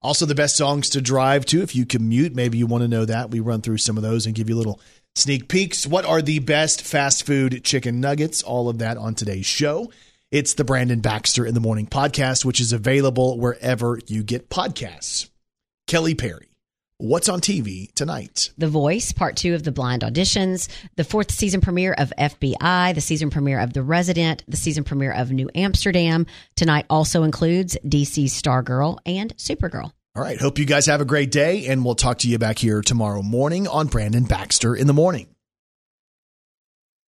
Also, 0.00 0.26
the 0.26 0.34
best 0.34 0.56
songs 0.56 0.90
to 0.90 1.00
drive 1.00 1.44
to 1.46 1.60
if 1.60 1.74
you 1.74 1.84
commute. 1.84 2.34
Maybe 2.34 2.56
you 2.56 2.66
want 2.66 2.82
to 2.82 2.88
know 2.88 3.04
that. 3.04 3.30
We 3.30 3.40
run 3.40 3.62
through 3.62 3.78
some 3.78 3.96
of 3.96 4.02
those 4.02 4.26
and 4.26 4.34
give 4.34 4.48
you 4.48 4.54
a 4.54 4.58
little 4.58 4.80
sneak 5.18 5.48
peeks. 5.48 5.86
What 5.86 6.04
are 6.04 6.22
the 6.22 6.38
best 6.38 6.82
fast 6.82 7.26
food 7.26 7.64
chicken 7.64 8.00
nuggets? 8.00 8.42
All 8.42 8.68
of 8.68 8.78
that 8.78 8.96
on 8.96 9.14
today's 9.14 9.46
show. 9.46 9.90
It's 10.30 10.54
the 10.54 10.64
Brandon 10.64 11.00
Baxter 11.00 11.44
in 11.44 11.54
the 11.54 11.60
Morning 11.60 11.86
podcast, 11.86 12.44
which 12.44 12.60
is 12.60 12.72
available 12.72 13.38
wherever 13.38 13.98
you 14.06 14.22
get 14.22 14.48
podcasts. 14.48 15.28
Kelly 15.86 16.14
Perry, 16.14 16.48
what's 16.98 17.28
on 17.28 17.40
TV 17.40 17.92
tonight? 17.94 18.50
The 18.58 18.68
Voice, 18.68 19.10
part 19.10 19.36
two 19.36 19.54
of 19.54 19.64
the 19.64 19.72
blind 19.72 20.02
auditions, 20.02 20.68
the 20.96 21.04
fourth 21.04 21.30
season 21.30 21.60
premiere 21.60 21.94
of 21.94 22.12
FBI, 22.18 22.94
the 22.94 23.00
season 23.00 23.30
premiere 23.30 23.60
of 23.60 23.72
The 23.72 23.82
Resident, 23.82 24.44
the 24.46 24.56
season 24.56 24.84
premiere 24.84 25.12
of 25.12 25.32
New 25.32 25.50
Amsterdam. 25.54 26.26
Tonight 26.56 26.86
also 26.90 27.22
includes 27.22 27.76
DC's 27.86 28.40
Stargirl 28.40 28.98
and 29.06 29.34
Supergirl. 29.36 29.92
All 30.18 30.24
right. 30.24 30.40
Hope 30.40 30.58
you 30.58 30.64
guys 30.64 30.86
have 30.86 31.00
a 31.00 31.04
great 31.04 31.30
day, 31.30 31.68
and 31.68 31.84
we'll 31.84 31.94
talk 31.94 32.18
to 32.18 32.28
you 32.28 32.40
back 32.40 32.58
here 32.58 32.82
tomorrow 32.82 33.22
morning 33.22 33.68
on 33.68 33.86
Brandon 33.86 34.24
Baxter 34.24 34.74
in 34.74 34.88
the 34.88 34.92
Morning. 34.92 35.28